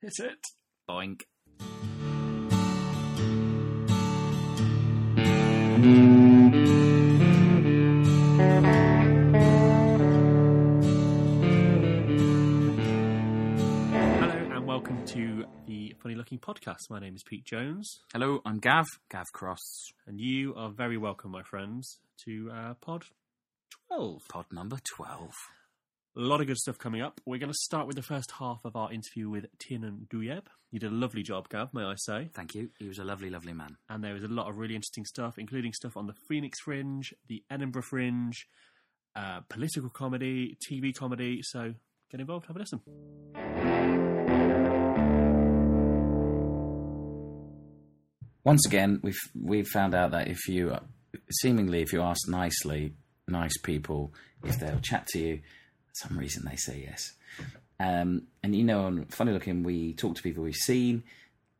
Hit 0.00 0.18
it. 0.20 0.46
Boink. 0.88 1.22
Hello 13.10 14.50
and 14.52 14.66
welcome 14.66 15.04
to 15.06 15.44
the 15.66 15.94
Funny 16.02 16.14
Looking 16.14 16.38
Podcast. 16.38 16.88
My 16.90 17.00
name 17.00 17.14
is 17.16 17.22
Pete 17.22 17.44
Jones, 17.44 18.00
Hello, 18.12 18.40
I'm 18.44 18.58
Gav. 18.58 18.86
Gav 19.10 19.26
Cross. 19.32 19.92
and 20.06 20.20
you 20.20 20.54
are 20.54 20.70
very 20.70 20.96
welcome, 20.96 21.30
my 21.32 21.42
friends, 21.42 21.98
to 22.24 22.50
uh, 22.54 22.74
Pod 22.80 23.04
12. 23.88 24.22
Pod 24.28 24.44
number 24.52 24.78
12. 24.96 25.32
A 26.16 26.20
lot 26.20 26.40
of 26.40 26.48
good 26.48 26.56
stuff 26.56 26.76
coming 26.76 27.02
up. 27.02 27.20
We're 27.24 27.38
going 27.38 27.52
to 27.52 27.58
start 27.58 27.86
with 27.86 27.94
the 27.94 28.02
first 28.02 28.32
half 28.32 28.64
of 28.64 28.74
our 28.74 28.92
interview 28.92 29.30
with 29.30 29.46
Tiernan 29.60 30.08
Douieb. 30.12 30.42
You 30.72 30.80
did 30.80 30.90
a 30.90 30.94
lovely 30.94 31.22
job, 31.22 31.48
Gav, 31.48 31.72
may 31.72 31.84
I 31.84 31.94
say. 31.96 32.30
Thank 32.34 32.52
you. 32.56 32.70
He 32.80 32.88
was 32.88 32.98
a 32.98 33.04
lovely, 33.04 33.30
lovely 33.30 33.52
man. 33.52 33.76
And 33.88 34.02
there 34.02 34.14
was 34.14 34.24
a 34.24 34.28
lot 34.28 34.48
of 34.48 34.58
really 34.58 34.74
interesting 34.74 35.04
stuff, 35.04 35.38
including 35.38 35.72
stuff 35.72 35.96
on 35.96 36.08
the 36.08 36.14
Phoenix 36.28 36.58
Fringe, 36.58 37.14
the 37.28 37.44
Edinburgh 37.48 37.82
Fringe, 37.82 38.48
uh, 39.14 39.42
political 39.48 39.88
comedy, 39.88 40.58
TV 40.68 40.92
comedy. 40.92 41.42
So 41.44 41.74
get 42.10 42.18
involved, 42.18 42.46
have 42.46 42.56
a 42.56 42.58
listen. 42.58 42.80
Once 48.42 48.66
again, 48.66 48.98
we've 49.04 49.20
we've 49.40 49.68
found 49.68 49.94
out 49.94 50.10
that 50.10 50.26
if 50.26 50.48
you 50.48 50.76
seemingly 51.30 51.82
if 51.82 51.92
you 51.92 52.02
ask 52.02 52.28
nicely, 52.28 52.94
nice 53.28 53.56
people, 53.58 54.12
if 54.42 54.58
they'll 54.58 54.80
chat 54.80 55.06
to 55.08 55.20
you, 55.20 55.40
for 55.92 56.08
some 56.08 56.18
reason 56.18 56.44
they 56.48 56.56
say 56.56 56.86
yes. 56.88 57.12
Um, 57.78 58.24
and 58.42 58.54
you 58.54 58.64
know, 58.64 58.84
on 58.84 59.04
funny 59.06 59.32
looking, 59.32 59.62
we 59.62 59.94
talk 59.94 60.16
to 60.16 60.22
people 60.22 60.44
we've 60.44 60.54
seen 60.54 61.02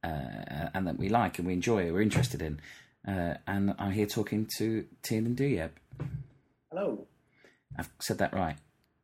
uh, 0.05 0.69
and 0.75 0.87
that 0.87 0.99
we 0.99 1.09
like 1.09 1.39
and 1.39 1.47
we 1.47 1.55
enjoy, 1.55 1.91
we're 1.93 2.03
interested 2.03 2.43
in. 2.43 2.61
Uh, 3.07 3.35
and 3.47 3.75
I'm 3.79 3.93
here 3.93 4.07
talking 4.07 4.49
to 4.59 4.85
Tiernan 5.03 5.35
Douieb. 5.35 5.71
Hello. 6.71 7.07
I've 7.79 7.89
said 7.99 8.19
that 8.19 8.35
right. 8.35 8.57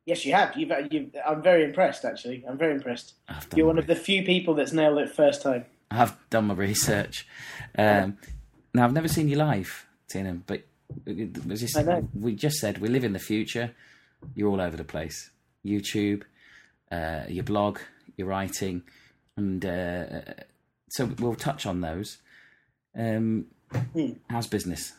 Yes, 0.05 0.25
you 0.25 0.33
have. 0.33 0.55
You've, 0.55 0.71
you've, 0.91 1.09
I'm 1.25 1.41
very 1.41 1.63
impressed, 1.63 2.05
actually. 2.05 2.45
I'm 2.47 2.57
very 2.57 2.73
impressed. 2.73 3.15
You're 3.55 3.65
one 3.65 3.75
my 3.75 3.81
of 3.81 3.87
the 3.87 3.95
few 3.95 4.23
people 4.23 4.53
that's 4.53 4.71
nailed 4.71 4.99
it 4.99 5.09
first 5.09 5.41
time. 5.41 5.65
I've 5.91 6.15
done 6.29 6.45
my 6.45 6.53
research. 6.53 7.27
Um, 7.77 8.17
now 8.73 8.85
I've 8.85 8.93
never 8.93 9.07
seen 9.07 9.27
you 9.27 9.37
live, 9.37 9.85
Tina, 10.07 10.33
but 10.45 10.61
just, 11.45 11.77
we 12.13 12.35
just 12.35 12.57
said 12.57 12.77
we 12.77 12.87
live 12.87 13.03
in 13.03 13.13
the 13.13 13.19
future. 13.19 13.71
You're 14.35 14.49
all 14.49 14.61
over 14.61 14.77
the 14.77 14.83
place. 14.83 15.31
YouTube, 15.65 16.23
uh, 16.91 17.21
your 17.27 17.43
blog, 17.43 17.79
your 18.15 18.27
writing, 18.27 18.83
and 19.35 19.65
uh, 19.65 20.21
so 20.89 21.05
we'll 21.19 21.35
touch 21.35 21.65
on 21.65 21.81
those. 21.81 22.17
Um, 22.97 23.45
Hmm. 23.93 24.11
How's 24.29 24.47
business? 24.47 24.93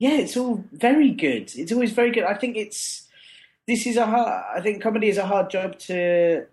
Yeah, 0.00 0.14
it's 0.18 0.36
all 0.36 0.64
very 0.72 1.10
good. 1.10 1.50
It's 1.54 1.70
always 1.70 1.92
very 1.92 2.10
good. 2.10 2.24
I 2.24 2.34
think 2.34 2.56
it's 2.56 3.06
this 3.68 3.86
is 3.86 3.96
a 3.96 4.06
hard. 4.06 4.44
I 4.56 4.60
think 4.60 4.82
comedy 4.82 5.08
is 5.08 5.18
a 5.18 5.26
hard 5.26 5.50
job 5.50 5.78
to. 5.80 6.46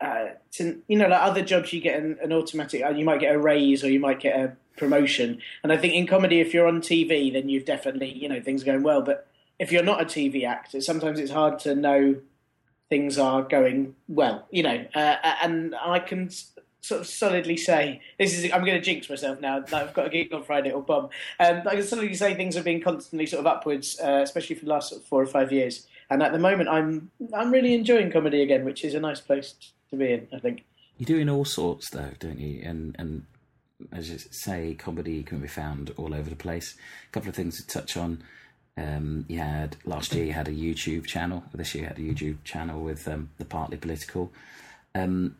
Uh, 0.00 0.28
to 0.52 0.80
you 0.88 0.96
know, 0.98 1.08
like 1.08 1.20
other 1.22 1.42
jobs, 1.42 1.72
you 1.72 1.80
get 1.80 1.98
an, 2.02 2.18
an 2.22 2.32
automatic. 2.32 2.82
uh, 2.82 2.88
You 2.90 3.04
might 3.04 3.20
get 3.20 3.34
a 3.34 3.38
raise 3.38 3.84
or 3.84 3.90
you 3.90 4.00
might 4.00 4.20
get 4.20 4.38
a 4.38 4.56
promotion. 4.78 5.40
And 5.62 5.72
I 5.72 5.76
think 5.76 5.92
in 5.94 6.06
comedy, 6.06 6.40
if 6.40 6.52
you're 6.54 6.66
on 6.66 6.80
TV, 6.80 7.30
then 7.32 7.48
you've 7.50 7.66
definitely 7.66 8.12
you 8.12 8.28
know 8.28 8.40
things 8.40 8.62
are 8.62 8.66
going 8.66 8.82
well. 8.82 9.02
But 9.02 9.26
if 9.60 9.70
you're 9.70 9.84
not 9.84 10.00
a 10.00 10.06
TV 10.06 10.44
actor, 10.44 10.80
sometimes 10.80 11.20
it's 11.20 11.30
hard 11.30 11.58
to 11.60 11.74
know 11.74 12.16
things 12.88 13.18
are 13.18 13.42
going 13.42 13.94
well. 14.08 14.46
You 14.50 14.64
know, 14.64 14.86
uh, 14.94 15.16
and 15.42 15.76
I 15.76 16.00
can 16.00 16.30
sort 16.80 17.02
of 17.02 17.06
solidly 17.06 17.58
say 17.58 18.00
this 18.18 18.36
is. 18.36 18.50
I'm 18.52 18.64
going 18.64 18.78
to 18.78 18.80
jinx 18.80 19.08
myself 19.08 19.38
now. 19.38 19.60
that 19.60 19.72
I've 19.74 19.94
got 19.94 20.06
a 20.06 20.08
gig 20.08 20.32
on 20.32 20.42
Friday 20.42 20.72
or 20.72 20.82
bomb. 20.82 21.10
Um, 21.38 21.62
I 21.66 21.76
can 21.76 21.84
solidly 21.84 22.14
say 22.14 22.34
things 22.34 22.56
have 22.56 22.64
been 22.64 22.80
constantly 22.80 23.26
sort 23.26 23.40
of 23.40 23.46
upwards, 23.46 24.00
uh, 24.02 24.20
especially 24.22 24.56
for 24.56 24.64
the 24.64 24.70
last 24.70 24.88
sort 24.88 25.02
of 25.02 25.06
four 25.06 25.22
or 25.22 25.26
five 25.26 25.52
years. 25.52 25.86
And 26.08 26.22
at 26.22 26.32
the 26.32 26.38
moment, 26.38 26.70
I'm 26.70 27.10
I'm 27.34 27.52
really 27.52 27.74
enjoying 27.74 28.10
comedy 28.10 28.42
again, 28.42 28.64
which 28.64 28.82
is 28.82 28.94
a 28.94 29.00
nice 29.00 29.20
place 29.20 29.54
to 29.90 29.96
be 29.96 30.10
in. 30.10 30.26
I 30.32 30.38
think. 30.38 30.64
You're 30.96 31.18
doing 31.18 31.28
all 31.28 31.44
sorts, 31.44 31.90
though, 31.90 32.12
don't 32.18 32.40
you? 32.40 32.62
And 32.64 32.96
and 32.98 33.26
as 33.92 34.08
you 34.08 34.18
say, 34.30 34.74
comedy 34.74 35.22
can 35.22 35.38
be 35.40 35.48
found 35.48 35.92
all 35.98 36.14
over 36.14 36.30
the 36.30 36.36
place. 36.36 36.74
A 37.08 37.12
couple 37.12 37.28
of 37.28 37.34
things 37.34 37.62
to 37.62 37.66
touch 37.66 37.98
on. 37.98 38.22
Um, 38.76 39.24
you 39.28 39.38
had 39.38 39.76
last 39.84 40.14
year 40.14 40.24
you 40.24 40.32
had 40.32 40.48
a 40.48 40.52
YouTube 40.52 41.06
channel. 41.06 41.44
This 41.52 41.74
year 41.74 41.84
you 41.84 41.88
had 41.88 41.98
a 41.98 42.02
YouTube 42.02 42.42
channel 42.44 42.82
with 42.82 43.06
um, 43.08 43.30
the 43.38 43.44
Partly 43.44 43.76
Political. 43.76 44.32
Um, 44.94 45.36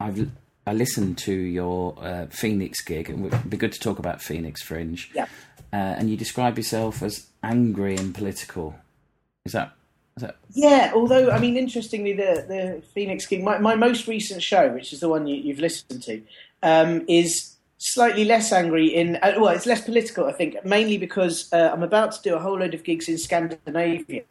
I've 0.00 0.30
I 0.66 0.72
listened 0.72 1.18
to 1.18 1.32
your 1.32 1.94
uh, 2.00 2.26
Phoenix 2.26 2.80
gig, 2.82 3.10
and 3.10 3.26
it 3.26 3.30
would 3.30 3.50
be 3.50 3.56
good 3.56 3.72
to 3.72 3.80
talk 3.80 3.98
about 3.98 4.22
Phoenix 4.22 4.62
Fringe. 4.62 5.10
Yeah. 5.14 5.26
Uh, 5.72 5.96
and 5.98 6.08
you 6.08 6.16
describe 6.16 6.56
yourself 6.56 7.02
as 7.02 7.26
angry 7.42 7.96
and 7.96 8.14
political. 8.14 8.74
Is 9.44 9.52
that 9.52 9.72
is 10.16 10.22
that 10.22 10.36
Yeah, 10.52 10.92
although 10.94 11.30
I 11.30 11.38
mean, 11.38 11.56
interestingly, 11.56 12.14
the 12.14 12.44
the 12.48 12.82
Phoenix 12.94 13.26
gig, 13.26 13.42
my, 13.42 13.58
my 13.58 13.74
most 13.74 14.06
recent 14.06 14.42
show, 14.42 14.70
which 14.70 14.92
is 14.92 15.00
the 15.00 15.08
one 15.08 15.26
you, 15.26 15.36
you've 15.36 15.58
listened 15.58 16.02
to, 16.04 16.22
um, 16.62 17.04
is 17.08 17.53
slightly 17.84 18.24
less 18.24 18.50
angry 18.52 18.86
in. 18.86 19.16
Uh, 19.16 19.34
well, 19.38 19.48
it's 19.54 19.66
less 19.66 19.82
political, 19.82 20.24
I 20.26 20.32
think, 20.32 20.64
mainly 20.64 20.96
because 20.96 21.52
uh, 21.52 21.70
I'm 21.72 21.82
about 21.82 22.12
to 22.12 22.22
do 22.22 22.34
a 22.34 22.38
whole 22.38 22.58
load 22.58 22.72
of 22.74 22.82
gigs 22.82 23.08
in 23.08 23.18
Scandinavia. 23.18 24.22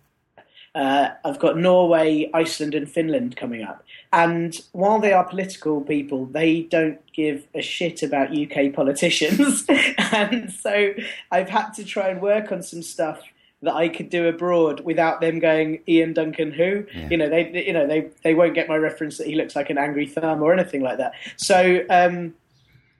Uh, 0.74 1.09
I've 1.24 1.38
got 1.38 1.56
Norway, 1.58 2.31
Iceland, 2.34 2.74
and 2.74 2.90
Finland 2.90 3.36
coming 3.38 3.62
up. 3.62 3.84
And 4.12 4.59
while 4.72 5.00
they 5.00 5.13
are 5.13 5.24
political 5.24 5.81
people, 5.81 6.25
they 6.25 6.62
don't 6.63 7.00
give 7.13 7.46
a 7.53 7.62
shit 7.62 8.02
about 8.02 8.36
UK 8.36 8.74
politicians. 8.81 9.66
and 10.12 10.52
so 10.52 10.94
I've 11.31 11.50
had 11.50 11.72
to 11.75 11.86
try 11.86 12.09
and 12.09 12.19
work 12.22 12.52
on 12.52 12.63
some 12.63 12.81
stuff 12.81 13.22
that 13.62 13.75
I 13.75 13.88
could 13.88 14.09
do 14.09 14.28
abroad 14.28 14.80
without 14.81 15.22
them 15.22 15.38
going 15.40 15.80
Ian 15.88 16.13
Duncan 16.13 16.52
who 16.52 16.86
Yeah. 16.94 17.08
you 17.09 17.18
know 17.18 17.30
they 17.30 17.66
you 17.66 17.72
know 17.72 17.88
they 17.88 18.09
they 18.22 18.34
won't 18.34 18.56
get 18.56 18.68
my 18.68 18.75
reference 18.75 19.18
that 19.19 19.28
he 19.28 19.36
looks 19.36 19.56
like 19.56 19.69
an 19.69 19.78
angry 19.78 20.06
thumb 20.06 20.42
or 20.44 20.52
anything 20.52 20.81
like 20.81 20.97
that 20.97 21.13
so 21.38 21.80
um 21.90 22.34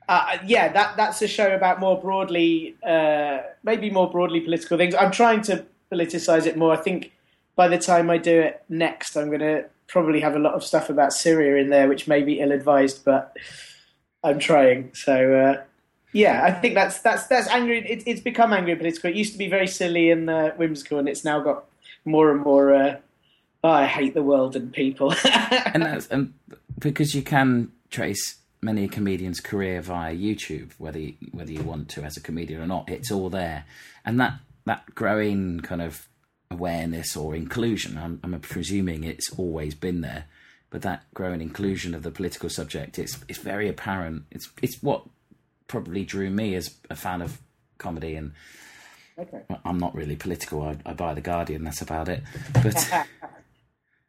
uh, 0.08 0.38
yeah 0.44 0.72
that 0.72 0.96
that's 0.96 1.22
a 1.22 1.28
show 1.28 1.54
about 1.54 1.80
more 1.80 2.00
broadly 2.00 2.76
uh 2.86 3.38
maybe 3.62 3.90
more 3.90 4.10
broadly 4.10 4.40
political 4.40 4.76
things 4.76 4.94
I'm 4.94 5.10
trying 5.10 5.42
to 5.42 5.64
politicize 5.90 6.46
it 6.46 6.56
more 6.56 6.72
I 6.72 6.76
think 6.76 7.12
by 7.56 7.68
the 7.68 7.78
time 7.78 8.10
I 8.10 8.18
do 8.18 8.40
it 8.40 8.62
next 8.68 9.16
I'm 9.16 9.28
going 9.28 9.40
to 9.40 9.64
probably 9.86 10.20
have 10.20 10.34
a 10.34 10.38
lot 10.38 10.54
of 10.54 10.64
stuff 10.64 10.90
about 10.90 11.12
Syria 11.12 11.62
in 11.62 11.70
there 11.70 11.88
which 11.88 12.08
may 12.08 12.22
be 12.22 12.40
ill 12.40 12.52
advised 12.52 13.04
but 13.04 13.36
I'm 14.22 14.38
trying 14.38 14.92
so 14.94 15.34
uh 15.34 15.62
yeah, 16.14 16.44
I 16.44 16.52
think 16.52 16.74
that's 16.76 17.00
that's 17.00 17.26
that's 17.26 17.48
angry. 17.48 17.84
It, 17.84 18.04
it's 18.06 18.20
become 18.20 18.52
angry 18.52 18.76
political. 18.76 19.10
It 19.10 19.16
used 19.16 19.32
to 19.32 19.38
be 19.38 19.48
very 19.48 19.66
silly 19.66 20.12
and 20.12 20.30
uh, 20.30 20.52
whimsical, 20.52 21.00
and 21.00 21.08
it's 21.08 21.24
now 21.24 21.40
got 21.40 21.64
more 22.04 22.30
and 22.30 22.40
more. 22.40 22.72
Uh, 22.72 22.96
oh, 23.64 23.68
I 23.68 23.86
hate 23.86 24.14
the 24.14 24.22
world 24.22 24.54
and 24.54 24.72
people. 24.72 25.12
and 25.24 25.82
that's 25.82 26.06
and 26.06 26.32
because 26.78 27.16
you 27.16 27.22
can 27.22 27.72
trace 27.90 28.36
many 28.64 28.84
a 28.84 28.88
comedian's 28.88 29.40
career 29.40 29.80
via 29.80 30.14
YouTube, 30.14 30.72
whether 30.78 30.98
you, 30.98 31.14
whether 31.32 31.52
you 31.52 31.62
want 31.62 31.88
to 31.90 32.02
as 32.02 32.16
a 32.16 32.20
comedian 32.20 32.60
or 32.60 32.66
not, 32.66 32.90
it's 32.90 33.10
all 33.12 33.30
there, 33.30 33.64
and 34.04 34.18
that 34.18 34.34
that 34.64 34.94
growing 34.94 35.60
kind 35.60 35.82
of 35.82 36.08
awareness 36.50 37.16
or 37.16 37.34
inclusion. 37.34 37.98
I'm, 37.98 38.20
I'm 38.22 38.38
presuming 38.40 39.04
it's 39.04 39.30
always 39.38 39.74
been 39.74 40.00
there, 40.00 40.24
but 40.70 40.82
that 40.82 41.04
growing 41.12 41.40
inclusion 41.40 41.94
of 41.94 42.02
the 42.02 42.10
political 42.10 42.48
subject, 42.48 42.98
it's 42.98 43.22
it's 43.28 43.38
very 43.38 43.68
apparent. 43.68 44.24
It's 44.30 44.48
it's 44.62 44.82
what 44.82 45.04
probably 45.66 46.04
drew 46.04 46.30
me 46.30 46.54
as 46.54 46.74
a 46.90 46.96
fan 46.96 47.22
of 47.22 47.40
comedy 47.78 48.16
and. 48.16 48.32
okay. 49.18 49.42
I'm 49.64 49.78
not 49.78 49.94
really 49.94 50.16
political. 50.16 50.62
I, 50.62 50.76
I 50.84 50.92
buy 50.92 51.14
the 51.14 51.20
Guardian. 51.20 51.64
That's 51.64 51.82
about 51.82 52.08
it. 52.08 52.22
But 52.52 53.06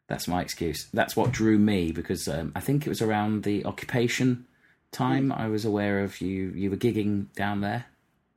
that's 0.07 0.27
my 0.27 0.41
excuse. 0.41 0.87
That's 0.93 1.15
what 1.15 1.31
drew 1.31 1.57
me 1.57 1.91
because 1.91 2.27
um, 2.27 2.51
I 2.55 2.59
think 2.59 2.85
it 2.85 2.89
was 2.89 3.01
around 3.01 3.43
the 3.43 3.65
occupation 3.65 4.45
time. 4.91 5.31
I 5.31 5.47
was 5.47 5.65
aware 5.65 6.03
of 6.03 6.21
you. 6.21 6.51
You 6.55 6.69
were 6.69 6.77
gigging 6.77 7.27
down 7.35 7.61
there. 7.61 7.85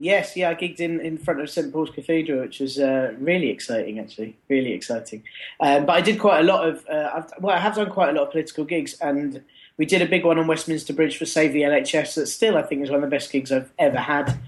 Yes, 0.00 0.36
yeah, 0.36 0.50
I 0.50 0.54
gigged 0.54 0.78
in, 0.78 1.00
in 1.00 1.18
front 1.18 1.40
of 1.40 1.50
St 1.50 1.72
Paul's 1.72 1.90
Cathedral, 1.90 2.42
which 2.42 2.60
was 2.60 2.78
uh, 2.78 3.14
really 3.18 3.48
exciting, 3.48 3.98
actually, 3.98 4.36
really 4.48 4.72
exciting. 4.72 5.24
Um, 5.58 5.86
but 5.86 5.96
I 5.96 6.00
did 6.00 6.20
quite 6.20 6.38
a 6.38 6.44
lot 6.44 6.68
of, 6.68 6.86
uh, 6.86 7.22
well, 7.40 7.56
I 7.56 7.58
have 7.58 7.74
done 7.74 7.90
quite 7.90 8.10
a 8.10 8.12
lot 8.12 8.26
of 8.26 8.30
political 8.30 8.64
gigs, 8.64 8.96
and 9.00 9.42
we 9.76 9.86
did 9.86 10.00
a 10.00 10.06
big 10.06 10.24
one 10.24 10.38
on 10.38 10.46
Westminster 10.46 10.92
Bridge 10.92 11.16
for 11.16 11.26
Save 11.26 11.52
the 11.52 11.62
NHS. 11.62 12.14
That 12.14 12.28
still, 12.28 12.56
I 12.56 12.62
think, 12.62 12.82
is 12.82 12.90
one 12.90 13.02
of 13.02 13.10
the 13.10 13.14
best 13.14 13.32
gigs 13.32 13.50
I've 13.50 13.72
ever 13.76 13.98
had. 13.98 14.38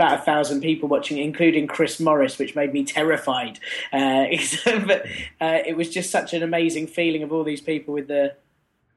About 0.00 0.20
a 0.20 0.22
thousand 0.22 0.62
people 0.62 0.88
watching, 0.88 1.18
including 1.18 1.66
Chris 1.66 2.00
Morris, 2.00 2.38
which 2.38 2.56
made 2.56 2.72
me 2.72 2.86
terrified. 2.86 3.58
Uh, 3.92 4.24
but 4.86 5.04
uh, 5.42 5.58
it 5.66 5.76
was 5.76 5.90
just 5.90 6.10
such 6.10 6.32
an 6.32 6.42
amazing 6.42 6.86
feeling 6.86 7.22
of 7.22 7.34
all 7.34 7.44
these 7.44 7.60
people 7.60 7.92
with 7.92 8.08
the 8.08 8.34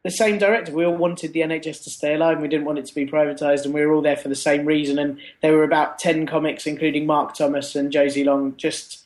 the 0.04 0.12
same 0.12 0.38
director. 0.38 0.72
We 0.72 0.86
all 0.86 0.96
wanted 0.96 1.34
the 1.34 1.42
NHS 1.42 1.84
to 1.84 1.90
stay 1.90 2.14
alive. 2.14 2.34
and 2.34 2.42
We 2.42 2.48
didn't 2.48 2.64
want 2.64 2.80
it 2.80 2.86
to 2.86 2.96
be 2.96 3.06
privatised, 3.06 3.66
and 3.66 3.74
we 3.74 3.86
were 3.86 3.92
all 3.92 4.02
there 4.02 4.16
for 4.16 4.30
the 4.30 4.36
same 4.36 4.66
reason. 4.66 4.98
And 4.98 5.20
there 5.42 5.52
were 5.52 5.66
about 5.66 6.00
ten 6.00 6.26
comics, 6.26 6.66
including 6.66 7.06
Mark 7.06 7.36
Thomas 7.36 7.76
and 7.76 7.92
Josie 7.92 8.24
Long, 8.24 8.56
just 8.56 9.04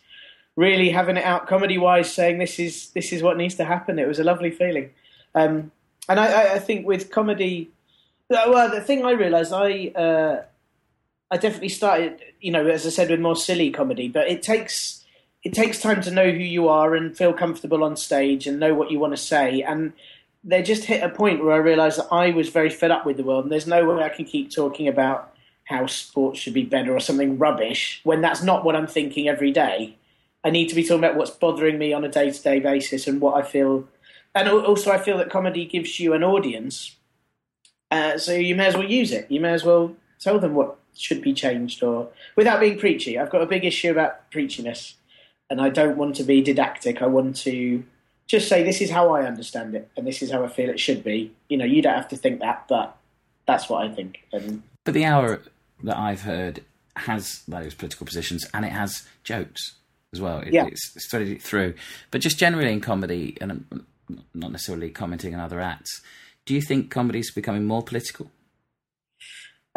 really 0.56 0.92
having 0.92 1.18
it 1.18 1.24
out 1.24 1.48
comedy 1.48 1.80
wise, 1.80 2.14
saying 2.14 2.38
this 2.38 2.60
is 2.60 2.92
this 2.92 3.12
is 3.12 3.24
what 3.24 3.38
needs 3.38 3.56
to 3.56 3.66
happen. 3.66 3.98
It 3.98 4.08
was 4.08 4.20
a 4.20 4.24
lovely 4.24 4.52
feeling. 4.52 4.92
Um, 5.34 5.72
and 6.08 6.20
I, 6.20 6.54
I 6.54 6.60
think 6.60 6.86
with 6.86 7.10
comedy, 7.10 7.72
well, 8.30 8.70
the 8.70 8.82
thing 8.82 9.04
I 9.04 9.14
realised, 9.14 9.52
I 9.52 9.88
uh, 9.96 10.44
I 11.30 11.38
definitely 11.38 11.70
started, 11.70 12.22
you 12.40 12.52
know, 12.52 12.68
as 12.68 12.86
I 12.86 12.90
said, 12.90 13.10
with 13.10 13.20
more 13.20 13.36
silly 13.36 13.70
comedy, 13.72 14.08
but 14.08 14.28
it 14.28 14.42
takes 14.42 15.06
it 15.44 15.54
takes 15.54 15.80
time 15.80 16.02
to 16.02 16.12
know 16.12 16.30
who 16.30 16.38
you 16.38 16.68
are 16.68 16.96
and 16.96 17.16
feel 17.16 17.32
comfortable 17.32 17.84
on 17.84 17.96
stage 17.96 18.48
and 18.48 18.60
know 18.60 18.74
what 18.74 18.92
you 18.92 19.00
want 19.00 19.14
to 19.14 19.18
say. 19.18 19.62
And 19.62 19.94
they 20.44 20.62
just 20.62 20.86
hit 20.86 21.04
a 21.04 21.10
point 21.10 21.44
where 21.44 21.54
I 21.54 21.58
realised 21.58 22.00
that 22.00 22.12
I 22.12 22.32
was 22.32 22.50
very 22.50 22.70
fed 22.70 22.92
up 22.92 23.06
with 23.06 23.18
the 23.18 23.24
world, 23.24 23.46
and 23.46 23.52
there's 23.52 23.68
no 23.68 23.86
way 23.86 24.04
I 24.04 24.10
can 24.10 24.26
keep 24.26 24.52
talking 24.52 24.88
about 24.88 25.34
how 25.66 25.86
sports 25.86 26.40
should 26.40 26.54
be 26.54 26.64
better 26.64 26.96
or 26.96 27.00
something 27.00 27.38
rubbish 27.38 28.00
when 28.04 28.22
that's 28.22 28.42
not 28.42 28.64
what 28.64 28.76
I'm 28.76 28.88
thinking 28.88 29.28
every 29.28 29.52
day. 29.52 29.98
I 30.44 30.50
need 30.50 30.70
to 30.70 30.76
be 30.76 30.84
talking 30.84 31.04
about 31.04 31.18
what's 31.18 31.32
bothering 31.32 31.78
me 31.78 31.92
on 31.92 32.06
a 32.06 32.10
day 32.10 32.32
to 32.32 32.42
day 32.42 32.60
basis 32.60 33.06
and 33.06 33.20
what 33.20 33.36
I 33.36 33.46
feel. 33.46 33.88
And 34.34 34.48
also, 34.48 34.92
I 34.92 34.98
feel 34.98 35.18
that 35.18 35.30
comedy 35.30 35.66
gives 35.66 36.00
you 36.00 36.14
an 36.14 36.24
audience, 36.24 36.96
uh, 37.92 38.18
so 38.18 38.34
you 38.34 38.56
may 38.56 38.68
as 38.68 38.76
well 38.76 38.90
use 38.90 39.12
it. 39.12 39.30
You 39.30 39.42
may 39.42 39.52
as 39.52 39.66
well 39.66 39.96
tell 40.20 40.40
them 40.40 40.54
what 40.54 40.77
should 41.00 41.22
be 41.22 41.34
changed, 41.34 41.84
or 41.84 42.10
without 42.36 42.60
being 42.60 42.78
preachy. 42.78 43.18
I've 43.18 43.30
got 43.30 43.42
a 43.42 43.46
big 43.46 43.66
issue 43.66 43.92
about 43.92 44.32
preachiness, 44.32 44.94
and 45.50 45.62
I 45.62 45.70
don't 45.70 45.98
want 45.98 46.16
to 46.18 46.24
be 46.24 46.42
didactic. 46.42 47.02
I 47.02 47.08
want 47.08 47.36
to 47.38 47.84
just 48.28 48.48
say 48.50 48.64
this 48.64 48.82
is 48.82 48.90
how 48.90 49.14
I 49.14 49.26
understand 49.26 49.76
it, 49.76 49.90
and 49.96 50.06
this 50.06 50.22
is 50.22 50.32
how 50.32 50.44
I 50.44 50.48
feel 50.48 50.70
it 50.70 50.80
should 50.80 51.04
be. 51.04 51.32
You 51.50 51.58
know, 51.58 51.66
you 51.66 51.82
don't 51.82 51.96
have 51.96 52.10
to 52.10 52.18
think 52.18 52.40
that, 52.42 52.66
but 52.68 52.98
that's 53.48 53.70
what 53.70 53.86
I 53.86 53.94
think. 53.94 54.20
And 54.32 54.64
But 54.84 54.94
the 54.94 55.06
hour 55.06 55.42
that 55.84 55.98
I've 55.98 56.22
heard 56.22 56.64
has 56.96 57.44
those 57.48 57.74
political 57.74 58.06
positions 58.06 58.46
and 58.54 58.66
it 58.66 58.72
has 58.72 59.08
jokes 59.24 59.76
as 60.14 60.22
well. 60.22 60.40
It, 60.40 60.54
Yeah. 60.54 60.66
It's 60.66 60.94
studied 61.06 61.32
it 61.32 61.42
through. 61.42 61.74
But 62.12 62.22
just 62.22 62.38
generally 62.38 62.72
in 62.72 62.82
comedy, 62.82 63.38
and 63.40 63.52
I'm 63.52 63.86
not 64.34 64.52
necessarily 64.52 64.90
commenting 64.90 65.34
on 65.34 65.40
other 65.40 65.60
acts, 65.60 66.02
do 66.46 66.54
you 66.54 66.62
think 66.62 66.90
comedy 66.90 67.20
is 67.20 67.32
becoming 67.32 67.66
more 67.66 67.84
political? 67.84 68.32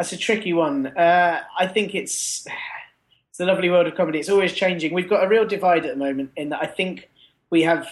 That's 0.01 0.13
a 0.13 0.17
tricky 0.17 0.51
one. 0.51 0.87
Uh, 0.87 1.43
I 1.59 1.67
think 1.67 1.93
it's 1.93 2.47
it's 3.29 3.37
the 3.37 3.45
lovely 3.45 3.69
world 3.69 3.85
of 3.85 3.93
comedy. 3.93 4.17
It's 4.17 4.29
always 4.29 4.51
changing. 4.51 4.95
We've 4.95 5.07
got 5.07 5.23
a 5.23 5.27
real 5.27 5.45
divide 5.45 5.85
at 5.85 5.91
the 5.91 5.95
moment 5.95 6.31
in 6.35 6.49
that 6.49 6.59
I 6.59 6.65
think 6.65 7.07
we 7.51 7.61
have. 7.61 7.87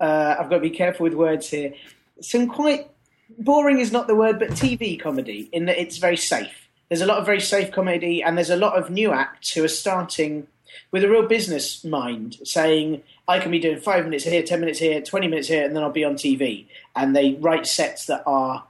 Uh, 0.00 0.34
I've 0.40 0.50
got 0.50 0.56
to 0.56 0.60
be 0.60 0.70
careful 0.70 1.04
with 1.04 1.14
words 1.14 1.48
here. 1.48 1.72
Some 2.20 2.48
quite 2.48 2.90
boring 3.38 3.78
is 3.78 3.92
not 3.92 4.08
the 4.08 4.16
word, 4.16 4.40
but 4.40 4.50
TV 4.50 4.98
comedy 4.98 5.48
in 5.52 5.66
that 5.66 5.80
it's 5.80 5.98
very 5.98 6.16
safe. 6.16 6.68
There's 6.88 7.00
a 7.00 7.06
lot 7.06 7.18
of 7.18 7.26
very 7.26 7.40
safe 7.40 7.70
comedy, 7.70 8.24
and 8.24 8.36
there's 8.36 8.50
a 8.50 8.56
lot 8.56 8.76
of 8.76 8.90
new 8.90 9.12
acts 9.12 9.52
who 9.52 9.62
are 9.62 9.68
starting 9.68 10.48
with 10.90 11.04
a 11.04 11.08
real 11.08 11.28
business 11.28 11.84
mind, 11.84 12.38
saying, 12.42 13.04
"I 13.28 13.38
can 13.38 13.52
be 13.52 13.60
doing 13.60 13.78
five 13.78 14.02
minutes 14.02 14.24
here, 14.24 14.42
ten 14.42 14.58
minutes 14.58 14.80
here, 14.80 15.00
twenty 15.00 15.28
minutes 15.28 15.46
here, 15.46 15.64
and 15.64 15.76
then 15.76 15.84
I'll 15.84 15.92
be 15.92 16.02
on 16.02 16.16
TV." 16.16 16.66
And 16.96 17.14
they 17.14 17.34
write 17.34 17.68
sets 17.68 18.06
that 18.06 18.24
are 18.26 18.64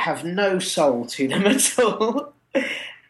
have 0.00 0.24
no 0.24 0.58
soul 0.58 1.04
to 1.04 1.28
them 1.28 1.46
at 1.46 1.78
all. 1.78 2.34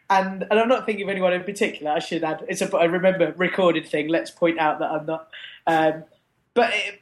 And 0.09 0.45
and 0.49 0.59
I'm 0.59 0.67
not 0.67 0.85
thinking 0.85 1.03
of 1.03 1.09
anyone 1.09 1.33
in 1.33 1.43
particular. 1.43 1.91
I 1.91 1.99
should 1.99 2.23
add. 2.23 2.45
It's 2.47 2.61
a 2.61 2.77
I 2.77 2.85
remember 2.85 3.33
recorded 3.37 3.87
thing. 3.87 4.09
Let's 4.09 4.29
point 4.29 4.59
out 4.59 4.79
that 4.79 4.91
I'm 4.91 5.05
not. 5.05 5.29
Um, 5.65 6.03
but 6.53 6.71
it, 6.73 7.01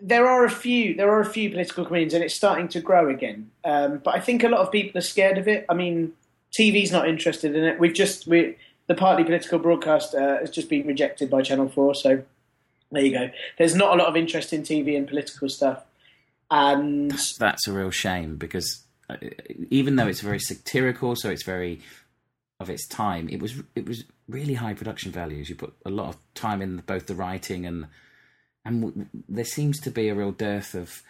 there 0.00 0.28
are 0.28 0.44
a 0.44 0.50
few. 0.50 0.94
There 0.94 1.10
are 1.10 1.20
a 1.20 1.26
few 1.26 1.50
political 1.50 1.84
comedians, 1.86 2.14
and 2.14 2.22
it's 2.22 2.34
starting 2.34 2.68
to 2.68 2.80
grow 2.80 3.08
again. 3.08 3.50
Um, 3.64 4.00
but 4.04 4.14
I 4.14 4.20
think 4.20 4.44
a 4.44 4.48
lot 4.48 4.60
of 4.60 4.70
people 4.70 4.98
are 4.98 5.02
scared 5.02 5.38
of 5.38 5.48
it. 5.48 5.64
I 5.68 5.74
mean, 5.74 6.12
TV's 6.58 6.92
not 6.92 7.08
interested 7.08 7.56
in 7.56 7.64
it. 7.64 7.80
We've 7.80 7.94
just 7.94 8.26
we 8.26 8.56
the 8.86 8.94
partly 8.94 9.24
political 9.24 9.58
broadcast 9.58 10.14
uh, 10.14 10.38
has 10.40 10.50
just 10.50 10.68
been 10.68 10.86
rejected 10.86 11.30
by 11.30 11.40
Channel 11.40 11.70
Four. 11.70 11.94
So 11.94 12.22
there 12.90 13.02
you 13.02 13.12
go. 13.12 13.30
There's 13.56 13.74
not 13.74 13.94
a 13.94 13.96
lot 13.96 14.08
of 14.08 14.16
interest 14.16 14.52
in 14.52 14.62
TV 14.62 14.96
and 14.96 15.08
political 15.08 15.48
stuff. 15.48 15.82
And 16.50 17.10
That's 17.38 17.66
a 17.66 17.72
real 17.72 17.90
shame 17.90 18.36
because 18.36 18.82
Uh, 19.10 19.16
even 19.70 19.96
though 19.96 20.06
it's 20.06 20.20
very 20.20 20.38
satirical, 20.40 21.16
so 21.16 21.28
it's 21.30 21.44
very 21.44 21.80
of 22.60 22.70
its 22.70 22.86
time, 22.86 23.28
it 23.28 23.40
was 23.40 23.54
it 23.74 23.86
was 23.86 24.04
really 24.28 24.54
high 24.54 24.74
production 24.74 25.10
values. 25.12 25.48
You 25.48 25.56
put 25.56 25.74
a 25.84 25.90
lot 25.90 26.08
of 26.10 26.16
time 26.34 26.62
in 26.62 26.78
both 26.86 27.06
the 27.06 27.14
writing 27.14 27.66
and 27.66 27.86
and 28.64 28.82
w- 28.82 29.06
there 29.28 29.44
seems 29.44 29.80
to 29.80 29.90
be 29.90 30.08
a 30.08 30.14
real 30.14 30.30
dearth 30.30 30.74
of 30.74 31.02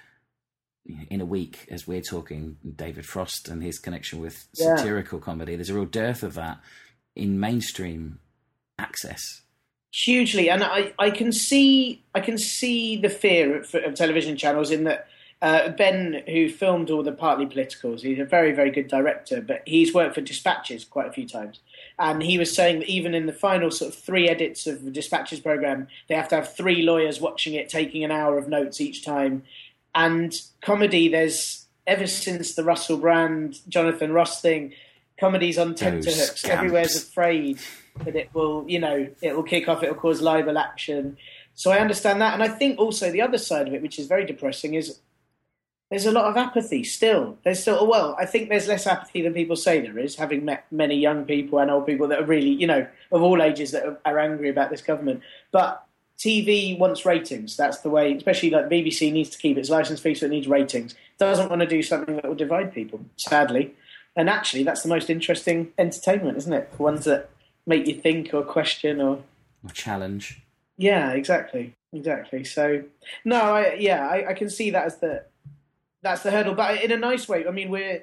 you 0.85 0.97
know, 0.97 1.03
in 1.11 1.21
a 1.21 1.27
week 1.27 1.67
as 1.71 1.87
we're 1.87 2.01
talking 2.01 2.57
David 2.77 3.05
Frost 3.07 3.49
and 3.49 3.63
his 3.63 3.79
connection 3.79 4.21
with 4.21 4.47
Yeah. 4.55 4.77
satirical 4.77 5.19
comedy. 5.21 5.55
There's 5.55 5.69
a 5.71 5.75
real 5.75 5.85
dearth 5.85 6.23
of 6.23 6.35
that 6.35 6.59
in 7.15 7.39
mainstream 7.39 8.19
access. 8.79 9.43
hugely 9.95 10.49
and 10.49 10.65
I, 10.65 10.95
I 10.99 11.11
can 11.11 11.31
see 11.33 12.03
I 12.15 12.21
can 12.21 12.39
see 12.39 12.97
the 12.97 13.11
fear 13.11 13.59
of, 13.61 13.75
of 13.75 13.95
television 13.95 14.37
channels 14.39 14.71
in 14.71 14.85
that 14.85 15.07
uh, 15.43 15.69
Ben 15.71 16.23
who 16.27 16.49
filmed 16.49 16.91
all 16.91 17.03
the 17.03 17.13
partly 17.13 17.47
politicals 17.47 18.03
he's 18.03 18.19
a 18.19 18.25
very 18.25 18.53
very 18.53 18.71
good 18.71 18.89
director 18.89 19.41
but 19.41 19.63
he's 19.67 19.93
worked 19.93 20.15
for 20.15 20.21
Dispatches 20.21 20.85
quite 20.85 21.09
a 21.09 21.13
few 21.13 21.29
times 21.29 21.61
and 21.99 22.23
he 22.23 22.39
was 22.39 22.55
saying 22.55 22.79
that 22.79 22.89
even 22.89 23.15
in 23.15 23.27
the 23.27 23.33
final 23.33 23.71
sort 23.71 23.93
of 23.93 23.99
three 23.99 24.29
edits 24.29 24.67
of 24.67 24.85
the 24.85 24.91
Dispatches 24.91 25.41
program 25.41 25.89
they 26.09 26.15
have 26.15 26.29
to 26.29 26.37
have 26.37 26.55
three 26.55 26.83
lawyers 26.83 27.21
watching 27.21 27.55
it 27.55 27.69
taking 27.69 28.05
an 28.05 28.11
hour 28.11 28.39
of 28.39 28.49
notes 28.49 28.81
each 28.81 29.05
time 29.05 29.43
and 29.95 30.41
comedy 30.63 31.09
there's 31.09 31.67
ever 31.87 32.07
since 32.07 32.55
the 32.55 32.65
Russell 32.65 32.97
Brand 32.97 33.59
Jonathan 33.69 34.13
Ross 34.13 34.41
thing 34.41 34.73
comedies 35.19 35.59
on 35.59 35.75
tenterhooks 35.75 36.45
everywhere's 36.45 36.97
afraid 36.97 37.59
that 38.05 38.17
it 38.17 38.31
will, 38.35 38.65
you 38.69 38.79
know, 38.79 39.09
it 39.21 39.35
will 39.37 39.43
kick 39.43 39.69
off, 39.69 39.83
it 39.83 39.89
will 39.89 40.01
cause 40.01 40.21
libel 40.21 40.59
action. 40.59 41.17
So 41.55 41.71
I 41.71 41.79
understand 41.79 42.21
that. 42.21 42.35
And 42.35 42.43
I 42.43 42.49
think 42.49 42.79
also 42.79 43.11
the 43.11 43.21
other 43.21 43.39
side 43.39 43.69
of 43.69 43.75
it, 43.75 43.83
which 43.83 43.99
is 43.99 44.07
very 44.07 44.25
depressing, 44.25 44.75
is 44.75 45.01
there's 45.93 46.07
a 46.07 46.11
lot 46.11 46.25
of 46.25 46.39
apathy 46.39 46.83
still. 46.83 47.37
There's 47.45 47.61
still, 47.61 47.87
well, 47.87 48.17
I 48.19 48.25
think 48.25 48.49
there's 48.49 48.67
less 48.67 48.87
apathy 48.87 49.21
than 49.21 49.35
people 49.35 49.57
say 49.57 49.79
there 49.83 49.99
is, 49.99 50.17
having 50.17 50.43
met 50.43 50.65
many 50.71 50.95
young 50.97 51.27
people 51.27 51.59
and 51.59 51.71
old 51.71 51.85
people 51.85 52.09
that 52.09 52.19
are 52.19 52.25
really, 52.25 52.49
you 52.49 52.67
know, 52.67 52.87
of 53.13 53.21
all 53.21 53.43
ages 53.43 53.73
that 53.73 53.85
are, 53.85 53.99
are 54.07 54.19
angry 54.19 54.49
about 54.49 54.71
this 54.71 54.81
government. 54.81 55.21
But 55.51 55.85
TV 56.19 56.79
wants 56.79 57.05
ratings. 57.05 57.59
That's 57.59 57.81
the 57.81 57.91
way, 57.91 58.15
especially 58.15 58.49
like 58.49 58.71
BBC 58.71 59.13
needs 59.13 59.29
to 59.31 59.39
keep 59.39 59.59
its 59.59 59.69
license 59.69 60.01
fee, 60.01 60.15
so 60.15 60.25
it 60.25 60.31
needs 60.31 60.49
ratings. 60.49 60.95
Doesn't 61.19 61.51
want 61.51 61.61
to 61.61 61.67
do 61.67 61.83
something 61.83 62.15
that 62.17 62.27
will 62.27 62.35
divide 62.35 62.73
people, 62.73 63.05
sadly. 63.17 63.75
And 64.17 64.31
actually, 64.31 64.63
that's 64.63 64.83
the 64.83 64.89
most 64.89 65.11
interesting 65.11 65.73
entertainment, 65.77 66.39
isn't 66.39 66.53
it? 66.55 66.73
The 66.75 66.83
ones 66.83 67.05
that 67.05 67.29
make 67.67 67.87
you 67.87 67.97
think 68.01 68.33
or 68.33 68.43
question 68.43 68.99
or 68.99 69.23
Or 69.63 69.71
challenge. 69.75 70.41
yeah, 70.79 71.11
exactly, 71.11 71.75
exactly. 71.93 72.45
So 72.45 72.83
no, 73.27 73.37
I, 73.57 73.75
yeah, 73.75 74.09
I, 74.09 74.31
I 74.31 74.33
can 74.33 74.49
see 74.49 74.71
that 74.71 74.87
as 74.87 74.97
the 74.97 75.25
that's 76.03 76.23
the 76.23 76.31
hurdle, 76.31 76.55
but 76.55 76.83
in 76.83 76.93
a 76.93 76.97
nice 76.97 77.29
way. 77.29 77.47
I 77.47 77.51
mean, 77.51 77.71
we're 77.71 78.03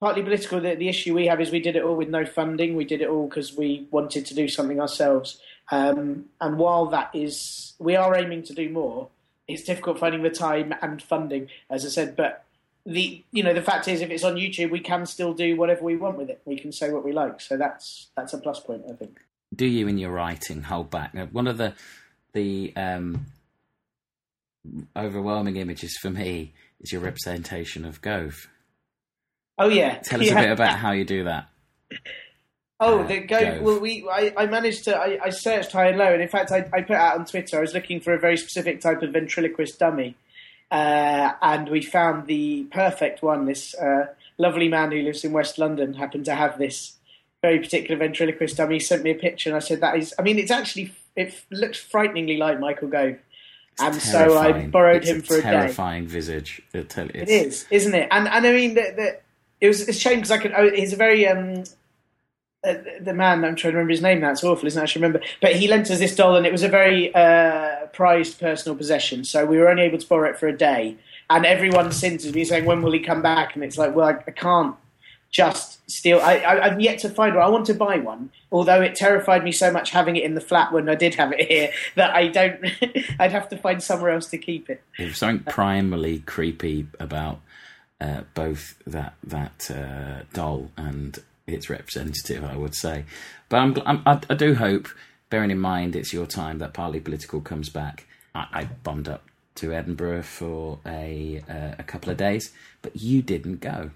partly 0.00 0.22
political. 0.22 0.60
The, 0.60 0.74
the 0.74 0.88
issue 0.88 1.14
we 1.14 1.26
have 1.26 1.40
is 1.40 1.50
we 1.50 1.60
did 1.60 1.76
it 1.76 1.82
all 1.82 1.96
with 1.96 2.08
no 2.08 2.24
funding. 2.24 2.76
We 2.76 2.84
did 2.84 3.00
it 3.00 3.08
all 3.08 3.28
because 3.28 3.56
we 3.56 3.86
wanted 3.90 4.26
to 4.26 4.34
do 4.34 4.48
something 4.48 4.80
ourselves. 4.80 5.40
Um, 5.70 6.26
and 6.40 6.58
while 6.58 6.86
that 6.86 7.10
is, 7.14 7.74
we 7.78 7.96
are 7.96 8.16
aiming 8.16 8.42
to 8.44 8.54
do 8.54 8.68
more. 8.68 9.08
It's 9.46 9.64
difficult 9.64 9.98
finding 9.98 10.22
the 10.22 10.30
time 10.30 10.74
and 10.82 11.02
funding, 11.02 11.48
as 11.70 11.84
I 11.84 11.88
said. 11.88 12.16
But 12.16 12.44
the 12.84 13.22
you 13.32 13.42
know 13.42 13.54
the 13.54 13.62
fact 13.62 13.88
is, 13.88 14.00
if 14.02 14.10
it's 14.10 14.24
on 14.24 14.36
YouTube, 14.36 14.70
we 14.70 14.80
can 14.80 15.06
still 15.06 15.32
do 15.32 15.56
whatever 15.56 15.82
we 15.82 15.96
want 15.96 16.18
with 16.18 16.28
it. 16.28 16.40
We 16.44 16.58
can 16.58 16.72
say 16.72 16.90
what 16.90 17.04
we 17.04 17.12
like. 17.12 17.40
So 17.40 17.56
that's 17.56 18.08
that's 18.16 18.34
a 18.34 18.38
plus 18.38 18.60
point, 18.60 18.84
I 18.88 18.92
think. 18.92 19.20
do 19.54 19.66
you 19.66 19.88
in 19.88 19.98
your 19.98 20.12
writing 20.12 20.62
hold 20.62 20.90
back? 20.90 21.14
One 21.32 21.46
of 21.46 21.56
the 21.56 21.72
the 22.34 22.72
um, 22.76 23.26
overwhelming 24.96 25.56
images 25.56 25.96
for 25.96 26.10
me 26.10 26.52
is 26.80 26.92
your 26.92 27.00
representation 27.00 27.84
of 27.84 28.00
Gove. 28.00 28.48
Oh 29.58 29.68
yeah, 29.68 29.98
Tell 29.98 30.20
us 30.20 30.26
yeah. 30.26 30.38
a 30.38 30.42
bit 30.44 30.52
about 30.52 30.78
how 30.78 30.92
you 30.92 31.04
do 31.04 31.24
that. 31.24 31.48
Oh, 32.80 33.00
uh, 33.00 33.06
the 33.06 33.20
go. 33.20 33.40
Gove. 33.40 33.60
Well, 33.62 33.80
we 33.80 34.08
I, 34.08 34.32
I 34.36 34.46
managed 34.46 34.84
to 34.84 34.96
I, 34.96 35.18
I 35.24 35.30
searched 35.30 35.72
high 35.72 35.88
and 35.88 35.98
low, 35.98 36.12
and 36.12 36.22
in 36.22 36.28
fact, 36.28 36.52
I, 36.52 36.68
I 36.72 36.82
put 36.82 36.96
out 36.96 37.18
on 37.18 37.24
Twitter. 37.24 37.58
I 37.58 37.60
was 37.60 37.74
looking 37.74 38.00
for 38.00 38.12
a 38.14 38.20
very 38.20 38.36
specific 38.36 38.80
type 38.80 39.02
of 39.02 39.12
ventriloquist 39.12 39.78
dummy, 39.78 40.14
uh, 40.70 41.32
and 41.42 41.68
we 41.68 41.82
found 41.82 42.26
the 42.26 42.64
perfect 42.70 43.22
one. 43.22 43.46
This 43.46 43.74
uh, 43.74 44.06
lovely 44.38 44.68
man 44.68 44.92
who 44.92 45.02
lives 45.02 45.24
in 45.24 45.32
West 45.32 45.58
London 45.58 45.94
happened 45.94 46.26
to 46.26 46.34
have 46.36 46.58
this 46.58 46.96
very 47.42 47.58
particular 47.58 47.96
ventriloquist 47.96 48.56
dummy. 48.56 48.76
He 48.76 48.80
sent 48.80 49.02
me 49.02 49.10
a 49.10 49.16
picture, 49.16 49.50
and 49.50 49.56
I 49.56 49.60
said, 49.60 49.80
"That 49.80 49.96
is. 49.96 50.14
I 50.16 50.22
mean, 50.22 50.38
it's 50.38 50.52
actually 50.52 50.92
it 51.16 51.34
looks 51.50 51.78
frighteningly 51.78 52.36
like 52.36 52.60
Michael 52.60 52.88
Gove." 52.88 53.16
And 53.80 53.94
so 54.02 54.36
I 54.38 54.66
borrowed 54.66 55.02
It's 55.02 55.10
him 55.10 55.22
for 55.22 55.34
a 55.34 55.42
day. 55.42 55.50
terrifying 55.50 56.06
visage. 56.06 56.62
It, 56.72 56.96
it's, 56.96 57.30
is, 57.30 57.66
isn't 57.70 57.94
it? 57.94 58.08
And 58.10 58.28
and 58.28 58.46
I 58.46 58.52
mean, 58.52 58.74
the, 58.74 58.92
the, 58.96 59.18
it 59.60 59.68
was 59.68 59.88
a 59.88 59.92
shame 59.92 60.16
because 60.16 60.30
I 60.30 60.38
could. 60.38 60.52
Oh, 60.56 60.70
he's 60.70 60.92
a 60.92 60.96
very 60.96 61.26
um, 61.28 61.64
uh, 62.64 62.74
the 63.00 63.14
man. 63.14 63.44
I'm 63.44 63.54
trying 63.56 63.72
to 63.72 63.78
remember 63.78 63.92
his 63.92 64.02
name. 64.02 64.20
Now 64.20 64.32
it's 64.32 64.42
awful, 64.42 64.66
isn't 64.66 64.80
it? 64.80 64.82
I 64.82 64.86
should 64.86 65.00
remember. 65.02 65.20
But 65.40 65.56
he 65.56 65.68
lent 65.68 65.90
us 65.90 65.98
this 65.98 66.16
doll, 66.16 66.36
and 66.36 66.46
it 66.46 66.52
was 66.52 66.62
a 66.62 66.68
very 66.68 67.14
uh, 67.14 67.86
prized 67.92 68.40
personal 68.40 68.76
possession. 68.76 69.24
So 69.24 69.46
we 69.46 69.58
were 69.58 69.68
only 69.68 69.82
able 69.82 69.98
to 69.98 70.08
borrow 70.08 70.28
it 70.30 70.38
for 70.38 70.48
a 70.48 70.56
day. 70.56 70.96
And 71.30 71.44
everyone 71.44 71.92
since 71.92 72.24
has 72.24 72.32
been 72.32 72.46
saying, 72.46 72.64
"When 72.64 72.82
will 72.82 72.92
he 72.92 73.00
come 73.00 73.22
back?" 73.22 73.54
And 73.54 73.62
it's 73.62 73.78
like, 73.78 73.94
well, 73.94 74.08
I, 74.08 74.24
I 74.26 74.30
can't 74.32 74.74
just 75.30 75.77
steal. 75.88 76.20
I, 76.20 76.44
I've 76.44 76.80
yet 76.80 76.98
to 77.00 77.08
find 77.08 77.34
one. 77.34 77.44
I 77.44 77.48
want 77.48 77.66
to 77.66 77.74
buy 77.74 77.98
one, 77.98 78.30
although 78.52 78.80
it 78.80 78.94
terrified 78.94 79.42
me 79.42 79.52
so 79.52 79.72
much 79.72 79.90
having 79.90 80.16
it 80.16 80.22
in 80.22 80.34
the 80.34 80.40
flat 80.40 80.72
when 80.72 80.88
I 80.88 80.94
did 80.94 81.14
have 81.16 81.32
it 81.32 81.50
here 81.50 81.72
that 81.96 82.14
I 82.14 82.28
don't. 82.28 82.64
I'd 83.18 83.32
have 83.32 83.48
to 83.48 83.56
find 83.56 83.82
somewhere 83.82 84.10
else 84.10 84.26
to 84.28 84.38
keep 84.38 84.70
it. 84.70 84.82
There's 84.98 85.18
something 85.18 85.52
primarily 85.52 86.20
creepy 86.20 86.86
about 87.00 87.40
uh, 88.00 88.22
both 88.34 88.76
that 88.86 89.14
that 89.24 89.70
uh, 89.70 90.24
doll 90.32 90.70
and 90.76 91.18
its 91.46 91.70
representative, 91.70 92.44
I 92.44 92.56
would 92.56 92.74
say. 92.74 93.04
But 93.48 93.56
I'm, 93.58 93.76
I'm, 93.86 94.02
I, 94.06 94.20
I 94.28 94.34
do 94.34 94.54
hope, 94.54 94.88
bearing 95.30 95.50
in 95.50 95.58
mind 95.58 95.96
it's 95.96 96.12
your 96.12 96.26
time, 96.26 96.58
that 96.58 96.74
Partly 96.74 97.00
Political 97.00 97.40
comes 97.40 97.70
back. 97.70 98.06
I, 98.34 98.46
I 98.52 98.64
bombed 98.64 99.08
up 99.08 99.24
to 99.56 99.72
Edinburgh 99.72 100.22
for 100.22 100.78
a 100.86 101.42
uh, 101.48 101.74
a 101.78 101.82
couple 101.82 102.10
of 102.10 102.16
days, 102.18 102.52
but 102.82 102.94
you 102.96 103.22
didn't 103.22 103.60
go. 103.60 103.90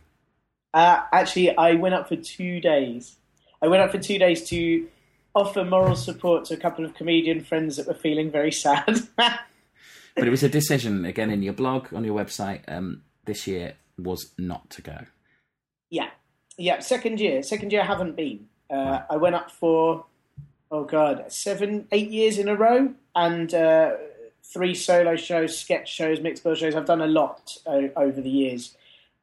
Uh, 0.75 1.02
actually, 1.12 1.57
I 1.57 1.75
went 1.75 1.95
up 1.95 2.09
for 2.09 2.17
two 2.17 2.61
days. 2.61 3.17
I 3.61 3.69
went 3.69 3.83
up 3.83 3.91
for 3.91 3.99
two 3.99 4.19
days 4.19 4.49
to 4.49 4.87
offer 5.35 5.64
moral 5.64 5.97
support 5.97 6.45
to 6.47 6.55
a 6.55 6.57
couple 6.57 6.85
of 6.85 6.95
comedian 6.95 7.43
friends 7.43 7.76
that 7.76 7.87
were 7.87 7.95
feeling 7.95 8.31
very 8.31 8.52
sad. 8.52 9.00
But 10.14 10.26
it 10.26 10.31
was 10.31 10.43
a 10.43 10.49
decision 10.50 11.07
again 11.07 11.31
in 11.31 11.43
your 11.43 11.55
blog 11.55 11.95
on 11.95 12.05
your 12.05 12.14
website 12.14 12.61
um, 12.69 13.00
this 13.25 13.47
year 13.47 13.76
was 13.97 14.31
not 14.37 14.69
to 14.71 14.83
go. 14.83 14.99
yeah, 15.88 16.11
yeah. 16.59 16.81
Second 16.81 17.19
year, 17.19 17.43
second 17.43 17.73
year, 17.73 17.81
I 17.81 17.87
haven't 17.87 18.14
been. 18.14 18.47
Uh, 18.69 19.00
I 19.09 19.17
went 19.17 19.35
up 19.37 19.50
for 19.50 20.05
oh 20.71 20.85
god, 20.85 21.33
seven, 21.33 21.88
eight 21.93 22.11
years 22.11 22.37
in 22.37 22.47
a 22.49 22.55
row, 22.55 22.93
and 23.17 23.55
uh, 23.55 23.93
three 24.45 24.75
solo 24.75 25.17
shows, 25.17 25.59
sketch 25.59 25.91
shows, 25.91 26.21
mixed 26.21 26.45
bill 26.45 26.57
shows. 26.57 26.75
I've 26.75 26.85
done 26.85 27.00
a 27.00 27.07
lot 27.07 27.57
o- 27.64 27.91
over 27.97 28.21
the 28.21 28.29
years, 28.29 28.76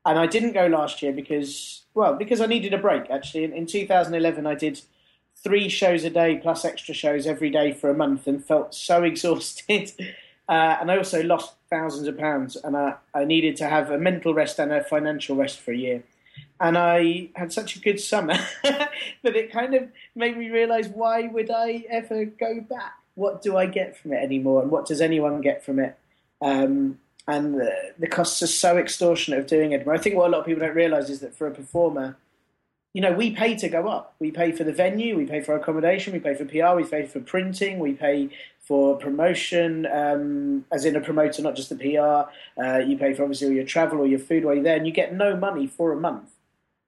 and 0.05 0.17
I 0.17 0.27
didn't 0.27 0.53
go 0.53 0.67
last 0.67 1.01
year 1.01 1.11
because 1.11 1.83
well, 1.93 2.15
because 2.15 2.39
I 2.41 2.45
needed 2.45 2.73
a 2.73 2.77
break. 2.77 3.09
Actually, 3.09 3.43
in, 3.43 3.53
in 3.53 3.65
2011, 3.65 4.45
I 4.45 4.55
did 4.55 4.81
three 5.43 5.69
shows 5.69 6.03
a 6.03 6.09
day 6.09 6.37
plus 6.37 6.65
extra 6.65 6.93
shows 6.93 7.25
every 7.25 7.49
day 7.49 7.73
for 7.73 7.89
a 7.89 7.93
month 7.93 8.27
and 8.27 8.43
felt 8.43 8.73
so 8.73 9.03
exhausted. 9.11 9.91
Uh, 10.47 10.77
and 10.81 10.91
I 10.91 10.97
also 10.97 11.21
lost 11.21 11.55
thousands 11.69 12.07
of 12.07 12.17
pounds, 12.17 12.55
and 12.55 12.75
I, 12.75 12.95
I 13.13 13.23
needed 13.23 13.55
to 13.57 13.69
have 13.69 13.91
a 13.91 13.99
mental 13.99 14.33
rest 14.33 14.57
and 14.59 14.71
a 14.71 14.83
financial 14.83 15.35
rest 15.35 15.59
for 15.59 15.71
a 15.71 15.77
year. 15.77 16.03
And 16.59 16.77
I 16.77 17.29
had 17.35 17.53
such 17.53 17.75
a 17.75 17.79
good 17.79 17.99
summer 17.99 18.37
that 18.63 18.91
it 19.23 19.51
kind 19.51 19.75
of 19.75 19.89
made 20.15 20.37
me 20.37 20.49
realise 20.49 20.87
why 20.87 21.27
would 21.27 21.51
I 21.51 21.85
ever 21.89 22.25
go 22.25 22.61
back? 22.61 22.93
What 23.13 23.41
do 23.41 23.57
I 23.57 23.67
get 23.67 23.97
from 23.97 24.13
it 24.13 24.23
anymore, 24.23 24.61
and 24.61 24.71
what 24.71 24.87
does 24.87 25.01
anyone 25.01 25.41
get 25.41 25.63
from 25.63 25.79
it? 25.79 25.97
Um, 26.41 26.99
and 27.29 27.53
the, 27.53 27.93
the 27.99 28.07
costs 28.07 28.41
are 28.41 28.47
so 28.47 28.77
extortionate 28.77 29.39
of 29.39 29.47
doing 29.47 29.73
Edinburgh. 29.73 29.95
I 29.95 29.99
think 29.99 30.15
what 30.15 30.27
a 30.27 30.31
lot 30.31 30.39
of 30.39 30.45
people 30.47 30.65
don't 30.65 30.75
realise 30.75 31.09
is 31.09 31.19
that 31.19 31.35
for 31.35 31.45
a 31.45 31.51
performer, 31.51 32.17
you 32.93 33.01
know, 33.01 33.11
we 33.11 33.29
pay 33.31 33.55
to 33.55 33.69
go 33.69 33.87
up. 33.87 34.15
We 34.19 34.31
pay 34.31 34.51
for 34.51 34.63
the 34.63 34.73
venue, 34.73 35.15
we 35.15 35.25
pay 35.25 35.41
for 35.41 35.55
accommodation, 35.55 36.11
we 36.11 36.19
pay 36.19 36.33
for 36.33 36.45
PR, 36.45 36.75
we 36.75 36.85
pay 36.85 37.05
for 37.05 37.19
printing, 37.19 37.77
we 37.77 37.93
pay 37.93 38.29
for 38.61 38.97
promotion, 38.97 39.85
um, 39.85 40.65
as 40.71 40.85
in 40.85 40.95
a 40.95 41.01
promoter, 41.01 41.43
not 41.43 41.55
just 41.55 41.69
the 41.69 41.75
PR. 41.75 42.31
Uh, 42.59 42.79
you 42.79 42.97
pay 42.97 43.13
for 43.13 43.23
obviously 43.23 43.47
all 43.47 43.53
your 43.53 43.63
travel 43.63 43.99
or 43.99 44.07
your 44.07 44.19
food 44.19 44.43
while 44.43 44.55
you're 44.55 44.63
there, 44.63 44.77
and 44.77 44.87
you 44.87 44.93
get 44.93 45.13
no 45.13 45.35
money 45.35 45.67
for 45.67 45.91
a 45.91 45.99
month. 45.99 46.31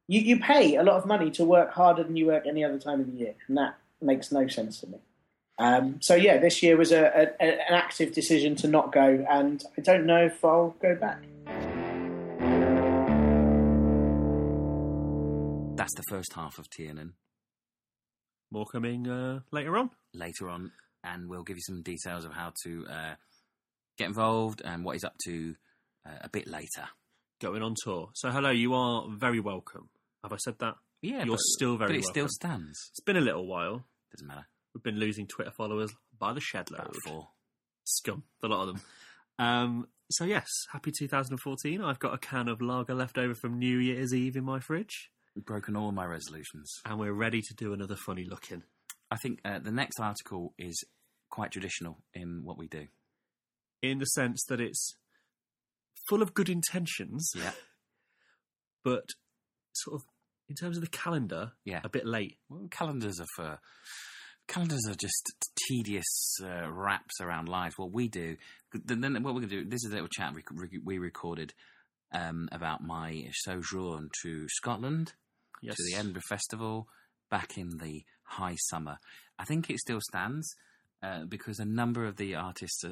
You, 0.07 0.21
you 0.21 0.39
pay 0.39 0.75
a 0.75 0.83
lot 0.83 0.95
of 0.95 1.05
money 1.05 1.29
to 1.31 1.45
work 1.45 1.71
harder 1.73 2.03
than 2.03 2.17
you 2.17 2.25
work 2.25 2.47
any 2.47 2.63
other 2.63 2.79
time 2.79 2.99
of 2.99 3.11
the 3.11 3.17
year, 3.17 3.35
and 3.47 3.57
that 3.57 3.77
makes 4.01 4.31
no 4.31 4.47
sense 4.47 4.79
to 4.79 4.87
me. 4.87 4.97
Um, 5.61 6.01
so 6.01 6.15
yeah, 6.15 6.37
this 6.39 6.63
year 6.63 6.75
was 6.75 6.91
a, 6.91 7.03
a, 7.05 7.21
a- 7.45 7.61
an 7.69 7.73
active 7.73 8.13
decision 8.13 8.55
to 8.57 8.67
not 8.67 8.91
go, 8.91 9.23
and 9.29 9.63
I 9.77 9.81
don't 9.81 10.05
know 10.07 10.25
if 10.25 10.43
I'll 10.43 10.75
go 10.81 10.95
back. 10.95 11.21
That's 15.77 15.95
the 15.95 16.03
first 16.09 16.33
half 16.33 16.59
of 16.59 16.69
Tiernan. 16.69 17.13
More 18.51 18.65
coming 18.71 19.07
uh, 19.07 19.39
later 19.51 19.77
on. 19.77 19.89
Later 20.13 20.49
on, 20.49 20.71
and 21.03 21.29
we'll 21.29 21.43
give 21.43 21.57
you 21.57 21.63
some 21.65 21.81
details 21.81 22.25
of 22.25 22.33
how 22.33 22.53
to 22.63 22.85
uh, 22.89 23.13
get 23.97 24.07
involved 24.07 24.61
and 24.65 24.83
what 24.83 24.93
he's 24.93 25.03
up 25.03 25.15
to 25.25 25.55
uh, 26.05 26.17
a 26.21 26.29
bit 26.29 26.47
later. 26.47 26.87
Going 27.39 27.63
on 27.63 27.75
tour. 27.83 28.09
So 28.13 28.29
hello, 28.29 28.49
you 28.51 28.73
are 28.73 29.05
very 29.09 29.39
welcome. 29.39 29.89
Have 30.23 30.33
I 30.33 30.37
said 30.37 30.55
that? 30.59 30.75
Yeah, 31.01 31.23
You're 31.23 31.35
but, 31.35 31.39
still 31.39 31.77
very 31.77 31.89
but 31.93 31.97
it 31.97 32.03
still 32.05 32.27
stands. 32.29 32.77
It's 32.91 32.99
been 33.03 33.17
a 33.17 33.21
little 33.21 33.47
while. 33.47 33.85
Doesn't 34.11 34.27
matter. 34.27 34.45
We've 34.73 34.83
been 34.83 34.99
losing 34.99 35.27
Twitter 35.27 35.51
followers 35.51 35.93
by 36.17 36.33
the 36.33 36.39
shed 36.41 36.71
load. 36.71 36.95
four. 37.05 37.27
Scum, 37.83 38.23
a 38.43 38.47
lot 38.47 38.61
of 38.61 38.67
them. 38.67 38.81
Um, 39.39 39.87
so 40.09 40.23
yes, 40.25 40.47
happy 40.71 40.91
2014. 40.97 41.81
I've 41.81 41.99
got 41.99 42.13
a 42.13 42.17
can 42.17 42.47
of 42.47 42.61
lager 42.61 42.93
left 42.93 43.17
over 43.17 43.33
from 43.33 43.57
New 43.59 43.77
Year's 43.77 44.13
Eve 44.13 44.35
in 44.35 44.43
my 44.43 44.59
fridge, 44.59 45.09
We've 45.35 45.45
broken 45.45 45.75
all 45.75 45.91
my 45.91 46.05
resolutions. 46.05 46.69
and 46.85 46.99
we're 46.99 47.13
ready 47.13 47.41
to 47.41 47.53
do 47.53 47.73
another 47.73 47.95
funny 47.95 48.23
looking. 48.25 48.63
I 49.09 49.15
think 49.17 49.39
uh, 49.43 49.59
the 49.59 49.71
next 49.71 49.99
article 49.99 50.53
is 50.57 50.83
quite 51.29 51.51
traditional 51.51 51.97
in 52.13 52.41
what 52.43 52.57
we 52.57 52.67
do. 52.67 52.87
In 53.81 53.99
the 53.99 54.05
sense 54.05 54.43
that 54.49 54.59
it's 54.61 54.95
full 56.09 56.21
of 56.21 56.33
good 56.33 56.49
intentions, 56.49 57.31
Yeah. 57.35 57.51
but 58.83 59.05
sort 59.73 59.95
of 60.01 60.07
in 60.49 60.55
terms 60.55 60.75
of 60.77 60.81
the 60.83 60.89
calendar, 60.89 61.53
Yeah. 61.65 61.79
a 61.83 61.89
bit 61.89 62.05
late. 62.05 62.37
Well, 62.49 62.67
calendars 62.69 63.19
are 63.21 63.27
for 63.35 63.59
calendars 64.51 64.85
are 64.87 64.95
just 64.95 65.31
tedious 65.67 66.37
uh, 66.43 66.69
wraps 66.69 67.21
around 67.21 67.47
lives. 67.47 67.77
What 67.77 67.93
we 67.93 68.07
do, 68.09 68.35
then 68.73 69.01
then 69.01 69.13
what 69.23 69.33
we're 69.33 69.41
going 69.41 69.49
to 69.49 69.63
do. 69.63 69.69
This 69.69 69.85
is 69.85 69.91
a 69.91 69.95
little 69.95 70.09
chat 70.09 70.33
we, 70.33 70.79
we 70.83 70.99
recorded 70.99 71.53
um, 72.11 72.49
about 72.51 72.83
my 72.83 73.25
sojourn 73.31 74.09
to 74.23 74.47
Scotland 74.49 75.13
Yes, 75.61 75.75
to 75.75 75.83
the 75.83 75.97
Edinburgh 75.97 76.23
Festival 76.27 76.87
back 77.29 77.57
in 77.57 77.77
the 77.77 78.03
high 78.23 78.57
summer. 78.57 78.97
I 79.39 79.45
think 79.45 79.69
it 79.69 79.79
still 79.79 79.99
stands 80.01 80.53
uh, 81.01 81.23
because 81.25 81.59
a 81.59 81.65
number 81.65 82.05
of 82.05 82.17
the 82.17 82.35
artists, 82.35 82.83
uh, 82.83 82.91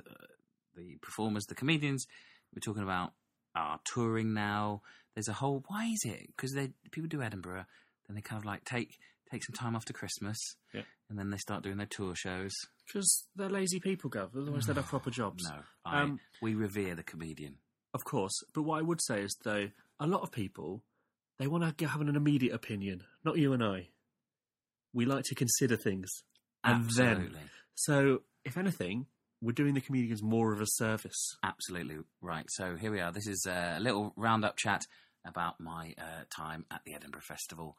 the 0.76 0.98
performers, 1.02 1.46
the 1.46 1.56
comedians 1.56 2.06
we're 2.54 2.62
talking 2.62 2.84
about 2.84 3.12
are 3.54 3.80
touring 3.94 4.34
now. 4.34 4.82
There's 5.14 5.28
a 5.28 5.34
whole. 5.34 5.64
Why 5.68 5.86
is 5.86 6.02
it? 6.06 6.28
Because 6.28 6.54
they 6.54 6.70
people 6.92 7.10
do 7.10 7.22
Edinburgh, 7.22 7.66
then 8.08 8.16
they 8.16 8.22
kind 8.22 8.42
of 8.42 8.46
like 8.46 8.64
take 8.64 8.98
take 9.30 9.44
some 9.44 9.54
time 9.54 9.76
after 9.76 9.94
Christmas, 9.94 10.38
Yeah. 10.74 10.82
And 11.10 11.18
then 11.18 11.30
they 11.30 11.38
start 11.38 11.64
doing 11.64 11.78
their 11.78 11.88
tour 11.88 12.16
shows. 12.16 12.54
because 12.88 13.26
they're 13.36 13.50
lazy 13.50 13.80
people, 13.80 14.10
Gov. 14.10 14.36
Otherwise, 14.36 14.66
they'd 14.66 14.76
have 14.76 14.86
proper 14.96 15.10
jobs. 15.12 15.44
No, 15.44 15.60
I, 15.86 16.02
Um, 16.02 16.20
we 16.42 16.56
revere 16.56 16.96
the 16.96 17.04
comedian. 17.04 17.56
Of 17.94 18.04
course, 18.04 18.34
but 18.54 18.62
what 18.64 18.80
I 18.80 18.84
would 18.84 19.02
say 19.02 19.22
is 19.22 19.36
though, 19.44 19.70
a 20.00 20.08
lot 20.08 20.22
of 20.22 20.32
people 20.32 20.84
they 21.40 21.48
want 21.48 21.78
to 21.78 21.88
have 21.88 22.02
an 22.02 22.16
immediate 22.16 22.54
opinion. 22.54 23.04
Not 23.24 23.38
you 23.38 23.54
and 23.54 23.64
I. 23.64 23.90
We 24.94 25.06
like 25.06 25.24
to 25.26 25.36
consider 25.36 25.76
things, 25.78 26.10
and 26.64 26.84
Absolutely, 26.86 27.30
then 27.34 27.50
so 27.76 28.22
if 28.44 28.58
anything, 28.58 29.06
we're 29.42 29.52
doing 29.54 29.74
the 29.74 29.82
comedians 29.82 30.22
more 30.22 30.52
of 30.54 30.62
a 30.62 30.66
service. 30.68 31.38
absolutely 31.44 31.98
right. 32.22 32.46
So 32.50 32.76
here 32.76 32.92
we 32.92 33.00
are. 33.00 33.12
This 33.12 33.28
is 33.28 33.46
a 33.50 33.78
little 33.80 34.14
roundup 34.18 34.58
chat 34.58 34.82
about 35.26 35.60
my 35.60 35.94
uh, 35.98 36.24
time 36.36 36.66
at 36.72 36.82
the 36.86 36.94
Edinburgh 36.94 37.22
Festival, 37.28 37.76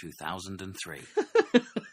2003. 0.00 1.00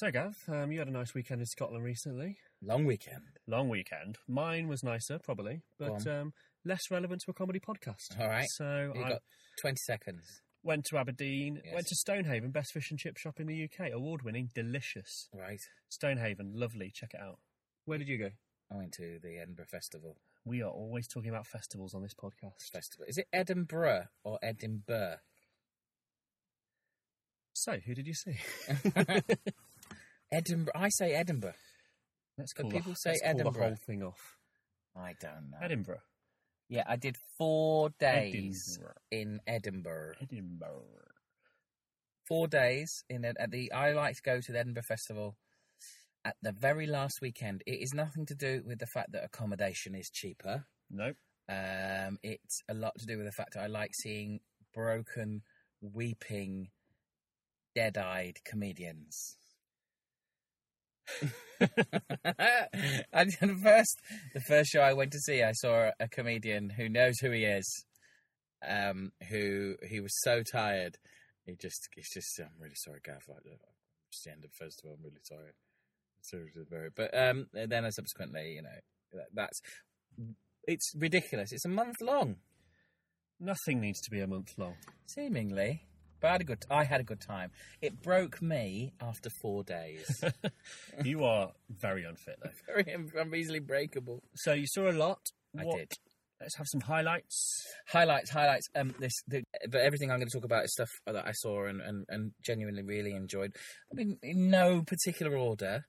So, 0.00 0.10
Gav, 0.10 0.34
um, 0.48 0.72
you 0.72 0.78
had 0.78 0.88
a 0.88 0.92
nice 0.92 1.12
weekend 1.12 1.42
in 1.42 1.46
Scotland 1.46 1.84
recently. 1.84 2.38
Long 2.62 2.86
weekend. 2.86 3.20
Long 3.46 3.68
weekend. 3.68 4.16
Mine 4.26 4.66
was 4.66 4.82
nicer, 4.82 5.18
probably, 5.18 5.60
but 5.78 6.06
um, 6.06 6.32
less 6.64 6.90
relevant 6.90 7.20
to 7.26 7.32
a 7.32 7.34
comedy 7.34 7.60
podcast. 7.60 8.18
All 8.18 8.26
right. 8.26 8.48
So 8.48 8.92
You 8.94 9.04
I 9.04 9.08
got 9.10 9.22
20 9.60 9.76
seconds. 9.84 10.40
went 10.62 10.86
to 10.86 10.96
Aberdeen, 10.96 11.60
Yes. 11.62 11.74
went 11.74 11.86
to 11.88 11.94
Stonehaven, 11.96 12.50
best 12.50 12.72
fish 12.72 12.90
and 12.90 12.98
chip 12.98 13.18
shop 13.18 13.40
in 13.40 13.46
the 13.46 13.64
UK, 13.64 13.92
award 13.92 14.22
winning, 14.22 14.48
delicious. 14.54 15.28
Right. 15.34 15.60
Stonehaven, 15.90 16.52
lovely. 16.54 16.90
Check 16.94 17.10
it 17.12 17.20
out. 17.20 17.38
Where 17.84 17.98
did 17.98 18.08
you 18.08 18.16
go? 18.16 18.30
I 18.72 18.76
went 18.76 18.92
to 18.92 19.18
the 19.22 19.36
Edinburgh 19.36 19.66
Festival. 19.70 20.16
We 20.46 20.62
are 20.62 20.70
always 20.70 21.08
talking 21.08 21.28
about 21.28 21.46
festivals 21.46 21.92
on 21.92 22.00
this 22.00 22.14
podcast. 22.14 22.70
Festival. 22.72 23.04
Is 23.06 23.18
it 23.18 23.26
Edinburgh 23.34 24.04
or 24.24 24.38
Edinburgh? 24.42 25.16
So, 27.52 27.80
who 27.84 27.94
did 27.94 28.06
you 28.06 28.14
see? 28.14 28.38
Edinburgh. 30.32 30.72
I 30.74 30.88
say 30.90 31.12
Edinburgh. 31.12 31.54
Let's 32.38 32.52
But 32.54 32.62
call 32.62 32.70
people 32.70 32.92
the, 32.92 32.96
say 32.96 33.10
let's 33.10 33.22
call 33.22 33.34
the 33.34 33.40
Edinburgh. 33.40 33.66
whole 33.66 33.76
thing 33.86 34.02
off. 34.02 34.36
I 34.96 35.14
don't 35.20 35.50
know. 35.50 35.58
Edinburgh. 35.62 36.00
Yeah, 36.68 36.84
I 36.86 36.96
did 36.96 37.16
four 37.36 37.90
days 37.98 38.78
Edinburgh. 38.78 38.94
in 39.10 39.40
Edinburgh. 39.46 40.14
Edinburgh. 40.22 40.84
Four 42.28 42.46
days 42.48 43.04
in 43.10 43.24
at 43.24 43.50
the. 43.50 43.72
I 43.72 43.92
like 43.92 44.16
to 44.16 44.22
go 44.22 44.40
to 44.40 44.52
the 44.52 44.58
Edinburgh 44.60 44.84
Festival 44.84 45.36
at 46.24 46.36
the 46.42 46.52
very 46.52 46.86
last 46.86 47.20
weekend. 47.20 47.62
It 47.66 47.80
is 47.82 47.92
nothing 47.92 48.24
to 48.26 48.34
do 48.34 48.62
with 48.64 48.78
the 48.78 48.86
fact 48.86 49.12
that 49.12 49.24
accommodation 49.24 49.94
is 49.94 50.10
cheaper. 50.10 50.66
Nope. 50.90 51.16
Um, 51.48 52.18
it's 52.22 52.62
a 52.68 52.74
lot 52.74 52.92
to 52.98 53.06
do 53.06 53.16
with 53.16 53.26
the 53.26 53.32
fact 53.32 53.54
that 53.54 53.64
I 53.64 53.66
like 53.66 53.90
seeing 53.94 54.38
broken, 54.72 55.42
weeping, 55.80 56.68
dead-eyed 57.74 58.38
comedians. 58.44 59.36
and 63.12 63.32
the 63.40 63.60
first, 63.62 64.00
the 64.34 64.40
first 64.40 64.70
show 64.70 64.80
I 64.80 64.92
went 64.92 65.12
to 65.12 65.18
see, 65.18 65.42
I 65.42 65.52
saw 65.52 65.90
a 66.00 66.08
comedian 66.08 66.70
who 66.70 66.88
knows 66.88 67.18
who 67.20 67.30
he 67.30 67.44
is. 67.44 67.84
Um, 68.66 69.12
who 69.30 69.76
he 69.88 70.00
was 70.00 70.12
so 70.22 70.42
tired, 70.42 70.98
he 71.46 71.56
just, 71.56 71.88
he's 71.94 72.10
just, 72.12 72.38
I'm 72.38 72.60
really 72.60 72.74
sorry, 72.74 73.00
Gav. 73.02 73.22
Like, 73.26 73.38
it's 74.08 74.22
the 74.22 74.32
end 74.32 74.44
of 74.44 74.50
the 74.50 74.64
festival. 74.64 74.96
I'm 74.98 75.04
really 75.04 75.22
sorry. 75.22 75.52
Seriously, 76.22 76.64
very. 76.68 76.90
But 76.94 77.16
um, 77.16 77.46
then 77.54 77.84
I 77.84 77.90
subsequently, 77.90 78.52
you 78.56 78.62
know, 78.62 78.68
that, 79.14 79.28
that's 79.32 79.60
it's 80.66 80.92
ridiculous. 80.96 81.52
It's 81.52 81.64
a 81.64 81.70
month 81.70 81.96
long. 82.00 82.36
Nothing 83.38 83.80
needs 83.80 84.00
to 84.02 84.10
be 84.10 84.20
a 84.20 84.26
month 84.26 84.52
long. 84.58 84.74
Seemingly, 85.06 85.82
but 86.20 86.28
I 86.28 86.32
had 86.32 86.40
a 86.40 86.44
good. 86.44 86.64
I 86.70 86.84
had 86.84 87.00
a 87.00 87.04
good 87.04 87.20
time. 87.20 87.50
It 87.80 88.02
broke 88.02 88.40
me 88.42 88.92
after 89.00 89.30
four 89.42 89.64
days. 89.64 90.22
you 91.04 91.24
are 91.24 91.50
very 91.68 92.04
unfit 92.04 92.36
though. 92.42 92.50
Very, 92.74 92.94
I'm 93.18 93.34
easily 93.34 93.60
breakable. 93.60 94.22
So 94.36 94.52
you 94.52 94.66
saw 94.66 94.90
a 94.90 94.92
lot. 94.92 95.20
I 95.58 95.64
What- 95.64 95.78
did. 95.78 95.92
Let's 96.40 96.56
have 96.56 96.68
some 96.68 96.80
highlights. 96.80 97.66
Highlights, 97.88 98.30
highlights. 98.30 98.66
Um, 98.74 98.94
this, 98.98 99.12
the, 99.28 99.42
but 99.68 99.82
everything 99.82 100.10
I'm 100.10 100.20
going 100.20 100.28
to 100.30 100.38
talk 100.38 100.46
about 100.46 100.64
is 100.64 100.72
stuff 100.72 100.88
that 101.06 101.26
I 101.26 101.32
saw 101.32 101.66
and, 101.66 101.82
and, 101.82 102.06
and 102.08 102.32
genuinely 102.42 102.82
really 102.82 103.12
enjoyed. 103.12 103.52
I 103.92 103.94
mean, 103.94 104.16
in 104.22 104.48
no 104.48 104.80
particular 104.82 105.36
order. 105.36 105.84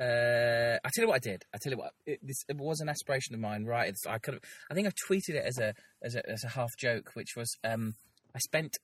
Uh, 0.00 0.78
I 0.84 0.88
tell 0.94 1.02
you 1.02 1.08
what 1.08 1.16
I 1.16 1.18
did. 1.18 1.42
I 1.52 1.58
tell 1.60 1.72
you 1.72 1.78
what. 1.78 1.90
It, 2.06 2.20
this 2.22 2.44
it 2.48 2.56
was 2.56 2.78
an 2.80 2.88
aspiration 2.88 3.34
of 3.34 3.40
mine. 3.40 3.64
Right. 3.64 3.88
It's, 3.88 4.06
I 4.06 4.18
could. 4.18 4.38
I 4.70 4.74
think 4.74 4.86
I 4.86 4.92
tweeted 5.10 5.30
it 5.34 5.44
as 5.44 5.58
a 5.58 5.74
as 6.00 6.14
a 6.14 6.30
as 6.30 6.44
a 6.44 6.48
half 6.50 6.70
joke, 6.78 7.10
which 7.14 7.34
was 7.36 7.56
um, 7.64 7.96
I 8.32 8.38
spent 8.38 8.78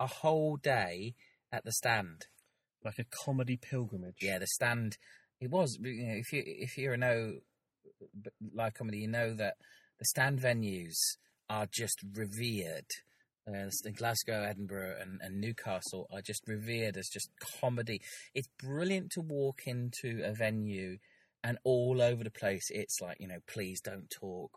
a 0.00 0.06
whole 0.06 0.56
day 0.56 1.14
at 1.52 1.64
the 1.64 1.72
stand. 1.72 2.26
Like 2.84 2.98
a 2.98 3.04
comedy 3.04 3.56
pilgrimage. 3.56 4.16
Yeah, 4.20 4.38
the 4.38 4.46
stand. 4.46 4.98
It 5.40 5.50
was. 5.50 5.78
You 5.80 6.06
know, 6.06 6.14
if 6.16 6.32
you 6.32 6.42
if 6.44 6.76
you're 6.76 6.94
a 6.94 6.98
no 6.98 7.34
live 8.52 8.74
comedy, 8.74 8.98
you 8.98 9.08
know 9.08 9.34
that 9.34 9.54
the 9.98 10.04
stand 10.04 10.40
venues 10.40 10.96
are 11.48 11.66
just 11.70 12.00
revered. 12.14 12.86
Uh, 13.46 13.68
in 13.84 13.92
Glasgow, 13.92 14.42
Edinburgh, 14.42 14.96
and, 15.02 15.20
and 15.22 15.38
Newcastle 15.38 16.08
are 16.10 16.22
just 16.22 16.42
revered 16.46 16.96
as 16.96 17.08
just 17.12 17.28
comedy. 17.60 18.00
It's 18.34 18.48
brilliant 18.58 19.10
to 19.12 19.20
walk 19.20 19.62
into 19.66 20.22
a 20.24 20.32
venue, 20.32 20.96
and 21.42 21.58
all 21.62 22.00
over 22.00 22.24
the 22.24 22.30
place, 22.30 22.70
it's 22.70 23.00
like 23.02 23.18
you 23.20 23.28
know, 23.28 23.40
please 23.46 23.80
don't 23.82 24.08
talk. 24.10 24.50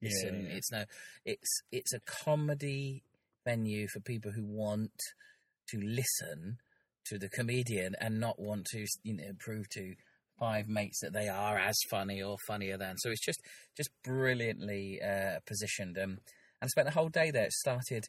Listen, 0.00 0.42
yeah, 0.42 0.48
yeah. 0.48 0.56
it's 0.56 0.72
no, 0.72 0.84
it's 1.24 1.62
it's 1.72 1.92
a 1.92 2.00
comedy 2.00 3.02
venue 3.46 3.86
for 3.88 4.00
people 4.00 4.32
who 4.32 4.44
want 4.44 4.90
to 5.70 5.78
listen 5.80 6.58
to 7.06 7.18
the 7.18 7.28
comedian 7.28 7.94
and 8.00 8.18
not 8.20 8.38
want 8.38 8.66
to 8.66 8.84
you 9.04 9.14
know 9.14 9.30
prove 9.38 9.68
to 9.70 9.94
five 10.38 10.68
mates 10.68 10.98
that 11.00 11.12
they 11.14 11.28
are 11.28 11.56
as 11.58 11.76
funny 11.88 12.20
or 12.22 12.36
funnier 12.46 12.76
than. 12.76 12.98
So 12.98 13.10
it's 13.10 13.24
just 13.24 13.40
just 13.76 13.90
brilliantly 14.04 15.00
uh, 15.00 15.38
positioned 15.46 15.96
um, 15.96 16.10
and 16.60 16.62
I 16.62 16.66
spent 16.68 16.86
the 16.88 16.92
whole 16.94 17.08
day 17.08 17.30
there. 17.30 17.44
It 17.46 17.52
started 17.52 18.04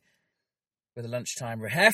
with 0.95 1.05
a 1.05 1.09
lunchtime 1.09 1.59
rehef. 1.59 1.91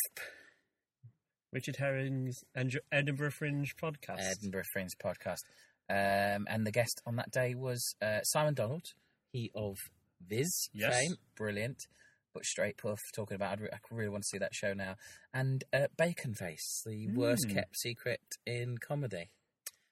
Richard 1.52 1.76
Herring's 1.76 2.44
Edinburgh 2.92 3.32
Fringe 3.32 3.76
podcast. 3.82 4.20
Edinburgh 4.20 4.64
Fringe 4.74 4.90
podcast. 5.04 5.42
Um, 5.90 6.48
and 6.50 6.66
the 6.66 6.72
guest 6.72 7.02
on 7.06 7.18
that 7.18 7.32
day 7.32 7.54
was 7.54 7.96
uh, 8.02 8.22
Simon 8.24 8.54
Donald 8.54 8.86
he 9.32 9.52
of 9.54 9.76
Viz 10.26 10.70
Yes. 10.74 10.96
fame. 10.98 11.16
Brilliant 11.36 11.78
but 12.34 12.46
straight 12.46 12.78
puff 12.78 13.00
talking 13.14 13.36
about 13.36 13.54
I'd 13.54 13.62
re- 13.62 13.70
I 13.74 13.78
really 13.92 14.10
want 14.10 14.24
to 14.24 14.28
see 14.30 14.38
that 14.40 14.54
show 14.56 14.74
now 14.74 14.96
and 15.34 15.64
uh, 15.74 15.88
Bacon 15.98 16.34
Face 16.34 16.84
the 16.86 17.08
worst 17.10 17.48
Mm. 17.48 17.54
kept 17.54 17.78
secret 17.78 18.22
in 18.46 18.78
comedy 18.78 19.30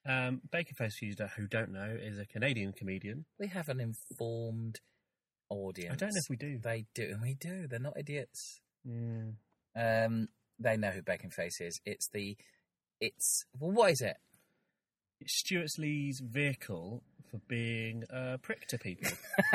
Um, 0.06 0.42
Baconface, 0.52 0.94
for 0.98 1.06
you 1.06 1.16
who 1.38 1.46
don't 1.48 1.72
know, 1.72 1.96
is 2.02 2.18
a 2.18 2.26
Canadian 2.26 2.74
comedian. 2.74 3.26
we 3.40 3.48
have 3.48 3.70
an 3.70 3.80
informed 3.80 4.80
audience. 5.50 5.94
I 5.94 5.96
don't 5.96 6.14
know 6.16 6.20
if 6.26 6.30
we 6.30 6.38
do. 6.38 6.58
They 6.58 6.86
do. 6.96 7.04
And 7.12 7.22
we 7.22 7.36
do. 7.36 7.68
They're 7.68 7.78
not 7.80 7.98
idiots. 8.00 8.62
Mm. 8.88 9.36
Um, 9.76 10.28
they 10.58 10.76
know 10.78 10.90
who 10.90 11.04
Bacon 11.04 11.30
Face 11.30 11.62
is. 11.62 11.80
It's 11.86 12.08
the. 12.12 12.36
It's 13.00 13.46
well. 13.60 13.70
What 13.72 13.92
is 13.92 14.02
it? 14.02 14.18
It's 15.20 15.38
Stewart 15.38 15.70
Lee's 15.78 16.20
vehicle 16.20 17.04
for 17.32 17.40
being 17.48 18.04
a 18.10 18.38
prick 18.38 18.68
to 18.68 18.78
people. 18.78 19.10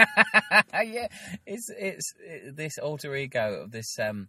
yeah, 0.73 1.09
it's 1.47 1.71
it's 1.77 2.13
it, 2.19 2.57
this 2.57 2.79
alter 2.79 3.15
ego 3.15 3.63
of 3.63 3.71
this 3.71 3.99
um, 4.01 4.29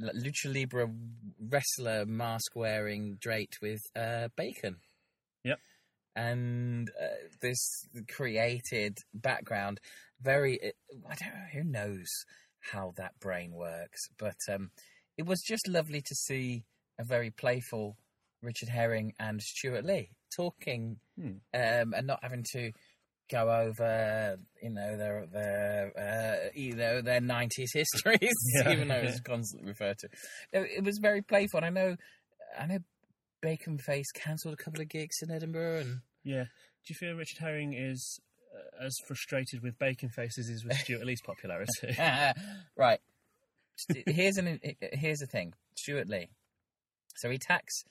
lucha 0.00 0.52
libre 0.52 0.88
wrestler 1.40 2.04
mask 2.06 2.54
wearing 2.54 3.16
draped 3.20 3.58
with 3.62 3.80
uh, 3.96 4.28
bacon. 4.36 4.76
Yep. 5.44 5.58
And 6.14 6.90
uh, 7.00 7.28
this 7.40 7.86
created 8.10 8.98
background, 9.14 9.80
very. 10.20 10.58
I 11.08 11.14
don't 11.14 11.34
know 11.34 11.46
who 11.52 11.64
knows 11.64 12.08
how 12.72 12.92
that 12.96 13.18
brain 13.20 13.52
works, 13.54 14.00
but 14.18 14.36
um, 14.52 14.70
it 15.16 15.26
was 15.26 15.40
just 15.40 15.66
lovely 15.68 16.02
to 16.02 16.14
see 16.14 16.64
a 16.98 17.04
very 17.04 17.30
playful 17.30 17.96
Richard 18.42 18.68
Herring 18.68 19.14
and 19.18 19.40
Stewart 19.40 19.84
Lee 19.84 20.10
talking, 20.36 20.96
Hmm. 21.16 21.38
um, 21.54 21.94
and 21.94 22.06
not 22.06 22.20
having 22.22 22.44
to 22.52 22.70
go 23.30 23.50
over, 23.50 24.38
you 24.62 24.70
know, 24.70 24.96
their 24.96 25.26
their 25.26 25.92
uh, 25.98 26.48
you 26.54 26.74
know 26.74 27.02
their 27.02 27.20
nineties 27.20 27.72
histories, 27.74 28.20
Yeah, 28.54 28.70
even 28.72 28.88
though 28.88 28.96
yeah. 28.96 29.08
it's 29.08 29.20
constantly 29.20 29.68
referred 29.68 29.98
to. 29.98 30.08
It, 30.52 30.84
was 30.84 30.98
very 31.02 31.22
playful. 31.22 31.58
And 31.58 31.66
I 31.66 31.70
know, 31.70 31.96
I 32.58 32.66
know, 32.66 32.78
Bacon 33.42 33.78
Face 33.78 34.10
cancelled 34.14 34.54
a 34.54 34.62
couple 34.62 34.80
of 34.80 34.88
gigs 34.88 35.16
in 35.22 35.30
Edinburgh, 35.30 35.80
and 35.80 36.00
yeah. 36.24 36.44
Do 36.44 36.94
you 36.94 36.94
feel 36.94 37.16
Richard 37.16 37.38
Herring 37.40 37.74
is 37.74 38.18
uh, 38.54 38.86
as 38.86 38.96
frustrated 39.06 39.62
with 39.62 39.78
Baconface 39.78 40.38
as 40.38 40.48
is 40.48 40.64
with 40.64 40.76
Stewart 40.78 41.04
Lee's 41.04 41.20
popularity? 41.20 41.96
right. 42.76 43.00
Here's 44.06 44.38
an 44.38 44.58
here's 44.92 45.18
the 45.18 45.26
thing, 45.26 45.52
Stewart 45.76 46.08
Lee. 46.08 46.30
So 47.16 47.28
he 47.30 47.36
attacks 47.36 47.82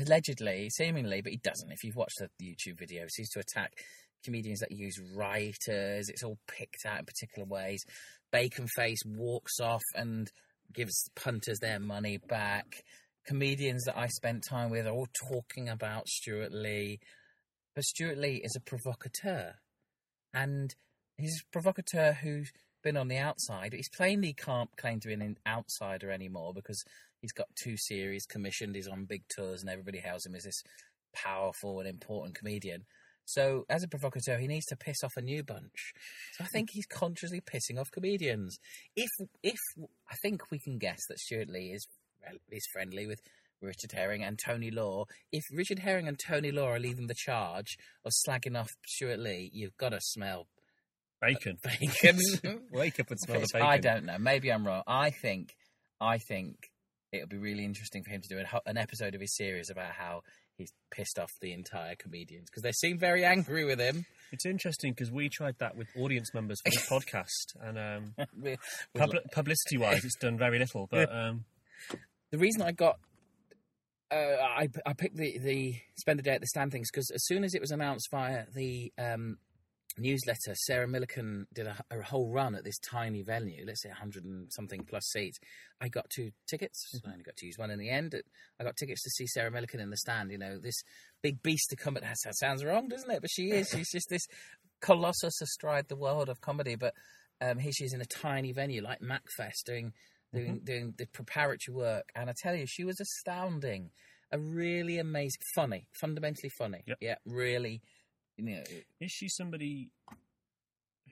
allegedly, 0.00 0.68
seemingly, 0.70 1.20
but 1.20 1.32
he 1.32 1.38
doesn't. 1.38 1.72
If 1.72 1.84
you've 1.84 1.96
watched 1.96 2.18
the 2.20 2.28
YouTube 2.44 2.80
videos, 2.80 3.10
he 3.16 3.22
used 3.22 3.32
to 3.32 3.40
attack 3.40 3.72
comedians 4.24 4.60
that 4.60 4.72
use 4.72 5.00
writers. 5.14 6.08
It's 6.08 6.22
all 6.22 6.38
picked 6.46 6.84
out 6.86 7.00
in 7.00 7.04
particular 7.04 7.46
ways. 7.46 7.84
Bacon 8.32 8.66
Face 8.76 9.02
walks 9.04 9.60
off 9.60 9.82
and 9.94 10.30
gives 10.72 11.10
punters 11.16 11.58
their 11.58 11.80
money 11.80 12.18
back. 12.28 12.84
Comedians 13.26 13.84
that 13.84 13.98
I 13.98 14.06
spent 14.08 14.44
time 14.48 14.70
with 14.70 14.86
are 14.86 14.92
all 14.92 15.08
talking 15.28 15.68
about 15.68 16.08
Stewart 16.08 16.52
Lee, 16.52 17.00
but 17.74 17.84
Stewart 17.84 18.18
Lee 18.18 18.40
is 18.42 18.56
a 18.56 18.60
provocateur, 18.60 19.54
and 20.32 20.74
he's 21.16 21.42
a 21.42 21.52
provocateur 21.52 22.12
who's 22.12 22.50
been 22.82 22.96
on 22.96 23.08
the 23.08 23.18
outside. 23.18 23.72
He's 23.72 23.88
plainly 23.88 24.32
can't 24.32 24.70
claim 24.76 25.00
to 25.00 25.08
be 25.08 25.14
an 25.14 25.36
outsider 25.46 26.10
anymore 26.10 26.52
because 26.54 26.82
he's 27.20 27.32
got 27.32 27.48
two 27.62 27.76
series 27.76 28.26
commissioned. 28.26 28.74
He's 28.74 28.88
on 28.88 29.04
big 29.04 29.22
tours, 29.28 29.60
and 29.60 29.70
everybody 29.70 29.98
hails 29.98 30.26
him 30.26 30.34
as 30.34 30.44
this 30.44 30.62
powerful 31.14 31.80
and 31.80 31.88
important 31.88 32.34
comedian. 32.34 32.84
So, 33.24 33.64
as 33.68 33.84
a 33.84 33.88
provocateur, 33.88 34.38
he 34.38 34.48
needs 34.48 34.66
to 34.66 34.76
piss 34.76 35.04
off 35.04 35.16
a 35.16 35.22
new 35.22 35.44
bunch. 35.44 35.92
So, 36.32 36.44
I 36.44 36.48
think 36.48 36.70
he's 36.72 36.86
consciously 36.86 37.40
pissing 37.40 37.78
off 37.78 37.90
comedians. 37.92 38.58
If, 38.96 39.10
if 39.42 39.58
I 40.10 40.16
think 40.22 40.50
we 40.50 40.58
can 40.58 40.78
guess 40.78 41.00
that 41.08 41.20
Stewart 41.20 41.48
Lee 41.48 41.72
is 41.72 41.86
is 42.50 42.66
friendly 42.72 43.06
with 43.06 43.20
Richard 43.62 43.92
Herring 43.92 44.24
and 44.24 44.38
Tony 44.38 44.70
Law. 44.70 45.04
If 45.32 45.44
Richard 45.52 45.80
Herring 45.80 46.08
and 46.08 46.18
Tony 46.18 46.50
Law 46.50 46.68
are 46.68 46.78
leading 46.78 47.06
the 47.06 47.14
charge 47.14 47.76
of 48.04 48.12
slagging 48.26 48.58
off 48.58 48.70
Stewart 48.86 49.18
Lee, 49.18 49.50
you've 49.52 49.76
got 49.76 49.90
to 49.90 50.00
smell 50.00 50.46
Bacon. 51.20 51.58
bacon. 51.80 52.18
Wake 52.72 52.98
up 53.00 53.10
and 53.10 53.18
smell 53.20 53.40
the 53.40 53.46
bacon. 53.52 53.66
I 53.68 53.78
don't 53.78 54.04
know. 54.06 54.18
Maybe 54.18 54.50
I'm 54.50 54.66
wrong. 54.66 54.82
I 54.86 55.10
think, 55.10 55.54
I 56.00 56.18
think 56.18 56.56
it 57.12 57.20
would 57.20 57.28
be 57.28 57.38
really 57.38 57.64
interesting 57.64 58.02
for 58.04 58.10
him 58.10 58.20
to 58.22 58.28
do 58.28 58.38
an, 58.38 58.46
an 58.66 58.76
episode 58.76 59.14
of 59.14 59.20
his 59.20 59.36
series 59.36 59.68
about 59.70 59.92
how 59.92 60.22
he's 60.56 60.72
pissed 60.90 61.18
off 61.18 61.30
the 61.40 61.52
entire 61.52 61.94
comedians 61.96 62.48
because 62.50 62.62
they 62.62 62.72
seem 62.72 62.98
very 62.98 63.24
angry 63.24 63.64
with 63.64 63.80
him. 63.80 64.04
It's 64.32 64.46
interesting 64.46 64.92
because 64.92 65.10
we 65.10 65.28
tried 65.28 65.56
that 65.58 65.76
with 65.76 65.88
audience 65.98 66.32
members 66.32 66.60
for 66.64 66.70
this 66.70 66.88
podcast, 66.90 67.56
and 67.60 67.78
um, 67.78 68.14
With- 68.16 68.58
with 68.94 69.02
publi- 69.02 69.30
publicity-wise, 69.32 70.04
it's 70.04 70.16
done 70.20 70.38
very 70.38 70.58
little. 70.58 70.86
But 70.90 71.10
um, 71.12 71.44
the 72.30 72.38
reason 72.38 72.62
I 72.62 72.70
got 72.72 72.98
uh, 74.12 74.16
I 74.16 74.68
I 74.86 74.92
picked 74.92 75.16
the 75.16 75.38
the 75.38 75.74
spend 75.96 76.18
the 76.18 76.22
day 76.22 76.32
at 76.34 76.40
the 76.40 76.46
stand 76.46 76.70
things 76.72 76.88
because 76.92 77.10
as 77.12 77.24
soon 77.26 77.42
as 77.42 77.54
it 77.54 77.60
was 77.60 77.70
announced 77.70 78.08
via 78.10 78.44
the 78.54 78.92
um, 78.98 79.38
newsletter, 80.00 80.54
Sarah 80.54 80.88
Millican 80.88 81.44
did 81.52 81.66
a, 81.66 81.76
a 81.90 82.02
whole 82.02 82.30
run 82.30 82.54
at 82.54 82.64
this 82.64 82.78
tiny 82.78 83.22
venue, 83.22 83.64
let's 83.66 83.82
say 83.82 83.90
hundred 83.90 84.24
and 84.24 84.52
something 84.52 84.84
plus 84.84 85.04
seats. 85.10 85.38
I 85.80 85.88
got 85.88 86.10
two 86.10 86.30
tickets. 86.48 87.00
I 87.06 87.12
only 87.12 87.22
got 87.22 87.36
to 87.36 87.46
use 87.46 87.58
one 87.58 87.70
in 87.70 87.78
the 87.78 87.90
end. 87.90 88.14
I 88.58 88.64
got 88.64 88.76
tickets 88.76 89.02
to 89.02 89.10
see 89.10 89.26
Sarah 89.26 89.50
Millican 89.50 89.80
in 89.80 89.90
the 89.90 89.96
stand. 89.96 90.30
You 90.30 90.38
know, 90.38 90.58
this 90.58 90.82
big 91.22 91.42
beast 91.42 91.70
to 91.70 91.76
come. 91.76 91.96
At, 91.96 92.02
that 92.02 92.36
sounds 92.36 92.64
wrong, 92.64 92.88
doesn't 92.88 93.10
it? 93.10 93.20
But 93.20 93.30
she 93.30 93.50
is. 93.50 93.68
She's 93.68 93.90
just 93.90 94.08
this 94.08 94.26
colossus 94.80 95.40
astride 95.40 95.88
the 95.88 95.96
world 95.96 96.28
of 96.28 96.40
comedy. 96.40 96.76
But 96.76 96.94
um, 97.40 97.58
here 97.58 97.72
she 97.72 97.84
is 97.84 97.92
in 97.92 98.00
a 98.00 98.06
tiny 98.06 98.52
venue 98.52 98.82
like 98.82 99.00
MachFest 99.00 99.64
doing 99.64 99.92
doing 100.32 100.60
doing 100.64 100.94
the 100.96 101.06
preparatory 101.06 101.74
work, 101.74 102.10
and 102.14 102.30
I 102.30 102.34
tell 102.40 102.54
you, 102.54 102.66
she 102.66 102.84
was 102.84 103.00
astounding. 103.00 103.90
A 104.32 104.38
really 104.38 104.98
amazing, 104.98 105.40
funny, 105.56 105.88
fundamentally 105.92 106.50
funny. 106.50 106.84
Yep. 106.86 106.98
Yeah, 107.00 107.16
really. 107.26 107.82
You 108.46 108.56
know, 108.56 108.62
is 109.00 109.10
she 109.10 109.28
somebody 109.28 109.90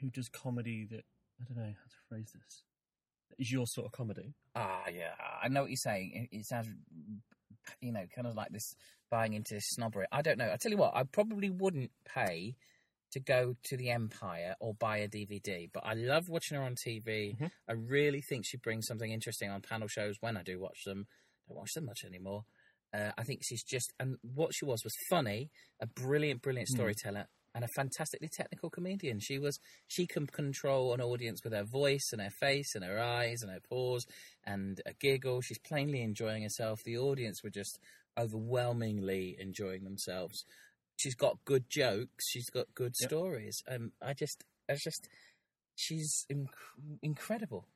who 0.00 0.10
does 0.10 0.28
comedy 0.28 0.86
that 0.90 1.04
I 1.40 1.44
don't 1.44 1.56
know 1.56 1.62
how 1.64 1.68
to 1.68 1.96
phrase 2.08 2.32
this? 2.34 2.62
Is 3.38 3.52
your 3.52 3.66
sort 3.66 3.86
of 3.86 3.92
comedy? 3.92 4.34
ah, 4.56 4.84
yeah, 4.92 5.12
I 5.42 5.48
know 5.48 5.62
what 5.62 5.70
you're 5.70 5.76
saying. 5.76 6.28
It, 6.32 6.38
it 6.38 6.46
sounds, 6.46 6.68
you 7.80 7.92
know, 7.92 8.04
kind 8.14 8.26
of 8.26 8.34
like 8.34 8.50
this 8.50 8.74
buying 9.10 9.34
into 9.34 9.60
snobbery. 9.60 10.06
I 10.10 10.22
don't 10.22 10.38
know. 10.38 10.50
I 10.52 10.56
tell 10.56 10.72
you 10.72 10.78
what, 10.78 10.96
I 10.96 11.04
probably 11.04 11.50
wouldn't 11.50 11.92
pay 12.04 12.56
to 13.12 13.20
go 13.20 13.54
to 13.64 13.76
the 13.76 13.90
Empire 13.90 14.54
or 14.60 14.74
buy 14.74 14.98
a 14.98 15.08
DVD, 15.08 15.70
but 15.72 15.84
I 15.86 15.94
love 15.94 16.28
watching 16.28 16.56
her 16.58 16.64
on 16.64 16.74
TV. 16.74 17.36
Mhm. 17.38 17.50
I 17.68 17.72
really 17.72 18.20
think 18.20 18.44
she 18.44 18.56
brings 18.56 18.86
something 18.86 19.10
interesting 19.12 19.50
on 19.50 19.62
panel 19.62 19.88
shows 19.88 20.16
when 20.20 20.36
I 20.36 20.42
do 20.42 20.58
watch 20.58 20.84
them. 20.84 21.06
I 21.46 21.50
don't 21.50 21.58
watch 21.58 21.74
them 21.74 21.86
much 21.86 22.04
anymore. 22.04 22.44
Uh, 22.94 23.12
I 23.18 23.22
think 23.22 23.40
she's 23.44 23.62
just, 23.62 23.92
and 24.00 24.16
what 24.22 24.54
she 24.54 24.64
was 24.64 24.82
was 24.84 24.94
funny, 25.10 25.50
a 25.80 25.86
brilliant, 25.86 26.40
brilliant 26.42 26.68
Hmm. 26.70 26.76
storyteller, 26.76 27.26
and 27.54 27.64
a 27.64 27.68
fantastically 27.68 28.28
technical 28.28 28.70
comedian. 28.70 29.18
She 29.20 29.38
was, 29.38 29.58
she 29.86 30.06
can 30.06 30.26
control 30.26 30.94
an 30.94 31.00
audience 31.00 31.42
with 31.42 31.52
her 31.52 31.64
voice 31.64 32.10
and 32.12 32.20
her 32.22 32.30
face 32.30 32.74
and 32.74 32.84
her 32.84 33.00
eyes 33.00 33.42
and 33.42 33.50
her 33.50 33.60
pause 33.60 34.06
and 34.44 34.80
a 34.86 34.92
giggle. 34.92 35.40
She's 35.40 35.58
plainly 35.58 36.02
enjoying 36.02 36.42
herself. 36.44 36.80
The 36.84 36.96
audience 36.98 37.42
were 37.42 37.50
just 37.50 37.78
overwhelmingly 38.16 39.36
enjoying 39.38 39.84
themselves. 39.84 40.44
She's 40.96 41.14
got 41.14 41.44
good 41.44 41.68
jokes. 41.68 42.28
She's 42.28 42.50
got 42.50 42.74
good 42.74 42.94
Yep. 43.00 43.08
stories. 43.10 43.62
Um, 43.68 43.92
I 44.00 44.14
just, 44.14 44.44
I 44.68 44.74
just, 44.76 45.08
she's 45.74 46.26
inc- 46.30 46.48
incredible. 47.02 47.66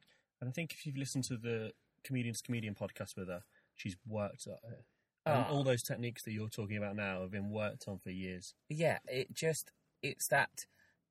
And 0.41 0.49
I 0.49 0.53
think 0.53 0.73
if 0.73 0.85
you've 0.87 0.97
listened 0.97 1.25
to 1.25 1.37
the 1.37 1.73
Comedian's 2.05 2.41
Comedian 2.41 2.75
podcast 2.75 3.17
with 3.17 3.29
her, 3.29 3.45
she's 3.75 3.97
worked 4.07 4.47
at 4.47 4.59
it. 4.73 4.85
And 5.25 5.45
Ah. 5.45 5.51
all 5.51 5.63
those 5.63 5.83
techniques 5.83 6.23
that 6.25 6.33
you're 6.33 6.49
talking 6.49 6.77
about 6.77 6.97
now 6.97 7.21
have 7.21 7.31
been 7.31 7.51
worked 7.51 7.85
on 7.87 7.99
for 7.99 8.11
years. 8.11 8.55
yeah, 8.69 8.99
it 9.07 9.33
just 9.33 9.71
it's 10.03 10.27
that 10.31 10.51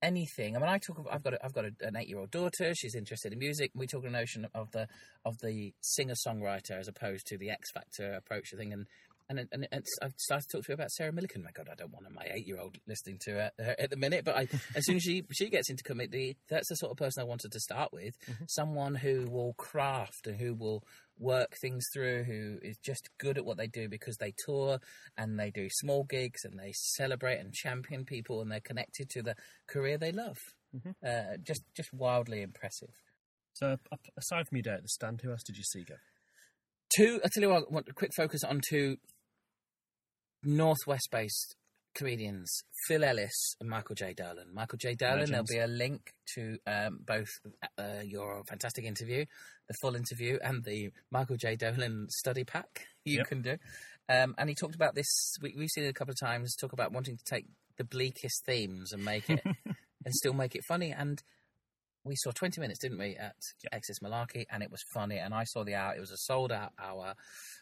anything. 0.01 0.55
I 0.55 0.59
mean, 0.59 0.69
I 0.69 0.79
talk. 0.79 1.05
I've 1.11 1.23
got 1.23 1.33
a, 1.35 1.45
I've 1.45 1.53
got 1.53 1.65
a, 1.65 1.71
an 1.81 1.95
eight 1.95 2.07
year 2.07 2.19
old 2.19 2.31
daughter. 2.31 2.73
She's 2.75 2.95
interested 2.95 3.31
in 3.33 3.39
music. 3.39 3.71
We 3.75 3.87
talk 3.87 4.03
a 4.05 4.09
notion 4.09 4.47
of 4.53 4.71
the 4.71 4.87
of 5.25 5.37
the 5.39 5.73
singer 5.81 6.15
songwriter 6.27 6.71
as 6.79 6.87
opposed 6.87 7.25
to 7.27 7.37
the 7.37 7.49
X 7.49 7.71
Factor 7.71 8.13
approach 8.13 8.49
to 8.51 8.57
thing. 8.57 8.73
And 8.73 8.85
and 9.29 9.47
and, 9.71 9.85
I've 10.01 10.11
started 10.17 10.45
to 10.49 10.57
talk 10.57 10.65
to 10.65 10.71
her 10.71 10.73
about 10.73 10.91
Sarah 10.91 11.13
Millican. 11.13 11.41
My 11.43 11.51
God, 11.53 11.69
I 11.71 11.75
don't 11.75 11.93
want 11.93 12.11
my 12.11 12.27
eight 12.33 12.45
year 12.47 12.59
old 12.59 12.77
listening 12.85 13.17
to 13.21 13.31
her, 13.31 13.51
her 13.59 13.75
at 13.79 13.89
the 13.89 13.95
minute. 13.95 14.25
But 14.25 14.35
I, 14.35 14.41
as 14.75 14.85
soon 14.85 14.97
as 14.97 15.03
she 15.03 15.23
she 15.31 15.49
gets 15.49 15.69
into 15.69 15.83
comedy, 15.83 16.35
that's 16.49 16.67
the 16.67 16.75
sort 16.75 16.91
of 16.91 16.97
person 16.97 17.21
I 17.21 17.25
wanted 17.25 17.51
to 17.53 17.59
start 17.59 17.93
with. 17.93 18.15
Someone 18.47 18.95
who 18.95 19.27
will 19.29 19.53
craft 19.53 20.27
and 20.27 20.37
who 20.37 20.53
will 20.53 20.83
work 21.21 21.55
things 21.61 21.85
through, 21.93 22.23
who 22.23 22.57
is 22.61 22.77
just 22.83 23.09
good 23.19 23.37
at 23.37 23.45
what 23.45 23.57
they 23.57 23.67
do 23.67 23.87
because 23.87 24.17
they 24.17 24.33
tour 24.45 24.79
and 25.17 25.39
they 25.39 25.51
do 25.51 25.67
small 25.69 26.03
gigs 26.03 26.43
and 26.43 26.59
they 26.59 26.71
celebrate 26.73 27.37
and 27.37 27.53
champion 27.53 28.03
people 28.05 28.41
and 28.41 28.51
they're 28.51 28.59
connected 28.59 29.09
to 29.11 29.21
the 29.21 29.35
career 29.67 29.97
they 29.97 30.11
love. 30.11 30.37
Mhm. 30.75 30.95
Uh, 31.05 31.37
just 31.43 31.63
just 31.75 31.93
wildly 31.93 32.41
impressive. 32.41 32.93
So, 33.53 33.77
aside 34.17 34.47
from 34.47 34.57
your 34.57 34.63
day 34.63 34.73
at 34.73 34.81
the 34.81 34.87
stand, 34.87 35.21
who 35.21 35.31
else 35.31 35.43
did 35.43 35.57
you 35.57 35.63
see 35.63 35.83
go? 35.83 35.95
Two, 36.95 37.21
I 37.23 37.29
tell 37.33 37.43
you 37.43 37.49
what, 37.49 37.63
I 37.69 37.73
want 37.73 37.87
a 37.89 37.93
quick 37.93 38.11
focus 38.15 38.43
on 38.43 38.61
two 38.67 38.97
northwest 40.43 41.09
based 41.11 41.55
comedians, 41.93 42.63
Phil 42.87 43.03
Ellis 43.03 43.55
and 43.59 43.69
Michael 43.69 43.95
J. 43.95 44.13
Dolan. 44.13 44.53
Michael 44.53 44.77
J. 44.77 44.95
Dolan, 44.95 45.29
there'll 45.31 45.45
be 45.45 45.57
a 45.59 45.67
link 45.67 46.11
to 46.35 46.57
um, 46.67 46.99
both 47.05 47.29
uh, 47.77 48.01
your 48.03 48.43
fantastic 48.45 48.85
interview, 48.85 49.25
the 49.67 49.73
full 49.81 49.95
interview, 49.95 50.37
and 50.43 50.63
the 50.63 50.91
Michael 51.11 51.37
J. 51.37 51.55
Dolan 51.55 52.07
study 52.09 52.43
pack 52.43 52.87
you 53.05 53.17
Yep. 53.17 53.27
can 53.27 53.41
do. 53.41 53.57
Um, 54.09 54.35
and 54.37 54.49
he 54.49 54.55
talked 54.55 54.75
about 54.75 54.95
this, 54.95 55.35
we, 55.41 55.53
we've 55.57 55.69
seen 55.69 55.83
it 55.85 55.89
a 55.89 55.93
couple 55.93 56.11
of 56.11 56.19
times, 56.19 56.55
talk 56.55 56.73
about 56.73 56.91
wanting 56.91 57.17
to 57.17 57.23
take 57.23 57.45
the 57.77 57.83
bleakest 57.83 58.45
themes 58.45 58.91
and 58.91 59.03
make 59.05 59.29
it, 59.29 59.41
and 60.05 60.13
still 60.13 60.33
make 60.33 60.55
it 60.55 60.63
funny. 60.67 60.91
And 60.91 61.21
we 62.03 62.15
saw 62.15 62.31
20 62.31 62.59
minutes, 62.59 62.79
didn't 62.79 62.97
we, 62.97 63.15
at 63.15 63.35
Yep. 63.71 63.81
XS 63.83 64.03
Malarkey, 64.03 64.45
and 64.49 64.63
it 64.63 64.71
was 64.71 64.81
funny. 64.93 65.17
And 65.17 65.33
I 65.33 65.43
saw 65.45 65.63
the 65.63 65.75
hour, 65.75 65.95
it 65.95 65.99
was 65.99 66.11
a 66.11 66.17
sold 66.17 66.51
out 66.51 66.71
hour 66.81 67.13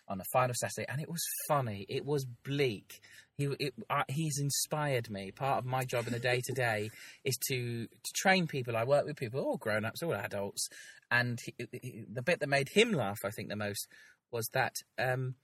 on 0.08 0.20
a 0.22 0.24
final 0.32 0.56
Saturday, 0.56 0.86
and 0.90 1.02
it 1.02 1.10
was 1.10 1.22
funny. 1.48 1.86
It 1.90 2.06
was 2.06 2.26
bleak. 2.46 3.02
He, 3.40 3.46
it, 3.60 3.74
uh, 3.90 4.04
he's 4.10 4.38
inspired 4.38 5.10
me. 5.10 5.32
Part 5.32 5.60
of 5.60 5.66
my 5.66 5.86
job 5.86 6.06
in 6.08 6.14
the 6.14 6.20
day 6.20 6.42
to 6.44 6.54
day 6.54 6.90
is 7.24 7.38
to 7.48 7.88
to 7.88 8.12
train 8.14 8.48
people. 8.48 8.76
I 8.76 8.84
work 8.84 9.06
with 9.06 9.16
people, 9.16 9.40
all 9.40 9.56
grown 9.58 9.86
ups, 9.86 10.04
all 10.04 10.14
adults, 10.14 10.68
and 11.10 11.40
he, 11.44 11.54
he- 11.82 12.04
the 12.12 12.22
bit 12.22 12.42
that 12.42 12.50
made 12.50 12.68
him 12.74 12.92
laugh, 12.92 13.20
I 13.26 13.30
think, 13.30 13.48
the 13.50 13.56
most 13.56 13.88
was 14.32 14.48
that. 14.54 14.74
Um, 15.00 15.36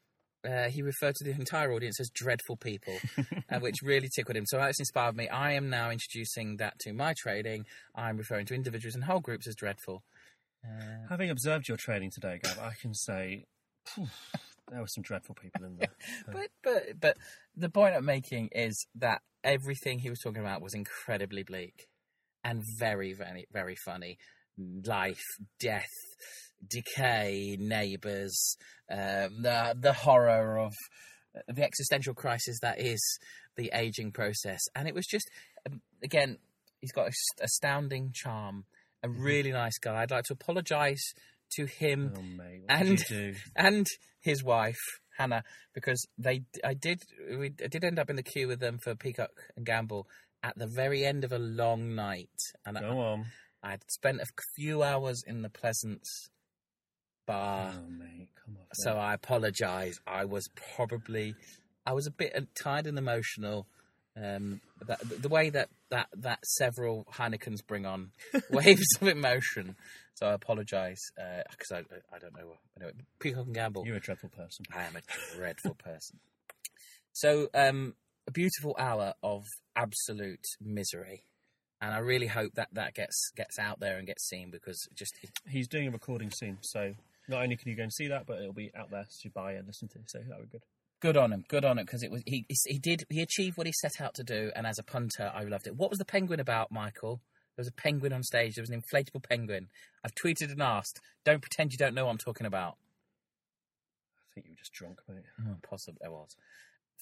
uh, 0.48 0.70
he 0.70 0.84
referred 0.84 1.16
to 1.16 1.24
the 1.24 1.32
entire 1.32 1.72
audience 1.74 2.00
as 2.00 2.12
dreadful 2.14 2.56
people, 2.56 2.94
uh, 3.52 3.58
which 3.60 3.78
really 3.82 4.08
tickled 4.16 4.38
him. 4.38 4.46
So 4.46 4.58
that's 4.58 4.78
inspired 4.80 5.16
me. 5.16 5.28
I 5.28 5.54
am 5.54 5.72
now 5.72 5.90
introducing 5.90 6.58
that 6.58 6.78
to 6.82 6.94
my 6.94 7.16
trading. 7.18 7.66
I'm 7.96 8.18
referring 8.18 8.46
to 8.48 8.54
individuals 8.54 8.94
and 8.94 9.06
whole 9.06 9.22
groups 9.22 9.48
as 9.48 9.56
dreadful. 9.56 10.04
Uh, 10.64 11.08
Having 11.10 11.32
observed 11.32 11.68
your 11.68 11.78
training 11.78 12.12
today, 12.14 12.40
Gav, 12.44 12.60
I 12.60 12.74
can 12.80 12.94
say 12.94 13.46
there 14.69 14.82
were 14.82 14.88
some 14.88 15.04
dreadful 15.04 15.36
people 15.36 15.65
in 15.65 15.78
there. 15.78 15.95
but 16.32 16.49
but 16.63 16.84
but 16.99 17.17
the 17.56 17.69
point 17.69 17.95
I'm 17.95 18.06
making 18.06 18.49
is 18.51 18.88
that 18.95 19.21
everything 19.43 19.99
he 19.99 20.10
was 20.10 20.19
talking 20.19 20.41
about 20.41 20.62
was 20.62 20.73
incredibly 20.73 21.43
bleak 21.43 21.88
and 22.43 22.63
very 22.80 23.13
very 23.13 23.45
very 23.51 23.75
funny. 23.75 24.17
Life, 24.58 25.23
death, 25.60 25.91
decay, 26.65 27.58
neighbours, 27.60 28.58
um, 28.89 29.41
the 29.41 29.75
the 29.78 29.93
horror 29.93 30.58
of 30.58 30.73
uh, 31.36 31.41
the 31.54 31.63
existential 31.63 32.13
crisis 32.13 32.60
that 32.62 32.80
is 32.80 33.01
the 33.58 33.69
aging 33.73 34.12
process, 34.12 34.62
and 34.73 34.88
it 34.88 34.95
was 34.95 35.06
just 35.06 35.30
um, 35.69 35.82
again 36.04 36.38
he's 36.80 36.91
got 36.91 37.06
a 37.06 37.10
s- 37.10 37.41
astounding 37.41 38.12
charm, 38.13 38.65
a 39.04 39.10
really 39.10 39.51
nice 39.51 39.78
guy. 39.80 40.01
I'd 40.01 40.12
like 40.12 40.25
to 40.25 40.34
apologise 40.34 41.13
to 41.58 41.65
him 41.65 42.13
oh, 42.18 42.22
mate, 42.22 42.63
And- 42.70 42.98
did 42.98 43.10
you 43.10 43.32
do? 43.32 43.36
and 43.56 43.88
his 44.22 44.44
wife 44.44 44.80
Hannah 45.18 45.44
because 45.74 46.06
they 46.18 46.41
I 46.63 46.74
did 46.74 47.02
we 47.39 47.52
I 47.63 47.68
did 47.68 47.84
end 47.84 48.00
up 48.00 48.10
in 48.10 48.15
the 48.18 48.24
queue 48.24 48.48
with 48.48 48.60
them 48.60 48.80
for 48.84 48.96
Peacock 48.96 49.32
and 49.56 49.65
Gamble 49.65 50.08
at 50.46 50.58
the 50.58 50.68
very 50.68 51.04
end 51.04 51.24
of 51.24 51.32
a 51.32 51.39
long 51.39 51.96
night, 51.96 52.30
and 52.65 52.78
I, 52.78 52.82
Go 52.82 53.00
on. 53.00 53.26
I 53.63 53.72
had 53.72 53.82
spent 53.89 54.22
a 54.22 54.26
few 54.56 54.84
hours 54.84 55.24
in 55.26 55.41
the 55.41 55.50
Pleasance 55.50 56.30
bar. 57.26 57.74
oh, 57.76 57.89
mate, 57.89 58.30
come 58.46 58.58
on. 58.60 58.65
So 58.74 58.91
I 58.91 59.15
apologise. 59.15 60.00
I 60.06 60.26
was 60.26 60.48
probably, 60.76 61.34
I 61.84 61.94
was 61.94 62.06
a 62.06 62.12
bit 62.12 62.34
uh, 62.36 62.41
tired 62.62 62.86
and 62.86 63.00
emotional. 63.00 63.65
Um, 64.17 64.62
that, 64.88 64.99
the 65.21 65.28
way 65.28 65.49
that, 65.49 65.69
that, 65.89 66.08
that 66.15 66.45
several 66.45 67.06
Heinekens 67.13 67.65
bring 67.65 67.86
on 67.86 68.12
waves 68.49 68.88
of 69.01 69.08
emotion. 69.08 69.75
So 70.13 70.28
I 70.28 70.34
apologise 70.34 71.01
because 71.15 71.71
I, 71.71 71.80
I 72.13 72.19
don't 72.19 72.34
know. 72.34 72.54
Anyway, 72.78 72.93
Peacock 73.19 73.47
and 73.47 73.56
Gamble. 73.56 73.86
You're 73.86 73.97
a 73.97 73.99
dreadful 73.99 74.30
person. 74.30 74.65
I 74.73 74.84
am 74.84 74.95
a 74.95 75.36
dreadful 75.36 75.73
person. 75.84 76.19
So 77.12 77.49
um, 77.54 77.95
a 78.28 78.32
beautiful 78.32 78.75
hour 78.80 79.13
of 79.21 79.45
absolute 79.75 80.45
misery. 80.62 81.25
And 81.82 81.93
I 81.93 81.99
really 81.99 82.28
hope 82.28 82.54
that 82.56 82.69
that 82.73 82.93
gets 82.93 83.32
gets 83.36 83.60
out 83.60 83.80
there 83.80 83.97
and 83.97 84.08
gets 84.08 84.28
seen 84.28 84.49
because 84.49 84.88
just 84.95 85.13
He's 85.47 85.67
doing 85.67 85.88
a 85.88 85.91
recording 85.91 86.32
soon, 86.34 86.58
so 86.62 86.93
not 87.28 87.43
only 87.43 87.58
can 87.58 87.69
you 87.69 87.75
go 87.75 87.84
and 87.84 87.93
see 87.93 88.08
that, 88.08 88.25
but 88.25 88.39
it'll 88.39 88.54
be 88.54 88.71
out 88.75 88.91
there 88.91 89.06
to 89.21 89.30
buy 89.30 89.54
and 89.54 89.67
listen 89.67 89.89
to. 89.89 89.99
So 90.06 90.19
that 90.19 90.39
would 90.39 90.51
be 90.51 90.58
good. 90.58 90.65
Good 91.06 91.18
on 91.18 91.32
him. 91.32 91.46
Good 91.48 91.63
on 91.65 91.78
him 91.78 91.86
because 91.86 92.02
it 92.02 92.10
was 92.10 92.24
he. 92.26 92.48
He 92.65 92.80
did. 92.80 93.04
He 93.12 93.22
achieved 93.22 93.58
what 93.58 93.68
he 93.68 93.74
set 93.74 94.02
out 94.02 94.15
to 94.15 94.24
do, 94.24 94.52
and 94.56 94.65
as 94.65 94.80
a 94.80 94.84
punter, 94.84 95.32
I 95.36 95.44
loved 95.44 95.68
it. 95.68 95.76
What 95.76 95.91
was 95.91 96.00
the 96.00 96.06
penguin 96.06 96.39
about, 96.39 96.72
Michael? 96.72 97.22
There 97.56 97.62
was 97.62 97.68
a 97.68 97.72
penguin 97.72 98.12
on 98.12 98.24
stage. 98.24 98.56
There 98.56 98.63
was 98.63 98.72
an 98.72 98.82
inflatable 98.82 99.22
penguin. 99.22 99.68
I've 100.04 100.15
tweeted 100.15 100.52
and 100.52 100.63
asked. 100.63 101.00
Don't 101.24 101.44
pretend 101.44 101.74
you 101.74 101.78
don't 101.78 101.94
know 101.94 102.06
what 102.06 102.12
I'm 102.13 102.18
talking 102.18 102.48
about. 102.48 102.78
I 104.18 104.34
think 104.34 104.48
you 104.48 104.54
were 104.54 104.58
just 104.58 104.74
drunk, 104.74 105.00
mate. 105.08 105.26
Oh, 105.48 105.58
possibly 105.62 106.00
there 106.02 106.10
was. 106.10 106.36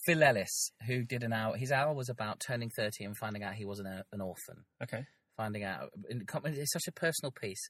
Phil 0.05 0.21
Ellis, 0.21 0.71
who 0.85 1.03
did 1.03 1.23
an 1.23 1.31
hour. 1.31 1.55
His 1.55 1.71
hour 1.71 1.93
was 1.93 2.09
about 2.09 2.41
turning 2.45 2.71
thirty 2.71 3.05
and 3.05 3.15
finding 3.15 3.41
out 3.41 3.53
he 3.53 3.63
wasn't 3.63 3.87
a, 3.87 4.03
an 4.11 4.19
orphan. 4.19 4.65
Okay. 4.83 5.05
Finding 5.37 5.63
out 5.63 5.91
it's 6.09 6.73
such 6.73 6.89
a 6.89 6.91
personal 6.91 7.31
piece. 7.31 7.69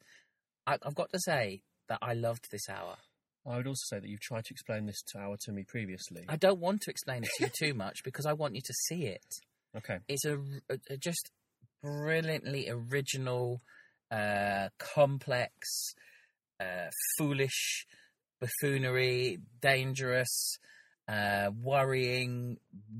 I, 0.65 0.80
I've 0.82 0.96
got 0.96 1.12
to 1.13 1.19
say 1.19 1.62
that 1.89 2.00
I 2.02 2.13
loved 2.15 2.48
this 2.50 2.67
hour. 2.69 2.96
I 3.45 3.58
would 3.58 3.67
also 3.67 3.84
say 3.89 3.99
that 3.99 4.08
you've 4.08 4.21
tried 4.21 4.45
to 4.45 4.53
explain 4.53 4.86
this 4.86 5.01
to 5.08 5.19
hour 5.19 5.36
to 5.41 5.51
me 5.51 5.63
previously. 5.67 6.23
I 6.29 6.38
don't 6.38 6.60
want 6.60 6.82
to 6.82 6.89
explain 6.91 7.23
it 7.23 7.29
to 7.38 7.45
you 7.45 7.51
too 7.58 7.73
much 7.73 7.97
because 8.03 8.25
I 8.25 8.34
want 8.34 8.56
you 8.56 8.62
to 8.62 8.73
see 8.88 9.06
it. 9.06 9.25
Okay. 9.75 9.97
it's 10.08 10.23
a, 10.25 10.38
a- 10.69 10.97
just 10.97 11.32
brilliantly 11.82 12.69
original, 12.69 13.60
uh, 14.12 14.69
complex, 14.77 15.93
uh, 16.60 16.89
foolish, 17.17 17.86
buffoonery, 18.39 19.39
dangerous, 19.62 20.58
uh, 21.08 21.49
worrying, 21.62 22.58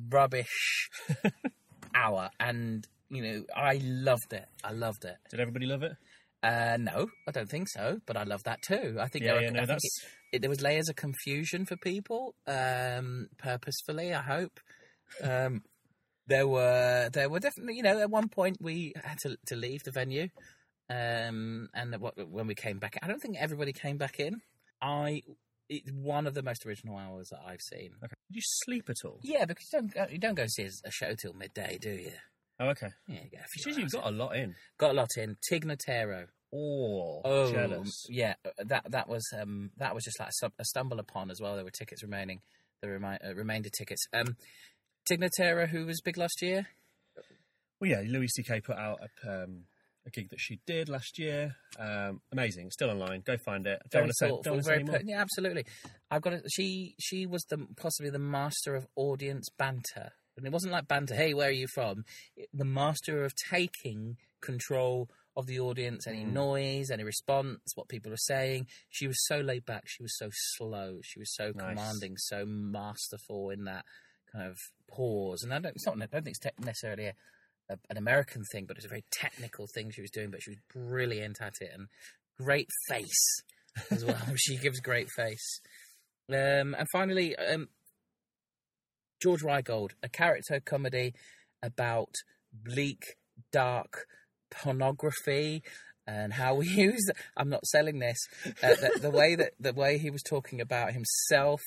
rubbish 0.10 0.90
hour, 1.96 2.30
and 2.40 2.86
you 3.10 3.24
know 3.24 3.46
I 3.56 3.80
loved 3.84 4.34
it. 4.34 4.46
I 4.64 4.72
loved 4.72 5.06
it. 5.06 5.16
Did 5.30 5.40
everybody 5.40 5.68
love 5.68 5.84
it? 5.84 5.94
Uh, 6.42 6.76
no, 6.78 7.08
I 7.28 7.32
don't 7.32 7.50
think 7.50 7.70
so, 7.70 8.02
but 8.06 8.18
I 8.18 8.24
love 8.24 8.44
that 8.44 8.62
too. 8.62 8.98
I 9.00 9.08
think 9.08 9.24
Yeah, 9.24 9.40
yeah, 9.40 9.50
no, 9.52 9.62
I 9.62 9.66
think 9.66 9.80
that's 9.80 10.06
it, 10.34 10.42
there 10.42 10.50
was 10.50 10.62
layers 10.62 10.90
of 10.90 10.96
confusion 10.96 11.66
for 11.66 11.78
people, 11.78 12.36
um, 12.48 13.28
purposefully. 13.38 14.14
I 14.14 14.22
hope. 14.22 14.60
Um, 15.22 15.62
there 16.28 16.48
were 16.48 17.10
there 17.14 17.30
were 17.30 17.40
definitely 17.40 17.76
you 17.76 17.84
know 17.84 18.00
at 18.00 18.10
one 18.10 18.30
point 18.30 18.58
we 18.62 18.94
had 19.04 19.18
to 19.20 19.38
to 19.48 19.56
leave 19.56 19.84
the 19.84 19.92
venue, 19.92 20.28
um, 20.90 21.70
and 21.74 21.96
what, 22.00 22.16
when 22.30 22.48
we 22.48 22.56
came 22.56 22.80
back, 22.80 22.98
I 23.02 23.08
don't 23.08 23.20
think 23.20 23.38
everybody 23.40 23.74
came 23.74 23.98
back 23.98 24.20
in. 24.20 24.42
I 24.82 25.22
it's 25.70 25.92
one 25.92 26.28
of 26.28 26.34
the 26.34 26.44
most 26.44 26.66
original 26.66 26.98
hours 26.98 27.30
that 27.30 27.40
I've 27.46 27.62
seen. 27.62 27.92
okay. 28.04 28.14
Did 28.30 28.36
you 28.36 28.42
sleep 28.44 28.90
at 28.90 28.98
all? 29.06 29.20
Yeah, 29.24 29.46
because 29.46 29.66
you 29.72 29.80
don't 29.80 29.94
go, 29.94 30.06
you 30.12 30.18
don't 30.18 30.36
go 30.36 30.46
see 30.48 30.68
a 30.84 30.92
show 30.92 31.14
till 31.16 31.34
midday, 31.34 31.78
do 31.80 31.92
you? 31.92 32.12
Oh, 32.60 32.70
okay. 32.70 32.90
Yeah, 33.08 33.20
you 33.24 33.30
get 33.30 33.42
a 33.42 33.48
few 33.52 33.64
She 33.64 33.72
says 33.72 33.78
you've 33.78 33.92
got 33.92 34.08
a 34.08 34.16
lot 34.16 34.36
in. 34.36 34.56
got 34.78 34.92
a 34.92 34.94
lot 34.94 35.10
in. 35.18 35.36
Tig 35.50 35.66
Notaro. 36.54 37.22
Oh, 37.26 37.52
jealous. 37.52 38.06
yeah. 38.10 38.36
uh, 38.46 38.50
That 38.66 38.92
that 38.92 39.08
was 39.10 39.24
um 39.40 39.72
that 39.78 39.94
was 39.96 40.04
just 40.04 40.20
like 40.20 40.30
a 40.60 40.66
stumble 40.66 41.00
upon 41.00 41.32
as 41.32 41.40
well. 41.42 41.56
There 41.56 41.64
were 41.64 41.72
tickets 41.72 42.04
remaining, 42.04 42.42
the 42.82 42.90
remi- 42.90 43.18
uh, 43.26 43.34
remainder 43.36 43.70
tickets. 43.70 44.06
Um, 44.14 44.36
Tig 45.08 45.20
Notaro, 45.22 45.68
who 45.68 45.86
was 45.86 46.02
big 46.02 46.18
last 46.18 46.42
year. 46.42 46.68
Well, 47.80 47.90
yeah, 47.90 48.04
Louis 48.08 48.28
C.K. 48.30 48.62
put 48.62 48.78
out 48.78 49.00
a, 49.26 49.44
um, 49.44 49.64
a 50.06 50.10
gig 50.10 50.30
that 50.30 50.40
she 50.40 50.60
did 50.66 50.88
last 50.88 51.20
year. 51.20 51.56
Um, 51.78 52.22
amazing. 52.32 52.72
Still 52.72 52.90
online. 52.92 53.22
Go 53.26 53.36
find 53.44 53.68
it. 53.68 53.80
Don't 53.90 53.92
Very 53.92 54.04
want 54.04 54.12
to 54.12 54.16
say, 54.16 54.28
don't 54.28 54.32
want 54.32 54.46
to 54.46 54.64
say 54.64 54.70
very 54.70 54.80
anymore. 54.84 55.02
yeah, 55.06 55.20
absolutely. 55.22 55.66
I've 56.10 56.22
got 56.22 56.34
it. 56.34 56.44
She 56.50 56.96
she 57.00 57.26
was 57.26 57.44
the 57.50 57.66
possibly 57.76 58.10
the 58.10 58.20
master 58.20 58.76
of 58.76 58.86
audience 58.96 59.50
banter, 59.58 60.12
and 60.38 60.46
it 60.46 60.52
wasn't 60.54 60.72
like 60.72 60.88
banter. 60.88 61.16
Hey, 61.16 61.34
where 61.34 61.50
are 61.50 61.52
you 61.52 61.68
from? 61.74 62.06
The 62.54 62.64
master 62.66 63.26
of 63.26 63.34
taking 63.50 64.16
control 64.42 65.10
of 65.36 65.48
the 65.48 65.60
audience, 65.60 66.06
any 66.08 66.24
Mm. 66.24 66.34
noise, 66.34 66.92
any 66.92 67.04
response, 67.04 67.60
what 67.76 67.88
people 67.88 68.14
are 68.14 68.18
saying. 68.18 68.68
She 68.90 69.08
was 69.08 69.18
so 69.26 69.40
laid 69.40 69.66
back. 69.66 69.84
She 69.88 70.04
was 70.04 70.16
so 70.18 70.30
slow. 70.32 71.00
She 71.04 71.20
was 71.20 71.34
so 71.34 71.52
Nice. 71.52 71.56
commanding, 71.60 72.18
so 72.18 72.46
masterful 72.46 73.50
in 73.50 73.64
that 73.66 73.86
kind 74.32 74.48
of 74.48 74.58
pause. 74.88 75.44
And 75.44 75.54
I 75.54 75.60
don't, 75.60 75.76
it's 75.76 75.86
not. 75.86 75.96
I 75.96 76.06
don't 76.06 76.24
think 76.24 76.38
it's 76.40 76.60
necessarily 76.60 77.06
a, 77.08 77.16
a, 77.70 77.78
an 77.90 77.98
American 77.98 78.44
thing, 78.52 78.66
but 78.66 78.78
it's 78.78 78.86
a 78.86 78.90
very 78.90 79.06
technical 79.12 79.66
thing 79.74 79.90
she 79.92 80.02
was 80.02 80.12
doing. 80.12 80.30
But 80.30 80.44
she 80.44 80.52
was 80.52 80.60
brilliant 80.74 81.42
at 81.42 81.56
it 81.62 81.72
and 81.74 81.88
great 82.38 82.70
face 82.88 83.42
as 83.90 84.06
well. 84.06 84.22
she 84.36 84.58
gives 84.58 84.80
great 84.80 85.10
face. 85.16 85.60
Um, 86.30 86.76
and 86.78 86.88
finally, 86.92 87.36
um, 87.36 87.70
George 89.22 89.42
Ryegold, 89.42 89.92
a 90.04 90.10
character 90.10 90.60
comedy 90.60 91.14
about 91.62 92.14
bleak, 92.52 93.16
dark 93.52 94.06
pornography 94.62 95.64
and 96.06 96.34
how 96.34 96.56
we 96.56 96.68
use. 96.88 97.10
I'm 97.38 97.50
not 97.50 97.66
selling 97.66 98.00
this. 98.00 98.18
Uh, 98.62 98.76
the, 98.76 99.00
the 99.04 99.12
way 99.12 99.36
that 99.36 99.52
the 99.60 99.74
way 99.74 99.98
he 99.98 100.10
was 100.10 100.22
talking 100.24 100.62
about 100.62 100.94
himself, 100.94 101.62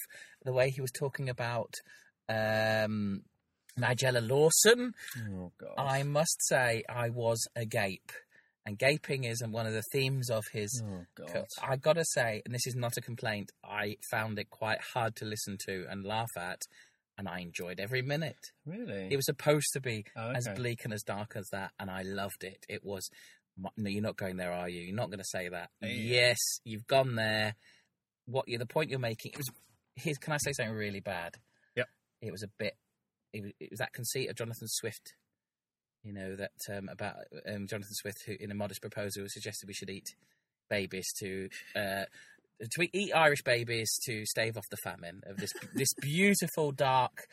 the 0.45 0.53
way 0.53 0.71
he 0.71 0.81
was 0.81 0.91
talking 0.93 1.29
about 1.29 1.75
um, 2.29 3.23
Nigella 3.79 4.27
Lawson. 4.27 4.93
Oh, 5.31 5.53
I 5.77 6.03
must 6.03 6.37
say, 6.47 6.83
I 6.89 7.11
was 7.11 7.47
agape. 7.55 8.13
And 8.65 8.77
gaping 8.77 9.23
is 9.25 9.45
one 9.47 9.67
of 9.67 9.73
the 9.75 9.85
themes 9.93 10.29
of 10.29 10.43
his 10.53 10.83
Oh. 10.85 11.05
Co- 11.25 11.45
I 11.63 11.77
gotta 11.77 12.05
say, 12.05 12.43
and 12.45 12.53
this 12.53 12.67
is 12.67 12.75
not 12.75 12.97
a 12.97 13.01
complaint, 13.01 13.51
I 13.65 13.97
found 14.11 14.39
it 14.41 14.51
quite 14.51 14.81
hard 14.93 15.15
to 15.17 15.25
listen 15.25 15.57
to 15.67 15.87
and 15.89 16.05
laugh 16.05 16.31
at, 16.37 16.63
and 17.19 17.29
I 17.29 17.41
enjoyed 17.41 17.81
every 17.81 18.03
minute. 18.03 18.53
Really? 18.65 19.09
It 19.11 19.17
was 19.17 19.27
supposed 19.27 19.69
to 19.73 19.81
be 19.81 20.05
Oh, 20.17 20.33
as 20.33 20.49
bleak 20.55 20.85
and 20.85 20.93
as 20.93 21.03
dark 21.03 21.33
as 21.37 21.49
that, 21.53 21.73
and 21.79 21.91
I 21.91 22.03
loved 22.03 22.43
it. 22.45 22.65
It 22.69 22.85
was. 22.85 23.09
No, 23.59 23.89
you're 23.89 24.03
not 24.03 24.17
going 24.19 24.37
there, 24.37 24.53
are 24.53 24.69
you? 24.69 24.83
You're 24.83 24.95
not 24.95 25.09
going 25.09 25.19
to 25.19 25.25
say 25.25 25.49
that. 25.49 25.71
Yeah. 25.81 25.89
Yes, 25.89 26.39
you've 26.65 26.87
gone 26.87 27.15
there. 27.15 27.55
What 28.27 28.49
you 28.49 28.59
the 28.59 28.67
point 28.67 28.91
you're 28.91 28.99
making? 28.99 29.33
It 29.33 29.39
was. 29.39 29.49
Here's, 29.95 30.19
can 30.19 30.35
I 30.35 30.37
say 30.39 30.53
something 30.53 30.75
really 30.75 31.01
bad? 31.01 31.37
Yep. 31.75 31.89
It 32.21 32.33
was 32.33 32.43
a 32.43 32.49
bit. 32.59 32.75
It 33.33 33.43
was, 33.43 33.53
it 33.59 33.69
was 33.71 33.79
that 33.79 33.95
conceit 33.95 34.29
of 34.29 34.37
Jonathan 34.37 34.69
Swift. 34.69 35.15
You 36.05 36.13
know 36.13 36.37
that 36.37 36.53
um, 36.71 36.89
about 36.91 37.15
um, 37.49 37.67
Jonathan 37.67 37.95
Swift, 37.95 38.19
who 38.27 38.35
in 38.39 38.51
a 38.51 38.55
modest 38.55 38.81
proposal 38.83 39.25
suggested 39.27 39.67
we 39.67 39.75
should 39.75 39.91
eat 39.91 40.15
babies 40.69 41.07
to 41.21 41.49
uh, 41.75 42.05
to 42.61 42.89
eat 42.93 43.13
Irish 43.15 43.43
babies 43.43 43.99
to 44.07 44.25
stave 44.27 44.57
off 44.57 44.65
the 44.71 44.77
famine 44.79 45.21
of 45.27 45.37
this 45.37 45.53
this 45.75 45.93
beautiful 46.01 46.73
dark 46.73 47.27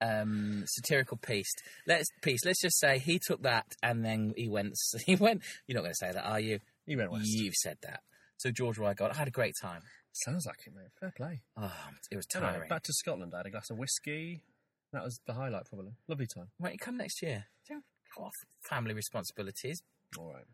um, 0.00 0.64
satirical 0.66 1.16
piece. 1.16 1.52
Let's 1.86 2.08
piece. 2.22 2.44
Let's 2.44 2.60
just 2.60 2.78
say 2.78 2.98
he 2.98 3.18
took 3.18 3.42
that 3.42 3.66
and 3.82 4.04
then 4.04 4.34
he 4.36 4.48
went. 4.48 4.74
He 5.06 5.16
went. 5.16 5.42
You're 5.66 5.76
not 5.76 5.82
going 5.82 5.94
to 5.94 6.06
say 6.06 6.12
that, 6.12 6.24
are 6.24 6.40
you? 6.40 6.58
You 6.86 6.98
went 6.98 7.12
west. 7.12 7.26
You've 7.26 7.54
said 7.54 7.78
that. 7.82 8.00
So 8.38 8.50
George 8.50 8.76
Ryegold, 8.78 8.88
I 8.90 8.94
got 8.94 9.14
I 9.14 9.18
had 9.18 9.28
a 9.28 9.32
great 9.32 9.54
time. 9.60 9.82
Sounds 10.12 10.46
like 10.46 10.58
it, 10.66 10.72
mate. 10.74 10.88
Fair 11.00 11.12
play. 11.16 11.40
Oh, 11.56 11.72
it 12.10 12.16
was 12.16 12.26
Anyway, 12.34 12.52
tiring. 12.52 12.68
back 12.68 12.82
to 12.84 12.92
Scotland. 12.92 13.32
I 13.34 13.38
had 13.38 13.46
a 13.46 13.50
glass 13.50 13.70
of 13.70 13.78
whiskey. 13.78 14.42
That 14.92 15.02
was 15.02 15.18
the 15.26 15.32
highlight, 15.32 15.64
probably. 15.66 15.92
Lovely 16.06 16.26
time. 16.26 16.48
Wait, 16.60 16.72
you 16.74 16.78
come 16.78 16.96
next 16.96 17.20
year. 17.22 17.46
Don't 17.68 17.82
go 18.16 18.24
off 18.24 18.34
family 18.68 18.94
responsibilities. 18.94 19.82
All 20.18 20.32
right. 20.32 20.44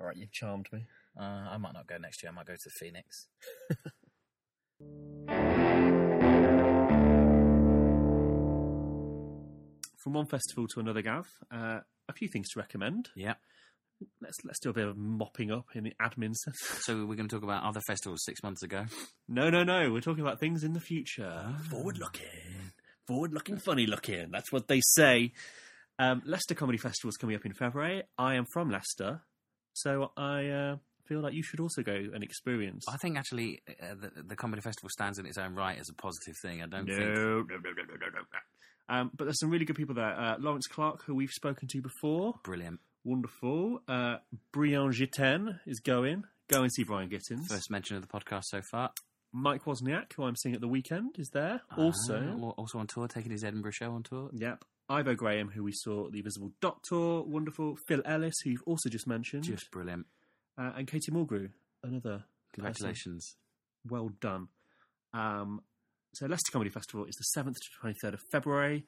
All 0.00 0.06
right, 0.06 0.16
you've 0.16 0.32
charmed 0.32 0.66
me. 0.72 0.84
Uh, 1.18 1.48
I 1.50 1.56
might 1.58 1.74
not 1.74 1.86
go 1.86 1.96
next 1.98 2.22
year. 2.22 2.30
I 2.30 2.34
might 2.34 2.46
go 2.46 2.54
to 2.54 2.70
Phoenix. 2.70 3.28
From 9.98 10.12
one 10.12 10.26
festival 10.26 10.66
to 10.68 10.80
another, 10.80 11.00
Gav. 11.00 11.26
Uh, 11.50 11.80
a 12.08 12.12
few 12.12 12.28
things 12.28 12.50
to 12.50 12.58
recommend. 12.58 13.08
Yeah. 13.16 13.34
Let's 14.20 14.36
let's 14.44 14.58
do 14.58 14.70
a 14.70 14.72
bit 14.72 14.86
of 14.86 14.98
mopping 14.98 15.50
up 15.50 15.66
in 15.74 15.84
the 15.84 15.94
admin 16.02 16.34
sense. 16.34 16.58
So 16.82 17.06
we're 17.06 17.14
going 17.14 17.28
to 17.28 17.34
talk 17.34 17.44
about 17.44 17.62
other 17.64 17.80
festivals 17.86 18.22
six 18.24 18.42
months 18.42 18.62
ago. 18.62 18.84
No, 19.28 19.48
no, 19.48 19.62
no. 19.62 19.90
We're 19.90 20.00
talking 20.00 20.22
about 20.22 20.40
things 20.40 20.64
in 20.64 20.74
the 20.74 20.80
future. 20.80 21.32
Ah. 21.32 21.58
Forward 21.70 21.96
looking. 21.98 22.72
Forward 23.06 23.32
looking, 23.32 23.58
funny 23.58 23.86
looking. 23.86 24.30
That's 24.30 24.52
what 24.52 24.68
they 24.68 24.80
say. 24.82 25.32
Um, 25.98 26.22
Leicester 26.26 26.54
Comedy 26.54 26.78
Festival 26.78 27.08
is 27.10 27.16
coming 27.16 27.36
up 27.36 27.46
in 27.46 27.54
February. 27.54 28.02
I 28.18 28.34
am 28.34 28.46
from 28.52 28.68
Leicester, 28.70 29.22
so 29.74 30.10
I 30.16 30.46
uh, 30.48 30.76
feel 31.06 31.20
like 31.20 31.34
you 31.34 31.42
should 31.42 31.60
also 31.60 31.82
go 31.82 31.92
and 31.92 32.22
experience. 32.24 32.84
I 32.88 32.96
think 32.96 33.16
actually 33.18 33.62
uh, 33.82 33.94
the, 34.00 34.22
the 34.22 34.36
comedy 34.36 34.62
festival 34.62 34.88
stands 34.90 35.18
in 35.18 35.26
its 35.26 35.38
own 35.38 35.54
right 35.54 35.78
as 35.78 35.88
a 35.88 35.94
positive 35.94 36.34
thing. 36.42 36.62
I 36.62 36.66
don't 36.66 36.86
no, 36.86 36.94
think. 36.96 37.08
no, 37.08 37.14
no, 37.14 37.56
no, 37.56 37.70
no, 37.70 37.94
no, 38.00 38.06
no. 38.14 38.94
Um, 38.94 39.10
but 39.16 39.24
there's 39.24 39.40
some 39.40 39.50
really 39.50 39.64
good 39.64 39.76
people 39.76 39.94
there. 39.94 40.14
Uh, 40.18 40.36
Lawrence 40.38 40.66
Clark, 40.66 41.04
who 41.06 41.14
we've 41.14 41.30
spoken 41.30 41.68
to 41.68 41.80
before, 41.80 42.34
Brilliant. 42.44 42.80
wonderful. 43.04 43.80
Uh, 43.88 44.16
Brian 44.52 44.90
Gittins 44.90 45.58
is 45.66 45.80
going. 45.80 46.24
Go 46.48 46.62
and 46.62 46.72
see 46.72 46.84
Brian 46.84 47.08
Gittins. 47.08 47.46
First 47.48 47.70
mention 47.70 47.96
of 47.96 48.02
the 48.02 48.08
podcast 48.08 48.44
so 48.44 48.60
far. 48.70 48.90
Mike 49.32 49.64
Wozniak, 49.64 50.12
who 50.14 50.24
I'm 50.24 50.36
seeing 50.36 50.54
at 50.54 50.60
the 50.60 50.68
weekend, 50.68 51.16
is 51.18 51.30
there. 51.32 51.62
Also, 51.78 52.36
Ah, 52.40 52.48
also 52.60 52.78
on 52.78 52.86
tour, 52.86 53.08
taking 53.08 53.32
his 53.32 53.42
Edinburgh 53.42 53.72
show 53.72 53.92
on 53.92 54.02
tour. 54.02 54.30
Yep. 54.34 54.64
Ivo 54.90 55.14
Graham, 55.14 55.48
who 55.48 55.64
we 55.64 55.72
saw 55.72 56.06
at 56.06 56.12
the 56.12 56.18
Invisible 56.18 56.52
Doctor, 56.60 57.22
wonderful. 57.22 57.76
Phil 57.88 58.02
Ellis, 58.04 58.34
who 58.44 58.50
you've 58.50 58.62
also 58.66 58.90
just 58.90 59.06
mentioned, 59.06 59.44
Just 59.44 59.70
brilliant. 59.70 60.06
Uh, 60.58 60.72
and 60.76 60.86
Katie 60.86 61.12
Mulgrew, 61.12 61.50
another 61.82 62.10
person. 62.10 62.24
Congratulations. 62.52 63.36
Well 63.88 64.10
done. 64.20 64.48
Um, 65.12 65.62
so 66.14 66.26
Leicester 66.26 66.52
Comedy 66.52 66.70
Festival 66.70 67.06
is 67.06 67.16
the 67.16 67.24
seventh 67.24 67.56
to 67.56 67.68
twenty 67.80 67.98
third 68.00 68.14
of 68.14 68.20
February. 68.30 68.86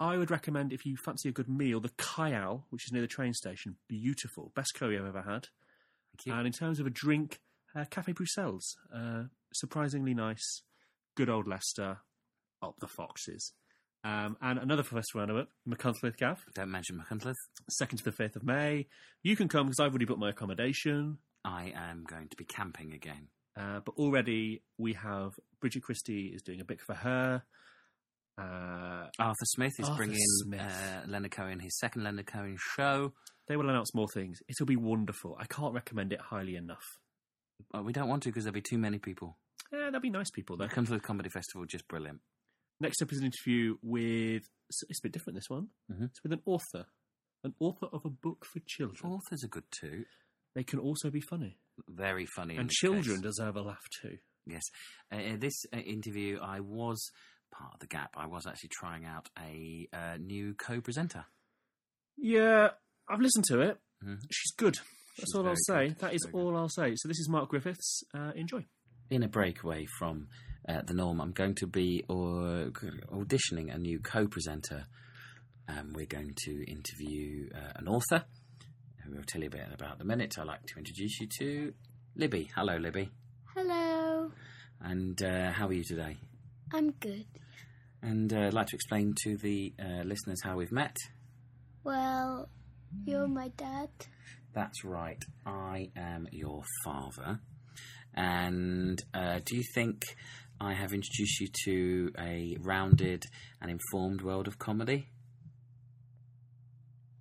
I 0.00 0.16
would 0.16 0.30
recommend 0.30 0.72
if 0.72 0.84
you 0.84 0.96
fancy 0.96 1.28
a 1.28 1.32
good 1.32 1.48
meal, 1.48 1.78
the 1.78 1.90
Kyle, 1.96 2.66
which 2.70 2.86
is 2.86 2.92
near 2.92 3.02
the 3.02 3.08
train 3.08 3.34
station. 3.34 3.76
Beautiful, 3.88 4.52
best 4.56 4.74
curry 4.74 4.98
I've 4.98 5.06
ever 5.06 5.22
had. 5.22 5.48
Thank 6.16 6.26
you. 6.26 6.32
And 6.32 6.46
in 6.46 6.52
terms 6.52 6.80
of 6.80 6.86
a 6.86 6.90
drink, 6.90 7.40
uh, 7.76 7.84
Cafe 7.88 8.12
Bruxelles, 8.12 8.76
uh, 8.94 9.24
surprisingly 9.52 10.14
nice. 10.14 10.62
Good 11.14 11.28
old 11.28 11.46
Leicester, 11.46 11.98
up 12.62 12.76
the 12.80 12.88
foxes. 12.88 13.52
Um, 14.04 14.36
and 14.40 14.58
another 14.58 14.82
festival 14.82 15.26
roundup, 15.26 15.48
Machynlleth 15.68 16.16
Gav, 16.16 16.44
Don't 16.54 16.70
mention 16.72 17.00
Machynlleth. 17.00 17.36
second 17.70 17.98
to 17.98 18.04
the 18.04 18.12
fifth 18.12 18.34
of 18.36 18.42
May. 18.42 18.88
You 19.22 19.36
can 19.36 19.46
come 19.48 19.66
because 19.66 19.78
I've 19.78 19.90
already 19.92 20.06
booked 20.06 20.18
my 20.20 20.30
accommodation. 20.30 21.18
I 21.44 21.72
am 21.76 22.04
going 22.04 22.28
to 22.28 22.36
be 22.36 22.44
camping 22.44 22.92
again. 22.92 23.28
Uh, 23.56 23.80
but 23.84 23.94
already 23.96 24.62
we 24.78 24.94
have 24.94 25.34
Bridget 25.60 25.82
Christie 25.82 26.32
is 26.34 26.42
doing 26.42 26.60
a 26.60 26.64
bit 26.64 26.80
for 26.80 26.94
her. 26.94 27.42
Uh, 28.38 29.06
Arthur 29.18 29.44
Smith 29.44 29.74
is 29.78 29.88
Arthur 29.88 29.96
bringing 29.98 30.18
Smith. 30.42 30.60
Uh, 30.60 31.06
Leonard 31.06 31.30
Cohen 31.32 31.60
his 31.60 31.78
second 31.78 32.02
Leonard 32.02 32.26
Cohen 32.26 32.56
show. 32.76 33.12
they 33.46 33.56
will 33.56 33.68
announce 33.68 33.94
more 33.94 34.08
things. 34.08 34.40
It'll 34.48 34.66
be 34.66 34.76
wonderful. 34.76 35.36
I 35.38 35.44
can't 35.44 35.74
recommend 35.74 36.12
it 36.12 36.20
highly 36.20 36.56
enough. 36.56 36.98
Well, 37.72 37.82
we 37.84 37.92
don't 37.92 38.08
want 38.08 38.22
to 38.24 38.30
because 38.30 38.44
there'll 38.44 38.54
be 38.54 38.62
too 38.62 38.78
many 38.78 38.98
people. 38.98 39.36
Yeah, 39.72 39.90
they'll 39.90 40.00
be 40.00 40.10
nice 40.10 40.30
people 40.30 40.56
though. 40.56 40.68
Come 40.68 40.86
to 40.86 40.92
The 40.92 41.00
Comedy 41.00 41.28
Festival 41.28 41.66
just 41.66 41.86
brilliant. 41.88 42.20
Next 42.82 43.00
up 43.00 43.12
is 43.12 43.18
an 43.18 43.24
interview 43.26 43.76
with. 43.82 44.42
It's 44.88 44.98
a 44.98 45.02
bit 45.02 45.12
different. 45.12 45.36
This 45.36 45.48
one. 45.48 45.68
Mhm. 45.90 46.04
It's 46.06 46.22
with 46.22 46.32
an 46.32 46.42
author, 46.44 46.86
an 47.44 47.54
author 47.60 47.86
of 47.86 48.04
a 48.04 48.10
book 48.10 48.44
for 48.44 48.60
children. 48.66 49.12
Authors 49.12 49.44
are 49.44 49.48
good 49.48 49.64
too. 49.70 50.04
They 50.54 50.64
can 50.64 50.78
also 50.78 51.10
be 51.10 51.20
funny, 51.20 51.58
Very 51.88 52.26
funny. 52.26 52.56
and 52.56 52.68
children 52.70 53.16
case. 53.16 53.22
deserve 53.22 53.56
a 53.56 53.62
laugh 53.62 53.84
too. 54.02 54.18
Yes. 54.46 54.62
Uh, 55.12 55.16
in 55.18 55.38
this 55.38 55.64
uh, 55.72 55.78
interview, 55.78 56.38
I 56.40 56.60
was 56.60 57.10
part 57.52 57.74
of 57.74 57.80
the 57.80 57.86
gap. 57.86 58.10
I 58.16 58.26
was 58.26 58.46
actually 58.46 58.70
trying 58.70 59.04
out 59.04 59.28
a 59.38 59.88
uh, 59.92 60.16
new 60.18 60.54
co-presenter. 60.54 61.24
Yeah, 62.16 62.70
I've 63.08 63.20
listened 63.20 63.44
to 63.46 63.60
it. 63.60 63.78
Mhm. 64.04 64.18
She's 64.30 64.52
good. 64.56 64.74
That's 65.18 65.30
She's 65.30 65.34
all 65.34 65.46
I'll 65.48 65.54
say. 65.56 65.88
good. 65.88 65.98
That 65.98 66.14
is 66.14 66.26
all 66.32 66.56
I'll 66.56 66.68
say. 66.68 66.94
So 66.96 67.06
this 67.08 67.18
is 67.20 67.28
Mark 67.28 67.50
Griffiths. 67.50 68.02
Uh, 68.14 68.32
enjoy. 68.34 68.66
In 69.12 69.22
a 69.22 69.28
breakaway 69.28 69.84
from 69.98 70.28
uh, 70.66 70.80
the 70.86 70.94
norm, 70.94 71.20
I'm 71.20 71.32
going 71.32 71.54
to 71.56 71.66
be 71.66 72.02
au- 72.08 72.70
auditioning 73.12 73.70
a 73.70 73.76
new 73.76 73.98
co-presenter. 73.98 74.86
Um, 75.68 75.92
we're 75.92 76.06
going 76.06 76.34
to 76.46 76.64
interview 76.64 77.50
uh, 77.54 77.72
an 77.76 77.88
author, 77.88 78.24
who 79.04 79.12
we'll 79.12 79.22
tell 79.24 79.42
you 79.42 79.48
a 79.48 79.50
bit 79.50 79.66
about 79.70 79.96
in 79.96 80.00
a 80.00 80.04
minute. 80.06 80.38
I'd 80.38 80.46
like 80.46 80.64
to 80.64 80.78
introduce 80.78 81.20
you 81.20 81.28
to 81.40 81.74
Libby. 82.16 82.48
Hello, 82.56 82.78
Libby. 82.78 83.10
Hello. 83.54 84.32
And 84.80 85.22
uh, 85.22 85.50
how 85.50 85.66
are 85.66 85.74
you 85.74 85.84
today? 85.84 86.16
I'm 86.72 86.92
good. 86.92 87.26
And 88.00 88.32
uh, 88.32 88.46
I'd 88.46 88.54
like 88.54 88.68
to 88.68 88.76
explain 88.76 89.12
to 89.24 89.36
the 89.36 89.74
uh, 89.78 90.04
listeners 90.04 90.40
how 90.42 90.56
we've 90.56 90.72
met. 90.72 90.96
Well, 91.84 92.48
you're 93.04 93.28
my 93.28 93.48
dad. 93.58 93.90
That's 94.54 94.84
right. 94.86 95.22
I 95.44 95.90
am 95.96 96.28
your 96.32 96.62
father. 96.82 97.40
And 98.14 99.02
uh, 99.14 99.40
do 99.44 99.56
you 99.56 99.62
think 99.74 100.02
I 100.60 100.74
have 100.74 100.92
introduced 100.92 101.40
you 101.40 101.48
to 101.64 102.12
a 102.18 102.56
rounded 102.60 103.24
and 103.60 103.70
informed 103.70 104.22
world 104.22 104.46
of 104.46 104.58
comedy? 104.58 105.08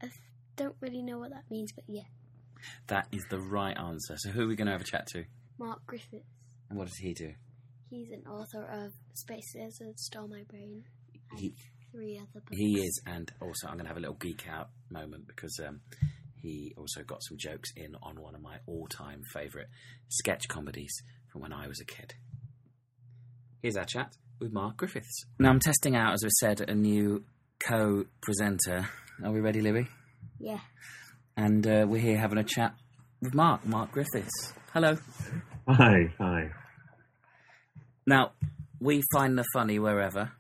I 0.02 0.08
don't 0.56 0.76
really 0.82 1.02
know 1.02 1.20
what 1.20 1.32
that 1.32 1.44
means, 1.50 1.72
but 1.74 1.86
yeah. 1.88 2.04
That 2.88 3.08
is 3.12 3.24
the 3.30 3.40
right 3.40 3.78
answer. 3.78 4.16
So, 4.18 4.30
who 4.30 4.44
are 4.44 4.48
we 4.48 4.56
going 4.56 4.68
to 4.68 4.72
have 4.74 4.82
a 4.82 4.86
chat 4.86 5.08
to? 5.14 5.24
Mark 5.58 5.86
Griffiths. 5.88 6.26
And 6.70 6.78
what 6.78 6.88
does 6.88 6.98
he 6.98 7.14
do? 7.14 7.34
He's 7.90 8.12
an 8.12 8.24
author 8.30 8.64
of 8.64 8.92
Space 9.14 9.56
Lizard, 9.56 10.00
Stole 10.00 10.28
My 10.28 10.44
Brain, 10.50 10.84
and 11.32 11.40
He, 11.40 11.54
three 11.92 12.18
other 12.18 12.28
books. 12.42 12.48
he 12.52 12.80
is, 12.82 13.02
and 13.06 13.32
also 13.42 13.68
I'm 13.68 13.74
going 13.74 13.86
to 13.86 13.90
have 13.90 13.98
a 13.98 14.00
little 14.00 14.16
geek 14.16 14.48
out 14.50 14.70
moment 14.90 15.28
because 15.28 15.60
um, 15.68 15.82
he 16.42 16.74
also 16.78 17.04
got 17.04 17.24
some 17.24 17.38
jokes 17.38 17.72
in 17.76 17.96
on 18.02 18.20
one 18.20 18.36
of 18.36 18.42
my 18.42 18.58
all 18.66 18.88
time 18.88 19.22
favourite 19.34 19.68
sketch 20.10 20.48
comedies 20.48 20.94
from 21.32 21.42
when 21.42 21.54
I 21.54 21.68
was 21.68 21.80
a 21.80 21.86
kid. 21.86 22.16
Here's 23.62 23.78
our 23.78 23.86
chat 23.86 24.16
with 24.40 24.52
Mark 24.52 24.78
Griffiths. 24.78 25.26
Now, 25.40 25.50
I'm 25.50 25.60
testing 25.60 25.96
out, 25.96 26.14
as 26.14 26.24
we 26.24 26.30
said, 26.40 26.62
a 26.62 26.74
new 26.74 27.24
co 27.60 28.06
presenter. 28.22 28.90
Are 29.24 29.32
we 29.32 29.40
ready, 29.40 29.62
Libby? 29.62 29.88
Yeah. 30.40 30.60
And 31.38 31.66
uh, 31.68 31.86
we're 31.88 32.02
here 32.02 32.18
having 32.18 32.40
a 32.40 32.44
chat 32.44 32.74
with 33.22 33.36
Mark, 33.36 33.66
Mark 33.66 33.92
Griffiths. 33.92 34.54
Hello. 34.74 34.98
Hi, 35.68 36.14
hi. 36.18 36.50
Now, 38.08 38.32
we 38.80 39.04
find 39.14 39.38
the 39.38 39.46
funny 39.54 39.78
wherever, 39.78 40.32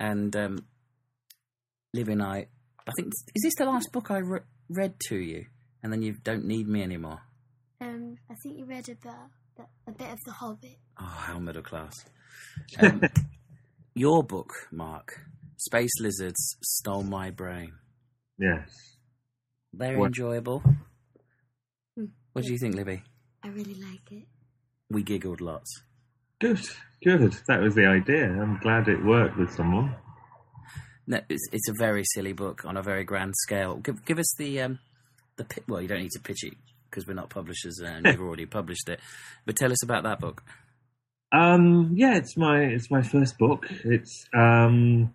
and 0.00 0.34
um, 0.34 0.58
Libby 1.94 2.12
and 2.12 2.22
I, 2.22 2.48
I 2.86 2.92
think, 2.96 3.12
is 3.34 3.42
this 3.42 3.54
the 3.56 3.66
last 3.66 3.92
book 3.92 4.10
I 4.10 4.18
re- 4.18 4.40
read 4.68 4.94
to 5.08 5.16
you? 5.16 5.46
And 5.82 5.92
then 5.92 6.02
you 6.02 6.14
don't 6.24 6.44
need 6.44 6.66
me 6.68 6.82
anymore. 6.82 7.20
Um, 7.80 8.16
I 8.30 8.34
think 8.42 8.58
you 8.58 8.64
read 8.64 8.88
about 8.88 9.30
the, 9.56 9.64
a 9.86 9.92
bit 9.92 10.10
of 10.12 10.18
The 10.24 10.32
Hobbit. 10.32 10.78
Oh, 11.00 11.04
how 11.04 11.38
middle 11.38 11.62
class. 11.62 11.94
Um, 12.80 13.02
your 13.94 14.22
book, 14.24 14.52
Mark, 14.72 15.20
Space 15.58 15.92
Lizards 16.00 16.56
Stole 16.62 17.04
My 17.04 17.30
Brain. 17.30 17.72
Yes. 18.38 18.68
Very 19.72 19.96
What- 19.96 20.06
enjoyable. 20.06 20.62
Hmm. 21.96 22.06
What 22.32 22.44
do 22.44 22.52
you 22.52 22.58
think, 22.58 22.74
Libby? 22.74 23.02
I 23.44 23.48
really 23.48 23.74
like 23.74 24.10
it. 24.10 24.24
We 24.90 25.02
giggled 25.02 25.40
lots. 25.40 25.70
Good, 26.40 26.60
good. 27.04 27.34
That 27.48 27.60
was 27.60 27.74
the 27.74 27.86
idea. 27.86 28.24
I'm 28.24 28.58
glad 28.60 28.88
it 28.88 29.04
worked 29.04 29.36
with 29.38 29.52
someone. 29.54 29.94
No, 31.06 31.20
it's, 31.28 31.48
it's 31.52 31.68
a 31.68 31.74
very 31.78 32.02
silly 32.04 32.32
book 32.32 32.64
on 32.64 32.76
a 32.76 32.82
very 32.82 33.04
grand 33.04 33.34
scale. 33.36 33.76
Give, 33.76 34.04
give 34.04 34.18
us 34.18 34.34
the 34.38 34.60
um, 34.62 34.78
the 35.36 35.44
pi- 35.44 35.62
well, 35.68 35.80
you 35.80 35.88
don't 35.88 36.00
need 36.00 36.10
to 36.12 36.20
pitch 36.20 36.44
it 36.44 36.54
because 36.90 37.06
we're 37.06 37.14
not 37.14 37.30
publishers 37.30 37.78
and 37.78 38.06
you've 38.06 38.20
already 38.26 38.46
published 38.46 38.88
it. 38.88 39.00
But 39.44 39.56
tell 39.56 39.70
us 39.70 39.82
about 39.82 40.02
that 40.04 40.20
book. 40.20 40.42
Um, 41.32 41.92
yeah, 41.94 42.16
it's 42.16 42.36
my 42.36 42.60
it's 42.60 42.90
my 42.90 43.02
first 43.02 43.38
book. 43.38 43.66
It's 43.84 44.26
um, 44.34 45.12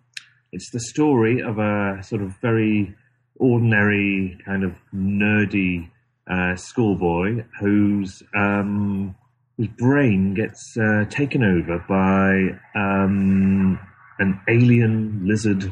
it's 0.51 0.69
the 0.71 0.79
story 0.79 1.41
of 1.41 1.57
a 1.57 2.01
sort 2.03 2.21
of 2.21 2.35
very 2.41 2.95
ordinary 3.37 4.37
kind 4.45 4.63
of 4.63 4.75
nerdy 4.93 5.89
uh, 6.29 6.55
schoolboy 6.55 7.43
whose 7.59 8.21
um, 8.35 9.15
whose 9.57 9.69
brain 9.69 10.33
gets 10.33 10.77
uh, 10.77 11.05
taken 11.09 11.43
over 11.43 11.83
by 11.87 12.59
um, 12.79 13.79
an 14.19 14.39
alien 14.47 15.21
lizard 15.25 15.71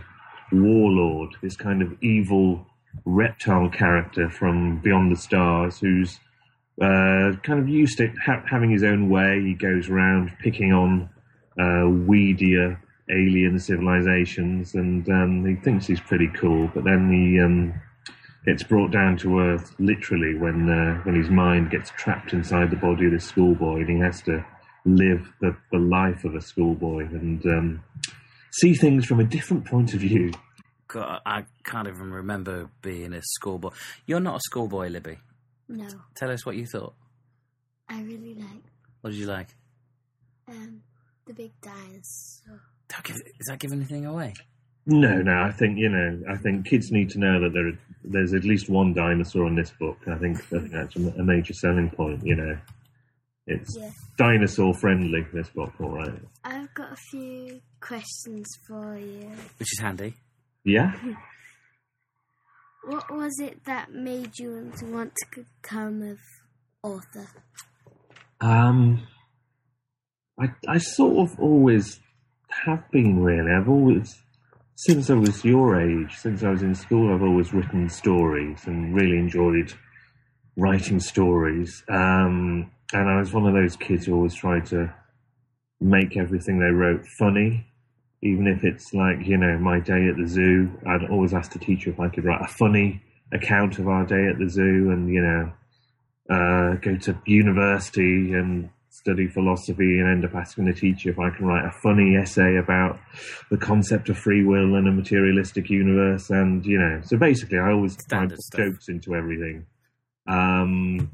warlord. 0.51 1.35
This 1.41 1.55
kind 1.55 1.81
of 1.81 1.95
evil 2.01 2.65
reptile 3.05 3.69
character 3.69 4.29
from 4.29 4.79
Beyond 4.79 5.11
the 5.11 5.19
Stars, 5.19 5.79
who's 5.79 6.19
uh, 6.81 7.33
kind 7.43 7.59
of 7.59 7.67
used 7.67 7.97
to 7.97 8.07
ha- 8.25 8.43
having 8.49 8.69
his 8.69 8.83
own 8.83 9.09
way. 9.09 9.41
He 9.41 9.53
goes 9.53 9.89
around 9.89 10.31
picking 10.39 10.73
on 10.73 11.09
uh, 11.57 11.85
weedier 12.07 12.79
alien 13.09 13.59
civilizations, 13.59 14.75
and 14.75 15.07
um, 15.09 15.45
he 15.45 15.55
thinks 15.55 15.87
he's 15.87 15.99
pretty 15.99 16.29
cool. 16.35 16.69
But 16.73 16.83
then 16.83 17.11
he 17.11 17.39
um, 17.39 17.73
gets 18.45 18.63
brought 18.63 18.91
down 18.91 19.17
to 19.17 19.39
earth 19.39 19.75
literally 19.79 20.35
when 20.35 20.69
uh, 20.69 21.01
when 21.03 21.15
his 21.15 21.29
mind 21.29 21.71
gets 21.71 21.91
trapped 21.91 22.33
inside 22.33 22.71
the 22.71 22.77
body 22.77 23.05
of 23.07 23.11
this 23.11 23.25
schoolboy, 23.25 23.81
and 23.81 23.89
he 23.89 23.99
has 23.99 24.21
to 24.23 24.45
live 24.85 25.33
the, 25.41 25.55
the 25.71 25.77
life 25.77 26.23
of 26.23 26.35
a 26.35 26.41
schoolboy 26.41 27.03
and 27.05 27.45
um, 27.45 27.83
see 28.51 28.73
things 28.73 29.05
from 29.05 29.19
a 29.19 29.23
different 29.23 29.65
point 29.65 29.93
of 29.93 29.99
view. 30.01 30.31
God, 30.87 31.21
I 31.25 31.45
can't 31.63 31.87
even 31.87 32.11
remember 32.11 32.69
being 32.81 33.13
a 33.13 33.21
schoolboy. 33.21 33.69
You're 34.07 34.19
not 34.19 34.37
a 34.37 34.41
schoolboy, 34.43 34.87
Libby. 34.89 35.17
No, 35.67 35.87
Tell 36.15 36.31
us 36.31 36.45
what 36.45 36.55
you 36.55 36.65
thought. 36.65 36.95
I 37.87 38.01
really 38.01 38.33
like 38.35 38.63
What 39.01 39.11
did 39.11 39.19
you 39.19 39.27
like? 39.27 39.49
um, 40.47 40.81
the 41.27 41.33
big 41.33 41.51
dinosaur. 41.61 42.61
Don't 42.87 43.03
give, 43.03 43.15
is 43.17 43.45
that 43.47 43.59
giving 43.59 43.77
anything 43.79 44.05
away? 44.07 44.33
No, 44.87 45.21
no. 45.21 45.43
I 45.43 45.51
think 45.51 45.77
you 45.77 45.89
know. 45.89 46.23
I 46.27 46.35
think 46.37 46.65
kids 46.65 46.89
need 46.91 47.11
to 47.11 47.19
know 47.19 47.39
that 47.41 47.53
there 47.53 47.71
there's 48.03 48.33
at 48.33 48.43
least 48.45 48.67
one 48.67 48.95
dinosaur 48.95 49.45
in 49.45 49.53
this 49.53 49.69
book. 49.79 49.97
I 50.07 50.15
think, 50.17 50.37
I 50.37 50.57
think 50.59 50.71
that's 50.71 50.95
a 50.95 51.23
major 51.23 51.53
selling 51.53 51.91
point. 51.91 52.25
You 52.25 52.35
know, 52.35 52.57
it's 53.49 53.75
Yeah. 53.77 53.91
dinosaur 54.17 54.73
friendly. 54.75 55.25
This 55.33 55.49
book, 55.49 55.73
all 55.79 55.91
right. 55.91 56.19
I've 56.43 56.73
got 56.73 56.91
a 56.93 56.97
few 57.11 57.61
questions 57.81 58.47
for 58.67 58.97
you. 58.97 59.29
Which 59.57 59.73
is 59.73 59.79
handy. 59.79 60.13
Yeah. 60.63 60.93
What 62.85 63.11
was 63.11 63.39
it 63.39 63.65
that 63.65 63.91
made 63.93 64.39
you 64.39 64.71
want 64.83 65.13
to 65.15 65.43
become 65.61 66.01
an 66.01 66.17
author? 66.81 67.27
Um, 68.41 69.05
I 70.39 70.47
I 70.67 70.77
sort 70.77 71.29
of 71.29 71.39
always 71.39 71.99
have 72.65 72.89
been 72.91 73.19
really. 73.21 73.51
I've 73.51 73.67
always 73.69 74.23
since 74.75 75.09
I 75.09 75.13
was 75.15 75.43
your 75.43 75.79
age, 75.79 76.15
since 76.15 76.41
I 76.41 76.49
was 76.51 76.63
in 76.63 76.73
school, 76.73 77.13
I've 77.13 77.21
always 77.21 77.53
written 77.53 77.89
stories 77.89 78.65
and 78.65 78.95
really 78.95 79.17
enjoyed 79.19 79.73
writing 80.55 81.01
stories. 81.01 81.83
Um, 81.89 82.71
and 82.93 83.09
I 83.09 83.19
was 83.19 83.33
one 83.33 83.45
of 83.45 83.53
those 83.53 83.75
kids 83.75 84.05
who 84.05 84.15
always 84.15 84.35
tried 84.35 84.65
to 84.67 84.93
make 85.79 86.17
everything 86.17 86.59
they 86.59 86.71
wrote 86.71 87.05
funny, 87.05 87.65
even 88.21 88.47
if 88.47 88.63
it's 88.63 88.93
like 88.93 89.25
you 89.25 89.37
know 89.37 89.57
my 89.57 89.79
day 89.79 90.07
at 90.07 90.17
the 90.17 90.27
zoo. 90.27 90.71
I'd 90.87 91.09
always 91.09 91.33
ask 91.33 91.51
the 91.51 91.59
teacher 91.59 91.89
if 91.89 91.99
I 91.99 92.09
could 92.09 92.25
write 92.25 92.41
a 92.41 92.47
funny 92.47 93.01
account 93.31 93.79
of 93.79 93.87
our 93.87 94.05
day 94.05 94.27
at 94.27 94.39
the 94.39 94.49
zoo, 94.49 94.91
and 94.91 95.13
you 95.13 95.21
know 95.21 95.51
uh, 96.29 96.75
go 96.75 96.95
to 96.97 97.17
university 97.25 98.33
and 98.33 98.69
study 98.89 99.27
philosophy 99.27 99.99
and 99.99 100.09
end 100.09 100.25
up 100.25 100.35
asking 100.35 100.65
the 100.65 100.73
teacher 100.73 101.09
if 101.09 101.19
I 101.19 101.29
can 101.29 101.45
write 101.45 101.65
a 101.65 101.71
funny 101.71 102.15
essay 102.15 102.57
about 102.57 102.99
the 103.49 103.57
concept 103.57 104.09
of 104.09 104.17
free 104.17 104.43
will 104.43 104.75
in 104.75 104.87
a 104.87 104.91
materialistic 104.91 105.69
universe. 105.69 106.29
And, 106.29 106.65
you 106.65 106.77
know, 106.77 107.01
so 107.03 107.17
basically 107.17 107.59
I 107.59 107.71
always 107.71 107.93
Standard 107.93 108.39
jokes 108.55 108.89
into 108.89 109.15
everything. 109.15 109.65
Um, 110.27 111.11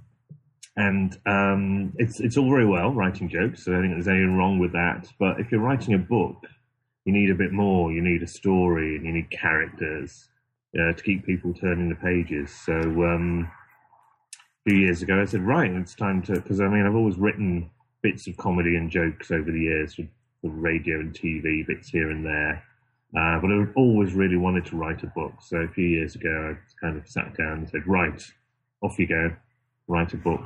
and 0.77 1.17
um, 1.25 1.93
it's, 1.97 2.19
it's 2.19 2.37
all 2.37 2.49
very 2.49 2.65
well 2.65 2.91
writing 2.91 3.29
jokes. 3.29 3.63
So 3.63 3.71
I 3.71 3.75
don't 3.75 3.83
think 3.83 3.93
there's 3.95 4.07
anything 4.07 4.35
wrong 4.35 4.59
with 4.59 4.73
that. 4.73 5.07
But 5.19 5.39
if 5.39 5.51
you're 5.51 5.61
writing 5.61 5.93
a 5.93 5.99
book, 5.99 6.37
you 7.05 7.13
need 7.13 7.29
a 7.29 7.35
bit 7.35 7.53
more. 7.53 7.91
You 7.91 8.01
need 8.01 8.23
a 8.23 8.27
story 8.27 8.97
and 8.97 9.05
you 9.05 9.13
need 9.13 9.29
characters 9.31 10.27
uh, 10.77 10.91
to 10.93 11.03
keep 11.03 11.25
people 11.25 11.53
turning 11.53 11.89
the 11.89 11.95
pages. 11.95 12.51
So, 12.51 12.73
um, 12.73 13.49
a 14.65 14.71
few 14.71 14.79
years 14.79 15.01
ago, 15.03 15.21
I 15.21 15.25
said, 15.25 15.41
right, 15.41 15.69
it's 15.71 15.95
time 15.95 16.23
to, 16.23 16.33
because 16.33 16.59
I 16.59 16.67
mean, 16.67 16.85
I've 16.85 16.95
always 16.95 17.17
written 17.17 17.69
bits 18.01 18.27
of 18.27 18.35
comedy 18.37 18.75
and 18.75 18.89
jokes 18.89 19.31
over 19.31 19.51
the 19.51 19.59
years 19.59 19.93
for, 19.93 20.03
for 20.41 20.49
radio 20.49 20.99
and 20.99 21.13
TV, 21.13 21.65
bits 21.65 21.89
here 21.89 22.09
and 22.09 22.25
there. 22.25 22.63
Uh, 23.15 23.39
but 23.39 23.51
I've 23.51 23.71
always 23.75 24.13
really 24.13 24.37
wanted 24.37 24.65
to 24.65 24.75
write 24.75 25.03
a 25.03 25.07
book. 25.07 25.33
So 25.39 25.57
a 25.57 25.67
few 25.69 25.85
years 25.85 26.15
ago, 26.15 26.55
I 26.55 26.85
kind 26.85 26.97
of 26.97 27.07
sat 27.07 27.37
down 27.37 27.59
and 27.59 27.69
said, 27.69 27.87
right, 27.87 28.21
off 28.81 28.99
you 28.99 29.07
go, 29.07 29.35
write 29.87 30.13
a 30.13 30.17
book. 30.17 30.41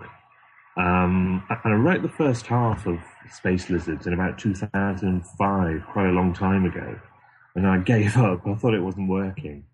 Um, 0.77 1.43
and 1.49 1.73
I 1.73 1.77
wrote 1.77 2.01
the 2.01 2.09
first 2.09 2.45
half 2.45 2.87
of 2.87 2.99
Space 3.31 3.69
Lizards 3.69 4.07
in 4.07 4.13
about 4.13 4.37
2005, 4.37 5.83
quite 5.91 6.07
a 6.07 6.11
long 6.11 6.33
time 6.33 6.65
ago. 6.65 6.99
And 7.55 7.67
I 7.67 7.77
gave 7.93 8.17
up. 8.17 8.47
I 8.47 8.55
thought 8.55 8.73
it 8.73 8.81
wasn't 8.81 9.09
working. 9.09 9.65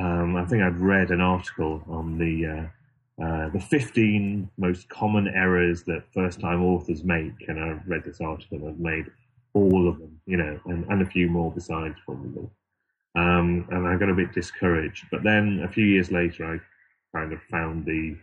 Um, 0.00 0.36
I 0.36 0.44
think 0.46 0.62
I'd 0.62 0.78
read 0.80 1.10
an 1.10 1.20
article 1.20 1.82
on 1.88 2.18
the 2.18 2.46
uh, 2.46 3.22
uh, 3.22 3.50
the 3.50 3.60
15 3.60 4.50
most 4.56 4.88
common 4.88 5.28
errors 5.28 5.84
that 5.84 6.02
first 6.12 6.40
time 6.40 6.64
authors 6.64 7.04
make. 7.04 7.46
And 7.46 7.60
I 7.60 7.78
read 7.86 8.04
this 8.04 8.20
article 8.20 8.58
and 8.58 8.68
I've 8.68 8.80
made 8.80 9.04
all 9.54 9.88
of 9.88 9.98
them, 9.98 10.18
you 10.26 10.38
know, 10.38 10.58
and, 10.64 10.84
and 10.86 11.02
a 11.02 11.06
few 11.06 11.28
more 11.28 11.52
besides 11.52 11.94
probably. 12.04 12.48
Um, 13.14 13.68
and 13.70 13.86
I 13.86 13.96
got 13.96 14.08
a 14.08 14.14
bit 14.14 14.32
discouraged. 14.32 15.06
But 15.10 15.22
then 15.22 15.62
a 15.62 15.70
few 15.70 15.84
years 15.84 16.10
later, 16.10 16.54
I 16.54 17.16
kind 17.16 17.32
of 17.32 17.40
found 17.50 17.84
the 17.84 18.16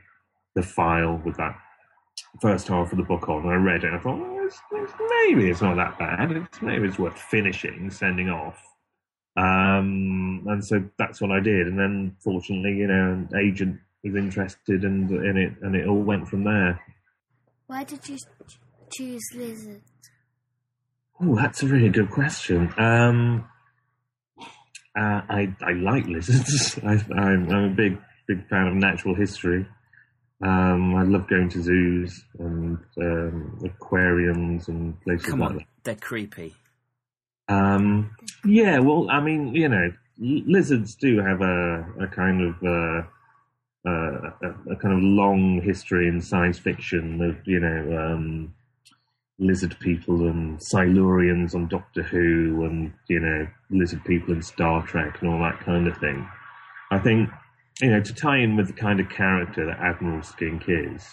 the 0.56 0.64
file 0.64 1.22
with 1.24 1.38
that 1.38 1.56
first 2.42 2.68
half 2.68 2.92
of 2.92 2.98
the 2.98 3.04
book 3.04 3.28
on, 3.30 3.44
and 3.44 3.52
I 3.52 3.56
read 3.56 3.84
it. 3.84 3.88
and 3.88 3.98
I 3.98 4.00
thought, 4.00 4.20
well, 4.20 4.46
it's, 4.46 4.60
it's, 4.72 4.94
maybe 5.10 5.50
it's 5.50 5.62
not 5.62 5.76
that 5.76 5.98
bad. 6.00 6.32
It's, 6.32 6.62
maybe 6.62 6.88
it's 6.88 7.00
worth 7.00 7.18
finishing, 7.18 7.90
sending 7.90 8.30
off. 8.30 8.58
Um, 9.38 10.44
and 10.48 10.66
so 10.66 10.84
that's 10.98 11.22
what 11.22 11.32
I 11.32 11.40
did. 11.40 11.68
And 11.68 11.80
then, 11.80 12.16
fortunately, 12.24 12.78
you 12.78 12.88
know, 12.88 13.28
an 13.30 13.30
agent 13.40 13.80
was 14.04 14.16
interested 14.16 14.84
and 14.84 15.10
in 15.12 15.38
it, 15.38 15.54
and 15.62 15.76
it 15.76 15.88
all 15.88 16.02
went 16.02 16.28
from 16.28 16.44
there. 16.44 16.80
Why 17.68 17.84
did 17.84 18.08
you 18.10 18.18
choose 18.92 19.22
lizard? 19.36 19.82
Oh, 21.22 21.36
that's 21.36 21.64
a 21.64 21.68
really 21.68 21.90
good 21.90 22.10
question. 22.10 22.74
Um, 22.78 23.48
uh, 24.98 25.22
I 25.30 25.56
I 25.62 25.74
like 25.74 26.06
lizards. 26.08 26.80
I, 26.84 26.94
I'm, 27.16 27.50
I'm 27.50 27.64
a 27.66 27.76
big 27.76 27.98
big 28.28 28.48
fan 28.48 28.68
of 28.68 28.74
natural 28.74 29.16
history. 29.16 29.68
Um, 30.42 30.96
I 30.96 31.04
love 31.04 31.28
going 31.28 31.50
to 31.50 31.62
zoos 31.62 32.24
and 32.40 32.78
um, 33.02 33.60
aquariums 33.66 34.70
and 34.70 35.00
places 35.02 35.28
Come 35.28 35.40
like 35.42 35.50
on, 35.50 35.56
that. 35.58 35.66
they're 35.84 35.96
creepy. 35.96 36.56
Um, 37.50 38.16
yeah, 38.46 38.80
well, 38.80 39.10
I 39.10 39.20
mean, 39.20 39.54
you 39.54 39.68
know, 39.68 39.92
lizards 40.18 40.96
do 40.96 41.18
have 41.20 41.42
a, 41.42 41.86
a 42.00 42.08
kind 42.08 42.42
of 42.42 42.56
uh, 42.64 43.02
uh, 43.86 44.32
a, 44.44 44.72
a 44.72 44.76
kind 44.76 44.94
of 44.94 45.02
long 45.02 45.62
history 45.64 46.08
in 46.08 46.22
science 46.22 46.60
fiction 46.60 47.22
of 47.22 47.38
you 47.48 47.60
know 47.60 47.98
um, 47.98 48.54
lizard 49.40 49.76
people 49.80 50.28
and 50.28 50.60
Silurians 50.60 51.56
on 51.56 51.68
Doctor 51.68 52.04
Who 52.04 52.66
and 52.66 52.94
you 53.08 53.20
know 53.20 53.48
lizard 53.72 54.04
people 54.06 54.34
in 54.34 54.42
Star 54.42 54.86
Trek 54.86 55.22
and 55.22 55.30
all 55.32 55.40
that 55.40 55.60
kind 55.62 55.88
of 55.88 55.98
thing. 55.98 56.28
I 56.92 57.00
think 57.00 57.30
you 57.82 57.90
know 57.90 58.02
to 58.02 58.14
tie 58.14 58.38
in 58.38 58.56
with 58.56 58.68
the 58.68 58.74
kind 58.74 59.00
of 59.00 59.10
character 59.10 59.66
that 59.66 59.80
Admiral 59.80 60.22
Skink 60.24 60.64
is, 60.68 61.06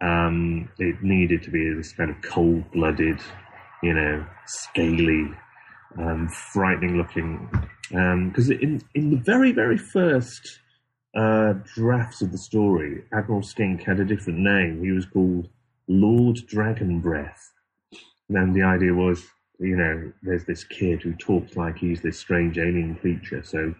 um, 0.00 0.68
it 0.78 1.02
needed 1.02 1.42
to 1.42 1.50
be 1.50 1.72
this 1.74 1.92
kind 1.92 2.10
of 2.10 2.20
cold-blooded, 2.22 3.20
you 3.82 3.94
know, 3.94 4.24
scaly, 4.46 5.30
um, 5.98 6.28
frightening 6.28 6.96
looking. 6.96 7.48
Because 7.90 8.50
in 8.50 8.82
in 8.94 9.10
the 9.10 9.16
very 9.16 9.52
very 9.52 9.78
first 9.78 10.60
uh, 11.16 11.54
drafts 11.74 12.22
of 12.22 12.32
the 12.32 12.38
story, 12.38 13.02
Admiral 13.12 13.42
Skink 13.42 13.82
had 13.82 13.98
a 13.98 14.04
different 14.04 14.38
name. 14.38 14.82
He 14.82 14.92
was 14.92 15.06
called 15.06 15.48
Lord 15.88 16.36
Dragon 16.46 17.00
Breath. 17.00 17.52
And 18.28 18.36
then 18.36 18.52
the 18.52 18.62
idea 18.62 18.92
was, 18.92 19.24
you 19.58 19.74
know, 19.74 20.12
there's 20.22 20.44
this 20.44 20.62
kid 20.64 21.02
who 21.02 21.14
talks 21.14 21.56
like 21.56 21.78
he's 21.78 22.02
this 22.02 22.18
strange 22.18 22.58
alien 22.58 22.94
creature. 22.96 23.42
So 23.42 23.74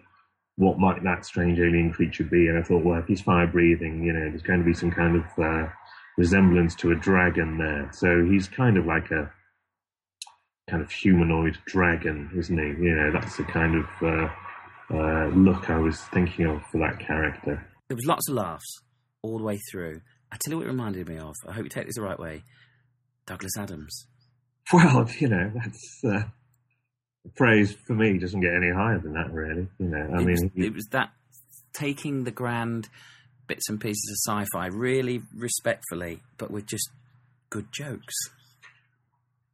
what 0.59 0.77
might 0.77 1.01
that 1.05 1.25
strange 1.25 1.57
alien 1.57 1.89
creature 1.89 2.25
be? 2.25 2.49
And 2.49 2.59
I 2.59 2.61
thought, 2.61 2.83
well, 2.83 2.99
if 2.99 3.07
he's 3.07 3.21
fire 3.21 3.47
breathing, 3.47 4.03
you 4.03 4.11
know, 4.11 4.29
there's 4.29 4.41
going 4.41 4.59
to 4.59 4.65
be 4.65 4.73
some 4.73 4.91
kind 4.91 5.15
of 5.15 5.23
uh, 5.41 5.69
resemblance 6.17 6.75
to 6.75 6.91
a 6.91 6.95
dragon 6.95 7.57
there. 7.57 7.89
So 7.93 8.25
he's 8.29 8.49
kind 8.49 8.75
of 8.75 8.85
like 8.85 9.09
a 9.09 9.31
kind 10.69 10.83
of 10.83 10.91
humanoid 10.91 11.57
dragon, 11.65 12.29
isn't 12.37 12.57
he? 12.57 12.83
You 12.83 12.93
know, 12.93 13.09
that's 13.13 13.37
the 13.37 13.45
kind 13.45 13.75
of 13.75 13.85
uh, 14.01 14.29
uh, 14.93 15.27
look 15.27 15.69
I 15.69 15.77
was 15.77 16.01
thinking 16.13 16.45
of 16.45 16.61
for 16.73 16.79
that 16.79 16.99
character. 16.99 17.65
There 17.87 17.95
was 17.95 18.05
lots 18.05 18.27
of 18.27 18.35
laughs 18.35 18.81
all 19.21 19.37
the 19.37 19.45
way 19.45 19.59
through. 19.71 20.01
I 20.29 20.35
tell 20.41 20.51
you 20.51 20.57
what 20.57 20.65
it 20.65 20.71
reminded 20.71 21.07
me 21.07 21.19
of. 21.19 21.35
I 21.47 21.53
hope 21.53 21.63
you 21.63 21.69
take 21.69 21.85
this 21.85 21.95
the 21.95 22.01
right 22.01 22.19
way. 22.19 22.43
Douglas 23.25 23.53
Adams. 23.57 24.07
Well, 24.73 25.09
you 25.17 25.29
know, 25.29 25.51
that's 25.55 26.01
uh, 26.03 26.23
praise 27.35 27.75
for 27.85 27.93
me 27.93 28.17
doesn't 28.17 28.41
get 28.41 28.53
any 28.53 28.71
higher 28.71 28.99
than 28.99 29.13
that, 29.13 29.31
really. 29.31 29.67
You 29.79 29.87
know, 29.87 30.09
I 30.13 30.21
it, 30.21 30.25
was, 30.25 30.41
mean, 30.41 30.51
it 30.55 30.73
was 30.73 30.87
that 30.91 31.11
taking 31.73 32.23
the 32.23 32.31
grand 32.31 32.89
bits 33.47 33.69
and 33.69 33.79
pieces 33.79 34.09
of 34.11 34.31
sci-fi 34.31 34.67
really 34.67 35.21
respectfully, 35.35 36.21
but 36.37 36.51
with 36.51 36.65
just 36.65 36.89
good 37.49 37.67
jokes. 37.71 38.13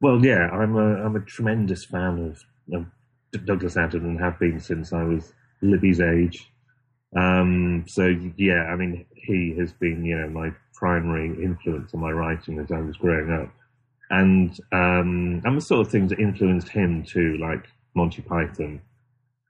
well, 0.02 0.24
yeah, 0.24 0.50
I'm 0.50 0.76
a 0.76 1.04
I'm 1.06 1.16
a 1.16 1.22
tremendous 1.22 1.86
fan 1.86 2.36
of, 2.74 2.78
of 2.78 3.46
Douglas 3.46 3.78
Adams 3.78 4.04
and 4.04 4.20
have 4.20 4.40
been 4.40 4.60
since 4.60 4.94
I 4.94 5.04
was 5.04 5.34
Libby's 5.62 6.02
age. 6.02 6.52
Um, 7.18 7.86
so 7.88 8.14
yeah, 8.38 8.64
I 8.66 8.76
mean, 8.76 9.06
he 9.16 9.56
has 9.60 9.72
been, 9.74 10.04
you 10.04 10.18
know, 10.18 10.28
my 10.30 10.50
primary 10.74 11.28
influence 11.44 11.94
on 11.94 12.02
my 12.02 12.12
writing 12.12 12.60
as 12.60 12.72
I 12.72 12.80
was 12.82 12.98
growing 12.98 13.32
up, 13.32 13.50
and 14.10 14.52
um, 14.72 15.42
and 15.44 15.58
the 15.58 15.62
sort 15.62 15.86
of 15.86 15.92
things 15.92 16.10
that 16.10 16.20
influenced 16.20 16.70
him 16.70 17.04
too, 17.04 17.38
like 17.38 17.66
Monty 17.96 18.22
Python, 18.22 18.82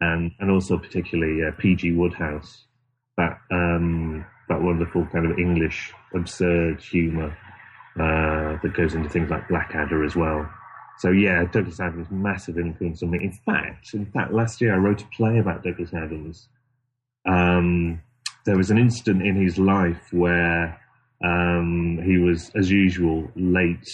and 0.02 0.32
and 0.40 0.52
also 0.52 0.78
particularly 0.78 1.46
uh, 1.46 1.52
P.G. 1.58 1.92
Wodehouse, 1.92 2.66
that 3.18 3.40
um, 3.52 4.26
that 4.50 4.62
wonderful 4.62 5.06
kind 5.12 5.30
of 5.30 5.38
English 5.38 5.94
absurd 6.14 6.82
humour 6.82 7.38
uh, 8.00 8.58
that 8.62 8.74
goes 8.76 8.94
into 8.94 9.10
things 9.10 9.30
like 9.30 9.48
Blackadder 9.48 10.04
as 10.04 10.16
well. 10.16 10.50
So 10.98 11.12
yeah, 11.12 11.44
Douglas 11.52 11.80
Adams 11.80 12.08
massive 12.10 12.58
influence 12.58 13.04
on 13.04 13.12
me. 13.12 13.20
In 13.22 13.34
fact, 13.46 13.94
in 13.94 14.06
fact, 14.06 14.32
last 14.32 14.62
year 14.62 14.74
I 14.74 14.78
wrote 14.78 15.02
a 15.02 15.08
play 15.08 15.40
about 15.40 15.64
Douglas 15.64 15.94
Adams. 15.94 16.48
Um, 17.28 18.02
there 18.46 18.56
was 18.56 18.72
an 18.72 18.78
incident 18.78 19.26
in 19.26 19.36
his 19.36 19.58
life 19.58 20.08
where 20.12 20.80
um, 21.24 22.00
he 22.06 22.18
was, 22.18 22.52
as 22.56 22.70
usual, 22.70 23.30
late 23.36 23.90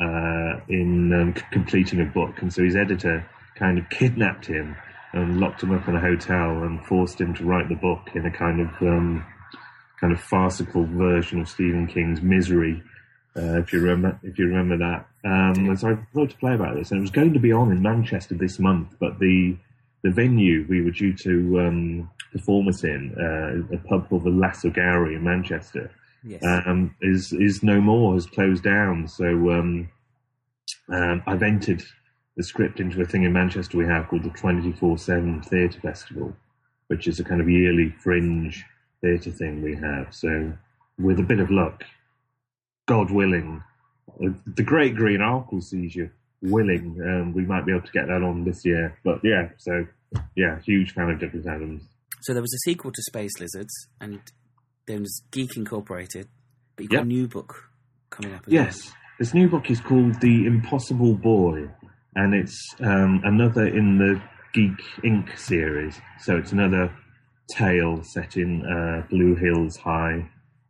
uh, 0.00 0.60
in 0.68 1.12
um, 1.12 1.34
completing 1.52 2.00
a 2.00 2.04
book, 2.04 2.42
and 2.42 2.52
so 2.52 2.62
his 2.62 2.76
editor 2.76 3.24
kind 3.56 3.78
of 3.78 3.88
kidnapped 3.90 4.46
him 4.46 4.76
and 5.12 5.38
locked 5.38 5.62
him 5.62 5.72
up 5.72 5.86
in 5.86 5.94
a 5.94 6.00
hotel 6.00 6.62
and 6.64 6.84
forced 6.86 7.20
him 7.20 7.34
to 7.34 7.44
write 7.44 7.68
the 7.68 7.76
book 7.76 8.08
in 8.14 8.26
a 8.26 8.30
kind 8.30 8.60
of 8.60 8.68
um, 8.82 9.24
kind 10.00 10.12
of 10.12 10.20
farcical 10.20 10.84
version 10.84 11.40
of 11.40 11.48
Stephen 11.48 11.86
King's 11.86 12.20
Misery. 12.20 12.82
Uh, 13.36 13.58
if 13.58 13.72
you 13.72 13.80
remember, 13.80 14.18
if 14.22 14.38
you 14.38 14.46
remember 14.46 14.78
that, 14.78 15.06
um, 15.24 15.68
and 15.68 15.78
so 15.78 15.88
I 15.88 15.98
wrote 16.12 16.32
a 16.32 16.36
play 16.36 16.54
about 16.54 16.76
this, 16.76 16.90
and 16.90 16.98
it 16.98 17.00
was 17.00 17.10
going 17.10 17.32
to 17.32 17.40
be 17.40 17.52
on 17.52 17.70
in 17.72 17.82
Manchester 17.82 18.34
this 18.34 18.58
month, 18.58 18.94
but 19.00 19.18
the 19.18 19.56
the 20.02 20.10
venue 20.10 20.66
we 20.68 20.82
were 20.82 20.90
due 20.90 21.14
to 21.14 21.60
um, 21.60 22.10
perform 22.30 22.68
it 22.68 22.84
in, 22.84 23.14
uh, 23.18 23.74
a 23.74 23.78
pub 23.88 24.08
called 24.08 24.24
the 24.24 24.30
Lass 24.30 24.64
O'Gowrie 24.64 25.14
in 25.16 25.24
Manchester, 25.24 25.90
Yes. 26.24 26.42
um, 26.44 26.94
is 27.00 27.32
is 27.32 27.62
no 27.62 27.80
more, 27.80 28.14
has 28.14 28.26
closed 28.26 28.64
down. 28.64 29.08
So 29.08 29.50
um, 29.50 29.90
um, 30.88 31.22
I've 31.26 31.42
entered 31.42 31.82
the 32.36 32.42
script 32.42 32.80
into 32.80 33.00
a 33.00 33.04
thing 33.04 33.22
in 33.24 33.32
Manchester 33.32 33.78
we 33.78 33.86
have 33.86 34.08
called 34.08 34.24
the 34.24 34.30
24 34.30 34.98
7 34.98 35.42
Theatre 35.42 35.80
Festival, 35.80 36.36
which 36.88 37.06
is 37.06 37.20
a 37.20 37.24
kind 37.24 37.40
of 37.40 37.48
yearly 37.48 37.90
fringe 38.02 38.64
theatre 39.00 39.30
thing 39.30 39.62
we 39.62 39.76
have. 39.76 40.14
So 40.14 40.52
with 40.98 41.18
a 41.18 41.22
bit 41.22 41.40
of 41.40 41.50
luck, 41.50 41.84
God 42.86 43.10
willing, 43.10 43.62
uh, 44.08 44.30
the 44.46 44.62
Great 44.62 44.94
Green 44.94 45.20
Arkleseizure. 45.20 46.10
Willing, 46.42 47.00
um, 47.00 47.32
we 47.32 47.42
might 47.42 47.64
be 47.64 47.72
able 47.72 47.86
to 47.86 47.92
get 47.92 48.06
that 48.08 48.22
on 48.22 48.44
this 48.44 48.66
year. 48.66 48.98
But 49.02 49.20
yeah, 49.24 49.48
so 49.56 49.86
yeah, 50.36 50.60
huge 50.60 50.92
fan 50.92 51.08
of 51.08 51.18
Douglas 51.18 51.46
Adams. 51.46 51.82
so 52.20 52.34
there 52.34 52.42
was 52.42 52.52
a 52.52 52.58
sequel 52.68 52.92
to 52.92 53.02
Space 53.02 53.40
Lizards, 53.40 53.72
and 53.98 54.20
there 54.86 55.00
was 55.00 55.22
Geek 55.30 55.56
Incorporated, 55.56 56.28
but 56.76 56.82
you've 56.84 56.90
got 56.90 56.96
Yep. 56.98 57.04
a 57.04 57.08
new 57.08 57.28
book 57.28 57.70
coming 58.10 58.34
up. 58.34 58.42
As 58.42 58.46
well. 58.52 58.64
Yes, 58.64 58.92
this 59.18 59.34
new 59.34 59.48
book 59.48 59.70
is 59.70 59.80
called 59.80 60.20
The 60.20 60.46
Impossible 60.46 61.14
Boy, 61.14 61.68
and 62.14 62.34
it's 62.34 62.74
um, 62.80 63.20
another 63.24 63.66
in 63.66 63.98
the 63.98 64.20
Geek 64.52 64.80
Inc. 65.02 65.36
series. 65.38 66.00
So 66.20 66.36
it's 66.36 66.52
another 66.52 66.94
tale 67.50 68.02
set 68.02 68.36
in 68.36 68.64
uh, 68.64 69.06
Blue 69.10 69.34
Hills 69.34 69.76
High 69.76 70.28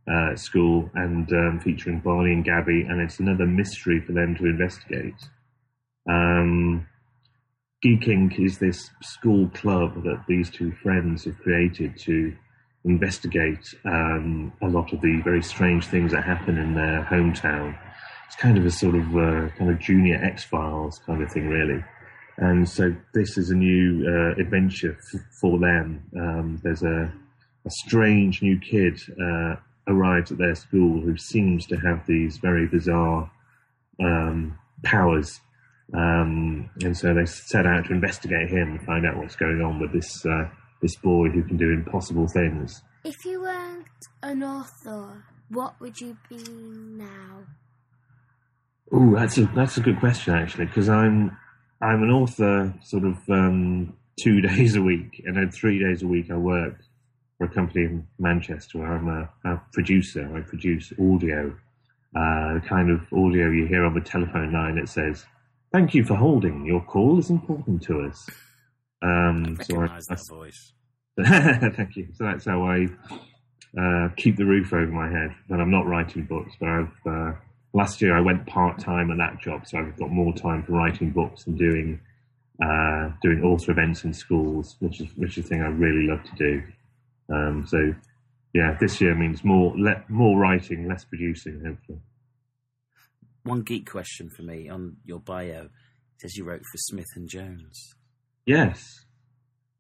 uh, 0.09 0.37
School 0.37 0.91
and 0.95 1.31
um, 1.33 1.61
featuring 1.61 2.01
Barney 2.01 2.33
and 2.33 2.45
Gabby, 2.45 2.83
and 2.83 3.01
it's 3.01 3.21
another 3.21 3.47
mystery 3.47 4.01
for 4.01 4.13
them 4.13 4.35
to 4.37 4.47
investigate. 4.47 5.15
Um, 6.09 6.87
Geek 7.83 8.03
Inc. 8.03 8.39
is 8.39 8.59
this 8.59 8.91
school 9.03 9.49
club 9.51 10.03
that 10.05 10.25
these 10.29 10.51
two 10.51 10.73
friends 10.83 11.25
have 11.25 11.39
created 11.39 11.99
to 12.01 12.35
investigate 12.85 13.75
um, 13.85 14.53
a 14.63 14.69
lot 14.69 14.93
of 14.93 15.01
the 15.01 15.21
very 15.23 15.43
strange 15.43 15.87
things 15.87 16.13
that 16.13 16.25
happen 16.25 16.59
in 16.59 16.75
their 16.75 17.05
hometown. 17.05 17.77
It's 18.27 18.37
kind 18.37 18.59
of 18.59 18.67
a 18.67 18.71
sort 18.71 18.95
of 18.95 19.17
uh, 19.17 19.49
kind 19.57 19.71
of 19.71 19.79
junior 19.79 20.23
X 20.23 20.45
Files 20.45 21.01
kind 21.07 21.23
of 21.23 21.31
thing, 21.31 21.49
really. 21.49 21.83
And 22.37 22.69
so 22.69 22.95
this 23.13 23.39
is 23.39 23.51
a 23.51 23.55
new 23.55 24.05
uh, 24.07 24.41
adventure 24.41 24.99
f- 25.15 25.21
for 25.41 25.59
them. 25.59 26.03
Um, 26.17 26.61
there's 26.63 26.83
a, 26.83 27.13
a 27.65 27.71
strange 27.71 28.43
new 28.43 28.59
kid 28.59 29.01
uh, 29.21 29.57
arrives 29.87 30.33
at 30.33 30.39
their 30.39 30.55
school 30.55 31.01
who 31.01 31.17
seems 31.17 31.67
to 31.67 31.77
have 31.77 32.07
these 32.07 32.39
very 32.39 32.67
bizarre 32.67 33.31
um, 34.01 34.59
powers. 34.83 35.41
Um, 35.93 36.71
and 36.83 36.97
so 36.97 37.15
they 37.15 37.27
set 37.27 37.67
out 37.67 37.87
to 37.87 37.93
investigate 37.93 38.49
him 38.49 38.73
and 38.73 38.83
find 38.83 39.07
out 39.07 39.17
what's 39.17 39.37
going 39.37 39.61
on 39.61 39.79
with 39.79 39.93
this 39.93 40.25
uh, 40.27 40.49
this 40.85 40.97
boy 40.97 41.31
who 41.31 41.43
can 41.43 41.57
do 41.57 41.71
impossible 41.71 42.29
things. 42.29 42.83
If 43.05 43.25
you 43.25 43.41
weren't 43.41 43.87
an 44.23 44.43
author, 44.43 45.25
what 45.49 45.81
would 45.81 45.99
you 45.99 46.19
be 46.29 46.45
now? 46.47 47.45
Oh, 48.93 49.15
that's 49.15 49.39
a 49.39 49.47
that's 49.57 49.79
a 49.79 49.81
good 49.81 49.99
question 49.99 50.35
actually, 50.35 50.67
because 50.67 50.91
I'm 50.91 51.35
I'm 51.81 52.03
an 52.03 52.11
author 52.11 52.75
sort 52.83 53.05
of 53.05 53.17
um, 53.31 53.95
two 54.23 54.41
days 54.51 54.77
a 54.77 54.83
week, 54.83 55.23
and 55.25 55.39
then 55.39 55.51
three 55.51 55.79
days 55.79 56.03
a 56.03 56.07
week 56.07 56.31
I 56.31 56.37
work 56.37 56.77
for 57.39 57.47
a 57.47 57.49
company 57.49 57.87
in 57.87 58.07
Manchester. 58.19 58.79
Where 58.79 58.93
I'm 58.93 59.09
a, 59.09 59.51
a 59.51 59.63
producer. 59.73 60.31
I 60.37 60.43
produce 60.43 60.93
audio, 61.01 61.57
uh, 62.15 62.55
the 62.55 62.63
kind 62.69 62.91
of 62.91 63.01
audio 63.11 63.49
you 63.49 63.65
hear 63.67 63.87
on 63.87 63.95
the 63.95 64.03
telephone 64.03 64.53
line 64.53 64.77
that 64.77 64.91
says, 64.91 65.25
"Thank 65.73 65.95
you 65.95 66.05
for 66.05 66.15
holding. 66.15 66.67
Your 66.67 66.83
call 66.85 67.19
is 67.19 67.31
important 67.31 67.83
to 67.85 68.03
us." 68.03 68.29
Um, 69.03 69.59
so 69.63 69.83
I, 69.83 70.01
that 70.09 70.21
voice. 70.31 70.73
Thank 71.77 71.97
you. 71.97 72.09
So 72.15 72.25
that's 72.25 72.45
how 72.45 72.63
I 72.63 72.89
uh, 73.79 74.09
keep 74.17 74.37
the 74.37 74.45
roof 74.45 74.73
over 74.73 74.91
my 74.91 75.09
head 75.11 75.35
But 75.49 75.61
I'm 75.61 75.71
not 75.71 75.87
writing 75.87 76.25
books. 76.25 76.53
But 76.59 76.69
I've 76.69 77.07
uh, 77.07 77.33
last 77.73 78.01
year 78.01 78.17
I 78.17 78.21
went 78.21 78.47
part 78.47 78.79
time 78.79 79.11
at 79.11 79.19
that 79.19 79.41
job, 79.41 79.67
so 79.67 79.79
I've 79.79 79.97
got 79.97 80.11
more 80.11 80.33
time 80.33 80.63
for 80.63 80.73
writing 80.73 81.11
books 81.11 81.47
and 81.47 81.59
doing 81.59 82.01
uh, 82.63 83.11
doing 83.23 83.43
author 83.43 83.73
events 83.73 84.05
in 84.05 84.13
schools, 84.13 84.77
which 84.81 85.01
is 85.01 85.09
which 85.17 85.39
is 85.39 85.45
a 85.45 85.49
thing 85.49 85.63
I 85.63 85.67
really 85.67 86.07
love 86.07 86.23
to 86.25 86.37
do. 86.37 86.63
Um, 87.35 87.67
so 87.67 87.95
yeah, 88.53 88.77
this 88.81 89.01
year 89.01 89.15
means 89.15 89.45
more 89.45 89.75
le- 89.77 90.05
more 90.09 90.39
writing, 90.39 90.89
less 90.89 91.05
producing. 91.05 91.65
Hopefully, 91.65 91.99
One 93.43 93.63
geek 93.63 93.91
question 93.91 94.31
for 94.31 94.43
me 94.43 94.69
on 94.69 94.97
your 95.05 95.21
bio. 95.21 95.65
It 95.65 96.21
says 96.21 96.37
you 96.37 96.45
wrote 96.45 96.63
for 96.71 96.79
Smith 96.79 97.09
and 97.17 97.29
Jones. 97.29 97.95
Yes, 98.47 99.05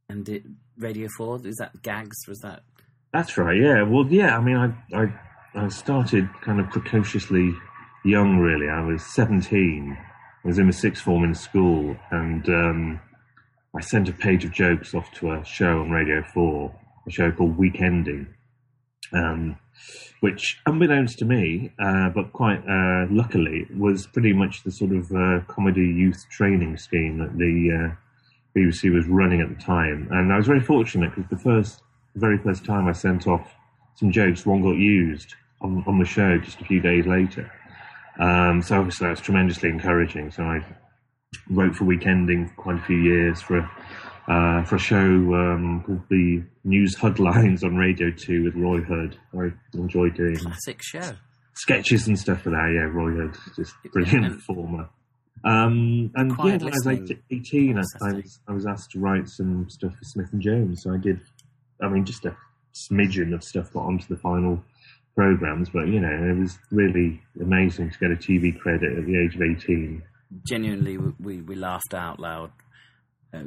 And 0.09 0.29
it, 0.29 0.43
Radio 0.79 1.09
4, 1.17 1.47
is 1.47 1.57
that 1.57 1.83
Gags? 1.83 2.27
Was 2.29 2.41
that. 2.41 2.63
That's 3.13 3.39
right. 3.39 3.57
Yeah. 3.57 3.83
Well, 3.83 4.07
yeah. 4.09 4.37
I 4.37 4.41
mean, 4.41 4.57
I 4.57 4.75
I 4.97 5.07
I 5.55 5.69
started 5.69 6.29
kind 6.43 6.59
of 6.59 6.69
precociously 6.71 7.53
young. 8.05 8.39
Really, 8.39 8.69
I 8.69 8.81
was 8.85 9.05
seventeen. 9.15 9.97
I 10.45 10.49
was 10.49 10.59
in 10.59 10.67
the 10.67 10.73
sixth 10.73 11.03
form 11.05 11.23
in 11.25 11.35
school, 11.35 11.97
and 12.11 12.47
um, 12.49 13.01
I 13.77 13.81
sent 13.81 14.09
a 14.09 14.13
page 14.13 14.45
of 14.45 14.51
jokes 14.53 14.95
off 14.95 15.11
to 15.13 15.31
a 15.31 15.45
show 15.45 15.81
on 15.81 15.91
Radio 15.91 16.23
Four, 16.35 16.75
a 17.07 17.11
show 17.11 17.31
called 17.31 17.57
Weekending, 17.57 18.27
um, 19.13 19.57
which, 20.21 20.61
unbeknownst 20.67 21.19
to 21.21 21.25
me, 21.25 21.73
uh, 21.79 22.09
but 22.11 22.33
quite 22.33 22.63
uh, 22.69 23.07
luckily, 23.11 23.67
was 23.77 24.09
pretty 24.09 24.33
much 24.33 24.65
the 24.65 24.73
sort 24.73 24.91
of 24.91 25.11
uh, 25.13 25.41
comedy 25.47 25.87
youth 25.87 26.27
training 26.31 26.77
scheme 26.77 27.19
that 27.19 27.39
the 27.39 27.91
uh, 27.93 27.95
BBC 28.57 28.93
was 28.95 29.07
running 29.07 29.41
at 29.41 29.49
the 29.49 29.63
time. 29.63 30.09
And 30.11 30.33
I 30.33 30.37
was 30.37 30.47
very 30.47 30.61
fortunate 30.61 31.15
because 31.15 31.29
the 31.31 31.39
first, 31.39 31.83
the 32.15 32.21
very 32.21 32.39
first 32.39 32.65
time 32.65 32.87
I 32.89 32.93
sent 32.93 33.27
off 33.27 33.55
some 33.97 34.11
jokes, 34.13 34.47
one 34.47 34.63
got 34.63 34.77
used 34.77 35.35
on, 35.61 35.83
on 35.87 35.99
the 35.99 36.05
show 36.05 36.39
just 36.39 36.61
a 36.61 36.65
few 36.65 36.81
days 36.81 37.07
later. 37.07 37.51
Um, 38.19 38.63
so 38.63 38.79
obviously 38.79 39.07
that 39.07 39.11
was 39.11 39.21
tremendously 39.21 39.69
encouraging. 39.71 40.31
So 40.31 40.45
I 40.45 40.65
wrote 41.51 41.75
for 41.75 41.85
Weekending 41.85 42.49
for 42.51 42.55
quite 42.63 42.77
a 42.77 42.83
few 42.83 42.99
years 42.99 43.43
for 43.43 43.59
a, 43.59 43.71
uh, 44.29 44.65
for 44.65 44.77
a 44.77 44.79
show 44.79 44.97
um, 45.05 45.83
called 45.85 46.03
the 46.09 46.43
News 46.65 46.97
Huddlines 46.97 47.65
on 47.65 47.77
Radio 47.77 48.11
2 48.11 48.45
with 48.45 48.55
Roy 48.55 48.83
Hudd. 48.83 49.17
I 49.37 49.53
enjoyed 49.77 50.15
doing 50.15 50.37
Classic 50.37 50.81
show. 50.83 51.13
sketches 51.55 52.07
and 52.07 52.17
stuff 52.19 52.43
for 52.43 52.51
that. 52.51 52.71
Yeah, 52.73 52.83
Roy 52.91 53.11
Hudd, 53.27 53.37
just 53.57 53.75
brilliant 53.93 54.27
And- 54.27 54.35
performer. 54.37 54.89
Um, 55.45 56.11
and 56.15 56.31
yeah, 56.31 56.37
when 56.45 56.63
I 56.63 56.65
was 56.65 56.87
listening. 56.87 57.23
18, 57.31 57.79
I, 57.79 57.83
I 58.03 58.13
was 58.13 58.41
I 58.49 58.53
was 58.53 58.67
asked 58.67 58.91
to 58.93 58.99
write 59.01 59.29
some 59.29 59.69
stuff 59.69 59.93
for 59.93 60.05
Smith 60.05 60.29
and 60.33 60.41
Jones. 60.41 60.83
So 60.83 60.93
I 60.93 60.97
did. 60.99 61.21
I 61.83 61.89
mean, 61.89 62.05
just 62.05 62.25
a 62.25 62.37
smidgen 62.75 63.35
of 63.35 63.45
stuff 63.45 63.73
got 63.73 63.85
onto 63.85 64.07
the 64.07 64.17
final 64.17 64.63
programs, 65.15 65.69
but 65.71 65.89
you 65.89 66.01
know, 66.01 66.09
it 66.09 66.39
was 66.39 66.59
really 66.71 67.23
amazing 67.41 67.91
to 67.91 67.99
get 67.99 68.11
a 68.11 68.17
TV 68.17 68.59
credit 68.59 68.99
at 68.99 69.07
the 69.07 69.19
age 69.19 69.35
of 69.37 69.43
18. 69.43 70.03
Genuinely, 70.47 70.99
we, 70.99 71.13
we, 71.21 71.43
we 71.43 71.55
laughed 71.55 71.95
out 71.95 72.19
loud 72.19 72.51
uh, 73.33 73.43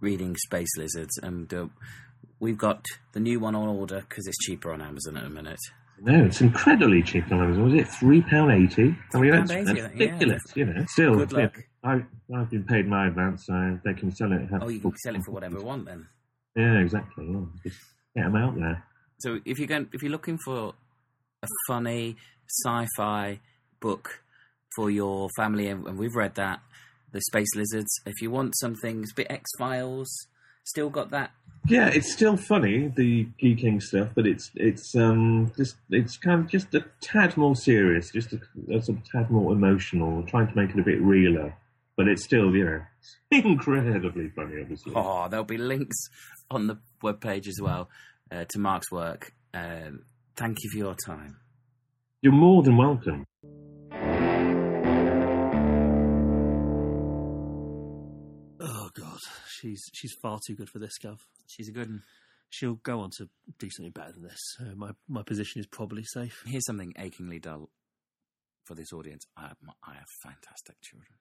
reading 0.00 0.36
Space 0.36 0.76
Lizards. 0.76 1.18
And 1.22 1.52
uh, 1.52 1.66
we've 2.40 2.58
got 2.58 2.84
the 3.12 3.20
new 3.20 3.40
one 3.40 3.54
on 3.54 3.68
order 3.68 4.04
because 4.08 4.26
it's 4.26 4.38
cheaper 4.38 4.72
on 4.72 4.80
Amazon 4.80 5.16
at 5.16 5.24
the 5.24 5.30
minute. 5.30 5.58
No, 6.02 6.24
it's 6.24 6.40
incredibly 6.40 7.02
cheap 7.02 7.30
on 7.32 7.40
Amazon. 7.42 7.64
Was 7.64 7.74
it 7.74 7.88
three 7.88 8.22
pound 8.22 8.52
eighty? 8.52 8.96
I 9.14 9.18
mean, 9.18 9.30
that's, 9.32 9.50
£3.80, 9.50 9.76
yeah. 9.76 9.82
ridiculous. 9.88 10.42
You 10.54 10.64
know, 10.66 10.84
still, 10.86 11.14
Good 11.16 11.32
yeah, 11.32 11.38
luck. 11.38 11.64
I 11.84 12.04
I've 12.34 12.50
been 12.50 12.64
paid 12.64 12.86
my 12.86 13.08
advance, 13.08 13.46
so 13.46 13.78
they 13.84 13.94
can 13.94 14.14
sell 14.14 14.32
it. 14.32 14.48
Oh, 14.60 14.68
you 14.68 14.80
can 14.80 14.96
sell 14.98 15.14
it 15.14 15.22
for 15.24 15.32
whatever 15.32 15.58
you 15.58 15.64
want 15.64 15.86
then. 15.86 16.06
Yeah, 16.56 16.78
exactly. 16.78 17.26
Yeah. 17.28 17.40
Just 17.62 17.80
get 18.14 18.24
them 18.24 18.36
out 18.36 18.56
there. 18.56 18.84
So 19.18 19.40
if 19.44 19.58
you're 19.58 19.68
going, 19.68 19.88
if 19.92 20.02
you're 20.02 20.12
looking 20.12 20.38
for 20.44 20.74
a 21.42 21.46
funny 21.66 22.16
sci-fi 22.64 23.40
book 23.80 24.20
for 24.76 24.90
your 24.90 25.28
family, 25.36 25.68
and, 25.68 25.98
we've 25.98 26.14
read 26.14 26.34
that, 26.34 26.60
the 27.12 27.20
Space 27.22 27.54
Lizards. 27.54 27.90
If 28.06 28.20
you 28.20 28.30
want 28.30 28.56
something 28.58 29.04
a 29.04 29.14
bit 29.14 29.28
X 29.30 29.50
Files, 29.58 30.08
still 30.64 30.90
got 30.90 31.10
that. 31.10 31.30
Yeah, 31.66 31.88
it's 31.88 32.12
still 32.12 32.36
funny 32.36 32.88
the 32.88 33.26
geeking 33.42 33.82
stuff, 33.82 34.08
but 34.14 34.26
it's 34.26 34.50
it's 34.54 34.94
um 34.94 35.52
just 35.56 35.76
it's 35.90 36.16
kind 36.16 36.40
of 36.40 36.48
just 36.48 36.74
a 36.74 36.84
tad 37.00 37.36
more 37.36 37.56
serious, 37.56 38.10
just 38.10 38.32
a, 38.32 38.40
a 38.70 38.80
tad 39.12 39.30
more 39.30 39.52
emotional, 39.52 40.22
trying 40.24 40.48
to 40.48 40.56
make 40.56 40.70
it 40.70 40.78
a 40.78 40.82
bit 40.82 41.00
realer. 41.00 41.54
But 41.96 42.08
it's 42.08 42.24
still, 42.24 42.54
you 42.54 42.64
know, 42.64 42.82
incredibly 43.30 44.28
funny, 44.30 44.60
obviously. 44.60 44.92
Oh, 44.94 45.28
there'll 45.28 45.44
be 45.44 45.58
links 45.58 45.96
on 46.50 46.68
the 46.68 46.78
webpage 47.02 47.48
as 47.48 47.58
well 47.60 47.90
uh, 48.30 48.44
to 48.48 48.58
Mark's 48.58 48.90
work. 48.90 49.32
Um 49.52 50.04
thank 50.36 50.58
you 50.62 50.70
for 50.70 50.78
your 50.78 50.96
time. 51.06 51.38
You're 52.22 52.32
more 52.32 52.62
than 52.62 52.76
welcome. 52.76 53.26
She's 59.60 59.82
she's 59.92 60.12
far 60.12 60.38
too 60.46 60.54
good 60.54 60.68
for 60.70 60.78
this, 60.78 60.98
Gov. 61.02 61.18
She's 61.46 61.68
a 61.68 61.72
good 61.72 61.88
one. 61.88 62.02
She'll 62.50 62.74
go 62.76 63.00
on 63.00 63.10
to 63.18 63.28
do 63.58 63.68
something 63.70 63.92
better 63.92 64.12
than 64.12 64.22
this. 64.22 64.56
Uh, 64.60 64.74
my 64.74 64.90
my 65.08 65.22
position 65.22 65.60
is 65.60 65.66
probably 65.66 66.04
safe. 66.04 66.42
Here's 66.46 66.64
something 66.66 66.94
achingly 66.98 67.38
dull 67.38 67.70
for 68.64 68.74
this 68.74 68.92
audience. 68.92 69.26
I 69.36 69.42
have, 69.48 69.56
I 69.86 69.94
have 69.94 70.08
fantastic 70.22 70.76
children. 70.82 71.12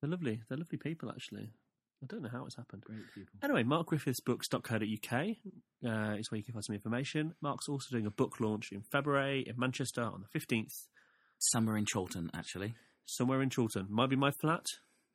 They're 0.00 0.10
lovely. 0.10 0.42
They're 0.48 0.58
lovely 0.58 0.78
people, 0.78 1.10
actually. 1.10 1.50
I 2.02 2.06
don't 2.06 2.22
know 2.22 2.28
how 2.32 2.44
it's 2.46 2.56
happened. 2.56 2.82
Great 2.84 3.02
people. 3.14 3.38
Anyway, 3.44 3.62
markgriffithsbooks.co.uk 3.62 5.12
uh, 5.86 6.16
is 6.18 6.30
where 6.30 6.38
you 6.38 6.44
can 6.44 6.52
find 6.54 6.64
some 6.64 6.74
information. 6.74 7.34
Mark's 7.40 7.68
also 7.68 7.88
doing 7.92 8.06
a 8.06 8.10
book 8.10 8.40
launch 8.40 8.72
in 8.72 8.82
February 8.82 9.44
in 9.46 9.54
Manchester 9.58 10.02
on 10.02 10.24
the 10.32 10.38
15th, 10.40 10.86
Somewhere 11.38 11.76
in 11.76 11.86
Chorlton, 11.86 12.30
actually. 12.34 12.74
somewhere 13.04 13.42
in 13.42 13.50
Chorlton. 13.50 13.86
Might 13.90 14.10
be 14.10 14.16
my 14.16 14.30
flat. 14.30 14.66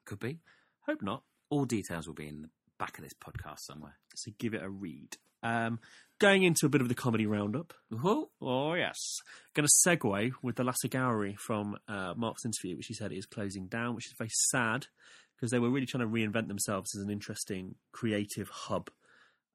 Could 0.06 0.20
be. 0.20 0.40
Hope 0.86 1.02
not. 1.02 1.24
All 1.50 1.66
details 1.66 2.08
will 2.08 2.14
be 2.16 2.28
in 2.28 2.42
the 2.44 2.50
back 2.80 2.98
of 2.98 3.04
this 3.04 3.14
podcast 3.14 3.60
somewhere. 3.60 3.98
So 4.16 4.32
give 4.38 4.54
it 4.54 4.64
a 4.64 4.70
read. 4.70 5.18
Um, 5.44 5.80
going 6.20 6.44
into 6.44 6.66
a 6.66 6.70
bit 6.70 6.82
of 6.82 6.90
the 6.90 6.96
comedy 6.96 7.26
roundup. 7.26 7.74
Whoa. 7.92 8.30
Oh, 8.42 8.74
yes. 8.74 8.98
Going 9.54 9.68
to 9.68 9.90
segue 9.90 10.32
with 10.42 10.56
the 10.56 10.64
Lass 10.64 10.84
O'Gowrie 10.86 11.36
from 11.40 11.78
uh, 11.88 12.14
Mark's 12.16 12.46
interview, 12.46 12.76
which 12.76 12.88
he 12.88 12.94
said 12.94 13.12
is 13.12 13.26
closing 13.26 13.68
down, 13.68 13.96
which 13.96 14.08
is 14.08 14.14
very 14.18 14.32
sad 14.50 14.88
because 15.36 15.52
they 15.52 15.60
were 15.60 15.70
really 15.70 15.86
trying 15.86 16.02
to 16.02 16.08
reinvent 16.12 16.48
themselves 16.48 16.96
as 16.96 17.04
an 17.04 17.12
interesting 17.12 17.76
creative 17.92 18.50
hub. 18.50 18.90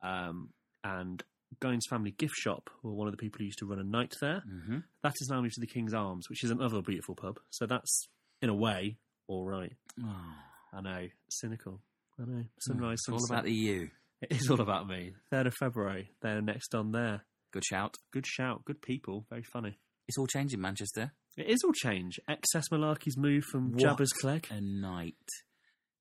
Um, 0.03 0.51
and 0.85 1.23
Guy's 1.61 1.87
Family 1.89 2.13
Gift 2.13 2.35
Shop 2.35 2.71
were 2.83 2.93
one 2.93 3.09
of 3.09 3.13
the 3.13 3.19
people 3.19 3.39
who 3.39 3.45
used 3.47 3.59
to 3.59 3.67
run 3.67 3.79
a 3.81 3.85
night 3.85 4.15
there. 4.21 4.43
hmm 4.49 4.79
That 5.03 5.15
is 5.21 5.29
now 5.29 5.41
moved 5.41 5.55
to 5.55 5.61
the 5.61 5.67
King's 5.67 5.95
Arms, 5.95 6.29
which 6.31 6.45
is 6.45 6.51
another 6.51 6.81
beautiful 6.83 7.15
pub. 7.17 7.39
So 7.51 7.67
that's, 7.67 8.09
in 8.41 8.49
a 8.49 8.55
way, 8.55 8.97
all 9.27 9.45
right. 9.45 9.73
Oh, 10.03 10.35
I 10.73 10.81
know. 10.81 11.09
Cynical. 11.29 11.81
I 12.21 12.25
know. 12.25 12.45
Sunrise, 12.61 12.99
it's 13.07 13.09
all 13.09 13.25
about 13.29 13.45
the 13.45 13.53
EU. 13.53 13.89
It 14.21 14.33
is 14.41 14.49
all 14.51 14.61
about 14.61 14.87
me. 14.89 15.13
3rd 15.33 15.47
of 15.49 15.55
February. 15.55 16.11
They're 16.21 16.41
next 16.41 16.75
on 16.75 16.93
there. 16.93 17.25
Good 17.53 17.65
shout. 17.65 17.97
Good 18.13 18.27
shout. 18.27 18.65
Good 18.65 18.81
people. 18.81 19.27
Very 19.29 19.43
funny. 19.43 19.79
It's 20.09 20.17
all 20.19 20.27
changed 20.27 20.55
in 20.55 20.61
Manchester. 20.61 21.13
It 21.37 21.49
is 21.49 21.63
all 21.65 21.73
change. 21.73 22.21
XS 22.29 22.65
Malarkey's 22.73 23.17
move 23.17 23.45
from 23.45 23.73
What 23.73 23.81
Jabez 23.81 24.13
Clegg. 24.13 24.47
a 24.51 24.61
night. 24.61 25.15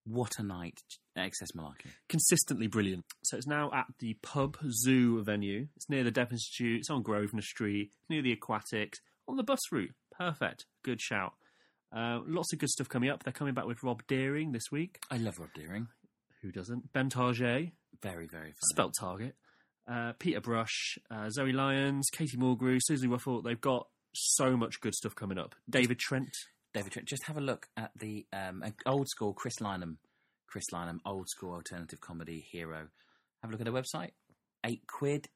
What 0.05 0.31
a 0.39 0.43
night. 0.43 0.79
XS 1.17 1.55
Malarkey. 1.57 1.91
Consistently 2.09 2.67
brilliant. 2.67 3.05
So 3.23 3.37
it's 3.37 3.47
now 3.47 3.71
at 3.73 3.85
the 3.99 4.15
Pub 4.21 4.57
Zoo 4.71 5.23
venue. 5.23 5.67
It's 5.75 5.89
near 5.89 6.03
the 6.03 6.11
Deaf 6.11 6.31
Institute. 6.31 6.79
It's 6.79 6.89
on 6.89 7.01
Grosvenor 7.03 7.41
Street. 7.43 7.91
Near 8.09 8.21
the 8.21 8.33
Aquatics. 8.33 8.99
On 9.27 9.35
the 9.37 9.43
bus 9.43 9.59
route. 9.71 9.93
Perfect. 10.17 10.65
Good 10.83 11.01
shout. 11.01 11.33
Uh, 11.95 12.19
lots 12.27 12.53
of 12.53 12.59
good 12.59 12.69
stuff 12.69 12.87
coming 12.89 13.09
up. 13.09 13.23
They're 13.23 13.33
coming 13.33 13.53
back 13.53 13.65
with 13.65 13.83
Rob 13.83 14.01
Deering 14.07 14.51
this 14.51 14.71
week. 14.71 14.99
I 15.09 15.17
love 15.17 15.39
Rob 15.39 15.49
Deering. 15.53 15.87
Who 16.41 16.51
doesn't? 16.51 16.91
Ben 16.93 17.09
Target. 17.09 17.71
Very, 18.01 18.27
very 18.27 18.51
funny. 18.51 18.71
Spelt 18.71 18.93
Target. 18.99 19.35
Uh, 19.87 20.13
Peter 20.19 20.41
Brush. 20.41 20.97
Uh, 21.09 21.29
Zoe 21.29 21.51
Lyons. 21.51 22.07
Katie 22.11 22.37
Mulgrew. 22.37 22.79
Susie 22.81 23.07
Ruffle. 23.07 23.41
They've 23.41 23.59
got 23.59 23.87
so 24.13 24.57
much 24.57 24.81
good 24.81 24.95
stuff 24.95 25.15
coming 25.15 25.37
up. 25.37 25.55
David 25.69 25.99
Trent. 25.99 26.29
David 26.73 26.93
Trent, 26.93 27.07
just 27.07 27.25
have 27.25 27.37
a 27.37 27.41
look 27.41 27.67
at 27.75 27.91
the 27.97 28.25
um, 28.31 28.63
old 28.85 29.09
school 29.09 29.33
Chris 29.33 29.55
Lynam. 29.59 29.97
Chris 30.47 30.65
Lynam, 30.73 30.99
old 31.05 31.29
school 31.29 31.53
alternative 31.53 31.99
comedy 32.01 32.45
hero. 32.51 32.87
Have 33.41 33.49
a 33.49 33.51
look 33.51 33.61
at 33.61 33.65
their 33.65 33.73
website. 33.73 34.11
Eight 34.65 34.83
quid 34.87 35.27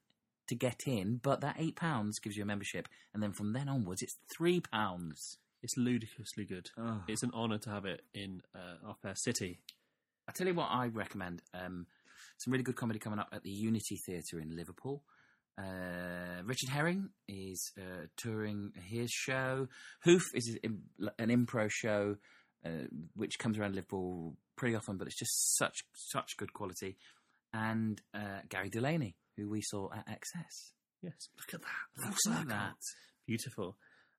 to 0.48 0.56
get 0.56 0.82
in, 0.86 1.20
but 1.22 1.42
that 1.42 1.56
eight 1.60 1.76
pounds 1.76 2.20
gives 2.20 2.36
you 2.38 2.44
a 2.44 2.46
membership, 2.46 2.88
and 3.14 3.24
then 3.24 3.32
from 3.32 3.54
then 3.54 3.68
onwards, 3.68 4.02
it's 4.02 4.16
three 4.36 4.60
pounds. 4.62 5.38
It's 5.64 5.76
ludicrously 5.78 6.46
good. 6.46 6.70
It's 7.08 7.24
an 7.24 7.32
honour 7.34 7.58
to 7.60 7.70
have 7.72 7.86
it 7.86 8.02
in 8.14 8.42
uh, 8.54 8.88
our 8.88 8.96
fair 9.02 9.16
city. 9.16 9.60
I 10.28 10.32
tell 10.32 10.48
you 10.48 10.54
what, 10.54 10.70
I 10.72 10.88
recommend 10.88 11.42
um, 11.54 11.86
some 12.38 12.52
really 12.52 12.64
good 12.64 12.76
comedy 12.76 13.00
coming 13.00 13.20
up 13.20 13.30
at 13.32 13.44
the 13.44 13.52
Unity 13.52 13.98
Theatre 14.06 14.40
in 14.40 14.56
Liverpool. 14.56 15.04
Uh, 15.58 16.42
Richard 16.44 16.70
Herring 16.70 17.10
is 17.28 17.72
uh, 17.78 18.08
touring 18.18 18.74
his 18.90 19.10
show. 19.12 19.68
Hoof 20.04 20.24
is 20.34 20.58
an 20.66 21.30
improv 21.30 21.70
show 21.72 22.18
uh, 22.66 22.88
which 23.16 23.38
comes 23.38 23.58
around 23.58 23.76
Liverpool 23.76 24.36
pretty 24.56 24.76
often, 24.76 24.98
but 24.98 25.08
it's 25.08 25.18
just 25.18 25.58
such 25.58 25.84
such 25.94 26.36
good 26.38 26.52
quality. 26.54 26.98
And 27.54 28.02
uh, 28.14 28.40
Gary 28.50 28.70
Delaney, 28.70 29.16
who 29.38 29.50
we 29.50 29.62
saw 29.62 29.90
at 29.94 30.08
XS. 30.08 30.72
Yes, 31.02 31.30
look 31.38 31.54
at 31.54 31.62
that. 31.62 32.16
Full 32.24 32.34
Look 32.34 32.42
at 32.42 32.48
that. 32.50 32.74
Beautiful. 33.28 33.78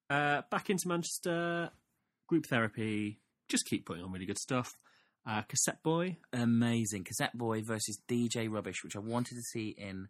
Uh, 0.08 0.42
back 0.50 0.70
into 0.70 0.88
Manchester, 0.88 1.70
group 2.28 2.46
therapy. 2.46 3.18
Just 3.48 3.66
keep 3.66 3.84
putting 3.84 4.04
on 4.04 4.12
really 4.12 4.26
good 4.26 4.38
stuff. 4.38 4.72
Uh, 5.26 5.42
Cassetteboy. 5.42 6.16
amazing. 6.32 7.04
Cassetteboy 7.04 7.64
versus 7.64 7.98
dj 8.08 8.48
rubbish 8.50 8.84
which 8.84 8.94
i 8.94 9.00
wanted 9.00 9.34
to 9.34 9.42
see 9.42 9.74
in 9.76 10.08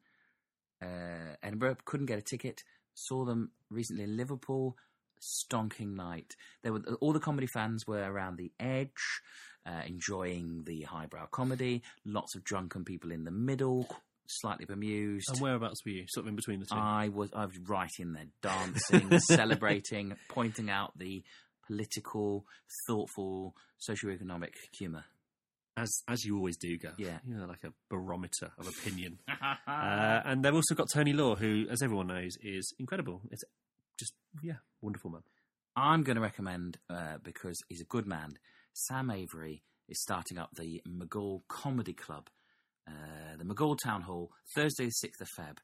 uh, 0.83 1.37
edinburgh. 1.43 1.77
Couldn't 1.85 2.07
get 2.07 2.19
a 2.19 2.23
ticket. 2.23 2.63
Saw 2.95 3.25
them 3.25 3.51
recently 3.71 4.05
in 4.05 4.17
liverpool. 4.17 4.77
Stonking 5.21 5.95
night. 5.95 6.35
There 6.63 6.73
were 6.73 6.83
all 7.01 7.15
the 7.15 7.21
comedy 7.21 7.47
fans 7.47 7.87
were 7.87 8.03
around 8.03 8.37
the 8.37 8.53
edge 8.61 8.91
uh, 9.65 9.83
enjoying 9.87 10.65
the 10.67 10.83
highbrow 10.83 11.27
comedy. 11.31 11.83
Lots 12.05 12.35
of 12.37 12.45
drunken 12.45 12.85
people 12.85 13.11
in 13.11 13.25
the 13.25 13.31
middle 13.31 13.89
slightly 14.29 14.65
bemused. 14.65 15.29
And 15.31 15.41
whereabouts 15.41 15.85
were 15.85 15.93
you? 15.93 16.05
Sort 16.09 16.25
of 16.25 16.29
in 16.29 16.37
between 16.37 16.61
the 16.61 16.67
two. 16.67 16.77
I 16.77 17.09
was 17.09 17.31
I 17.35 17.47
was 17.47 17.59
right 17.67 17.91
in 17.99 18.13
there, 18.13 18.27
dancing, 18.43 19.19
celebrating, 19.21 20.15
pointing 20.29 20.71
out 20.71 20.97
the 20.99 21.23
political, 21.67 22.45
thoughtful, 22.87 23.55
socio-economic 23.79 24.55
humour. 24.79 25.05
as 25.77 25.91
as 26.09 26.25
you 26.25 26.37
always 26.37 26.57
do, 26.57 26.79
Gav. 26.79 26.95
Yeah. 26.99 27.19
You 27.27 27.35
know, 27.37 27.47
like 27.47 27.65
a 27.65 27.73
barometer 27.91 28.51
of 28.59 28.67
opinion. 28.67 29.19
uh, 29.29 30.21
and 30.25 30.45
they've 30.45 30.55
also 30.55 30.75
got 30.75 30.89
Tony 30.93 31.13
Law, 31.13 31.35
who, 31.37 31.67
as 31.71 31.83
everyone 31.83 32.07
knows, 32.07 32.33
is 32.43 32.73
incredible. 32.79 33.21
It's 33.31 33.45
just, 33.99 34.15
yeah, 34.43 34.59
wonderful 34.81 35.11
man. 35.11 35.23
I'm 35.77 36.03
going 36.03 36.17
to 36.17 36.23
recommend 36.23 36.79
uh, 36.89 37.19
because 37.23 37.57
he's 37.69 37.83
a 37.83 37.85
good 37.85 38.07
man. 38.07 38.31
Sam 38.73 39.11
Avery 39.11 39.63
is 39.89 40.01
starting 40.01 40.39
up 40.39 40.51
the 40.57 40.81
McGall 40.89 41.43
Comedy 41.49 41.93
Club, 41.93 42.29
uh, 42.89 43.37
the 43.37 43.45
McGall 43.45 43.77
Town 43.83 44.03
Hall, 44.03 44.31
Thursday, 44.55 44.87
the 44.87 44.91
sixth 44.91 45.21
of 45.21 45.29
Feb. 45.39 45.59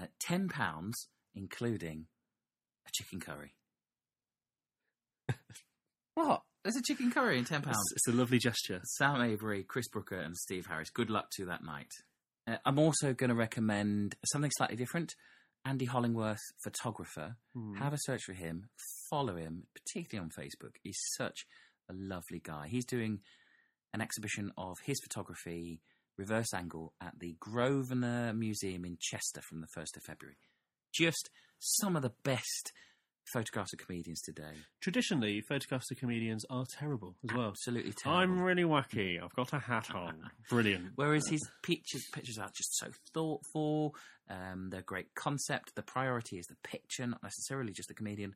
Uh, 0.00 0.06
Ten 0.20 0.48
pounds, 0.48 1.08
including 1.34 2.06
a 2.86 2.90
chicken 2.92 3.18
curry. 3.18 3.54
What? 6.18 6.42
There's 6.64 6.76
a 6.76 6.82
chicken 6.82 7.10
curry 7.10 7.38
in 7.38 7.44
ten 7.44 7.62
pounds. 7.62 7.78
It's, 7.92 8.06
it's 8.06 8.14
a 8.14 8.18
lovely 8.18 8.38
gesture. 8.38 8.80
Sam 8.96 9.22
Avery, 9.22 9.62
Chris 9.62 9.88
Brooker, 9.88 10.18
and 10.18 10.36
Steve 10.36 10.66
Harris. 10.66 10.90
Good 10.90 11.10
luck 11.10 11.30
to 11.36 11.46
that 11.46 11.64
night. 11.64 11.90
Uh, 12.46 12.56
I'm 12.64 12.78
also 12.78 13.14
going 13.14 13.30
to 13.30 13.36
recommend 13.36 14.16
something 14.26 14.50
slightly 14.56 14.76
different. 14.76 15.14
Andy 15.64 15.86
Hollingworth, 15.86 16.38
photographer. 16.62 17.36
Have 17.78 17.92
a 17.92 17.98
search 18.00 18.22
for 18.24 18.32
him. 18.32 18.68
Follow 19.10 19.36
him, 19.36 19.64
particularly 19.74 20.24
on 20.24 20.30
Facebook. 20.30 20.76
He's 20.82 20.98
such 21.16 21.46
a 21.88 21.94
lovely 21.94 22.40
guy. 22.42 22.68
He's 22.68 22.84
doing 22.84 23.20
an 23.92 24.00
exhibition 24.00 24.52
of 24.56 24.76
his 24.84 25.00
photography, 25.02 25.80
reverse 26.16 26.52
angle, 26.54 26.94
at 27.00 27.18
the 27.18 27.36
Grosvenor 27.38 28.32
Museum 28.32 28.84
in 28.84 28.98
Chester 29.00 29.40
from 29.40 29.60
the 29.60 29.66
1st 29.66 29.96
of 29.96 30.02
February. 30.04 30.36
Just 30.92 31.30
some 31.58 31.96
of 31.96 32.02
the 32.02 32.12
best 32.22 32.72
photographs 33.32 33.72
of 33.72 33.78
comedians 33.78 34.20
today. 34.20 34.52
Traditionally, 34.80 35.40
photographs 35.40 35.90
of 35.90 35.98
comedians 35.98 36.44
are 36.50 36.64
terrible 36.66 37.16
as 37.28 37.36
well. 37.36 37.48
Absolutely 37.48 37.92
terrible. 37.92 38.22
I'm 38.22 38.40
really 38.40 38.64
wacky. 38.64 39.22
I've 39.22 39.34
got 39.34 39.52
a 39.52 39.58
hat 39.58 39.94
on. 39.94 40.30
Brilliant. 40.50 40.92
Whereas 40.96 41.28
his 41.28 41.48
pictures 41.62 42.04
pictures 42.12 42.38
are 42.38 42.50
just 42.54 42.76
so 42.76 42.88
thoughtful. 43.12 43.94
Um, 44.30 44.68
they're 44.70 44.80
a 44.80 44.84
great 44.84 45.14
concept. 45.14 45.74
The 45.74 45.82
priority 45.82 46.38
is 46.38 46.46
the 46.46 46.56
picture, 46.62 47.06
not 47.06 47.22
necessarily 47.22 47.72
just 47.72 47.88
the 47.88 47.94
comedian. 47.94 48.34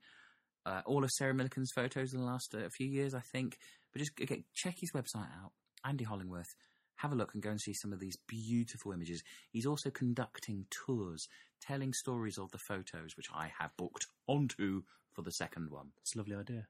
Uh, 0.65 0.81
all 0.87 1.03
of 1.03 1.11
Sarah 1.11 1.35
Millican's 1.35 1.73
photos 1.75 2.13
in 2.15 2.21
the 2.21 2.27
last 2.27 2.55
uh, 2.55 2.69
few 2.71 2.87
years, 2.87 3.15
I 3.15 3.21
think. 3.21 3.57
But 3.93 4.01
just 4.01 4.13
okay, 4.21 4.45
check 4.55 4.77
his 4.79 4.93
website 4.93 5.29
out, 5.43 5.53
Andy 5.85 6.05
Hollingworth. 6.05 6.55
Have 7.03 7.13
a 7.13 7.17
look 7.17 7.35
and 7.35 7.43
go 7.43 7.51
and 7.51 7.61
see 7.61 7.73
some 7.73 7.93
of 7.93 7.99
these 7.99 8.17
beautiful 8.29 8.93
images. 8.93 9.25
He's 9.51 9.67
also 9.67 9.91
conducting 9.91 10.67
tours, 10.71 11.29
telling 11.61 11.93
stories 11.93 12.39
of 12.39 12.53
the 12.53 12.59
photos, 12.59 13.17
which 13.17 13.29
I 13.35 13.51
have 13.59 13.77
booked 13.77 14.07
onto 14.29 14.83
for 15.13 15.23
the 15.23 15.33
second 15.33 15.71
one. 15.71 15.89
It's 16.01 16.15
a 16.15 16.19
lovely 16.19 16.37
idea. 16.37 16.67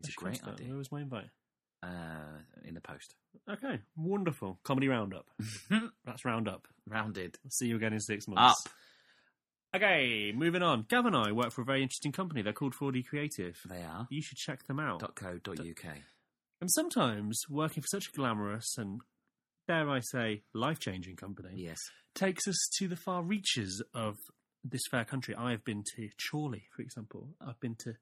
It's 0.00 0.08
a 0.08 0.12
great 0.12 0.40
come 0.40 0.50
to 0.50 0.56
that. 0.56 0.60
idea. 0.60 0.68
Where 0.70 0.78
was 0.78 0.90
my 0.90 1.02
invite? 1.02 1.30
Uh, 1.82 2.40
in 2.64 2.74
the 2.74 2.80
post, 2.80 3.14
Okay, 3.48 3.78
wonderful. 3.96 4.58
Comedy 4.64 4.88
Roundup. 4.88 5.26
That's 6.04 6.24
Roundup. 6.24 6.66
rounded 6.88 7.38
see 7.48 7.66
you 7.68 7.76
again 7.76 7.92
in 7.92 8.00
six 8.00 8.26
months. 8.26 8.66
up. 8.66 8.72
Okay, 9.76 10.32
moving 10.34 10.62
on. 10.62 10.86
Gav 10.88 11.06
and 11.06 11.14
I 11.14 11.32
work 11.32 11.52
for 11.52 11.60
a 11.62 11.64
very 11.64 11.82
interesting 11.82 12.10
company. 12.12 12.42
They're 12.42 12.52
called 12.54 12.74
4D 12.74 13.06
Creative. 13.06 13.56
They 13.68 13.82
are. 13.82 14.06
You 14.10 14.22
should 14.22 14.38
check 14.38 14.66
them 14.66 14.80
out. 14.80 15.14
.co.uk. 15.14 15.84
And 16.60 16.70
sometimes 16.72 17.44
working 17.48 17.82
for 17.82 17.88
such 17.88 18.08
a 18.08 18.12
glamorous 18.12 18.76
and, 18.78 19.00
dare 19.68 19.88
I 19.90 20.00
say, 20.00 20.42
life 20.54 20.78
changing 20.78 21.16
company 21.16 21.50
Yes. 21.56 21.78
takes 22.14 22.46
us 22.48 22.56
to 22.78 22.88
the 22.88 22.96
far 22.96 23.22
reaches 23.22 23.82
of 23.94 24.16
this 24.64 24.82
fair 24.90 25.04
country. 25.04 25.34
I 25.34 25.50
have 25.52 25.64
been 25.64 25.82
to 25.96 26.08
Chorley, 26.30 26.64
for 26.74 26.82
example. 26.82 27.34
I've 27.40 27.60
been 27.60 27.76
to 27.80 27.94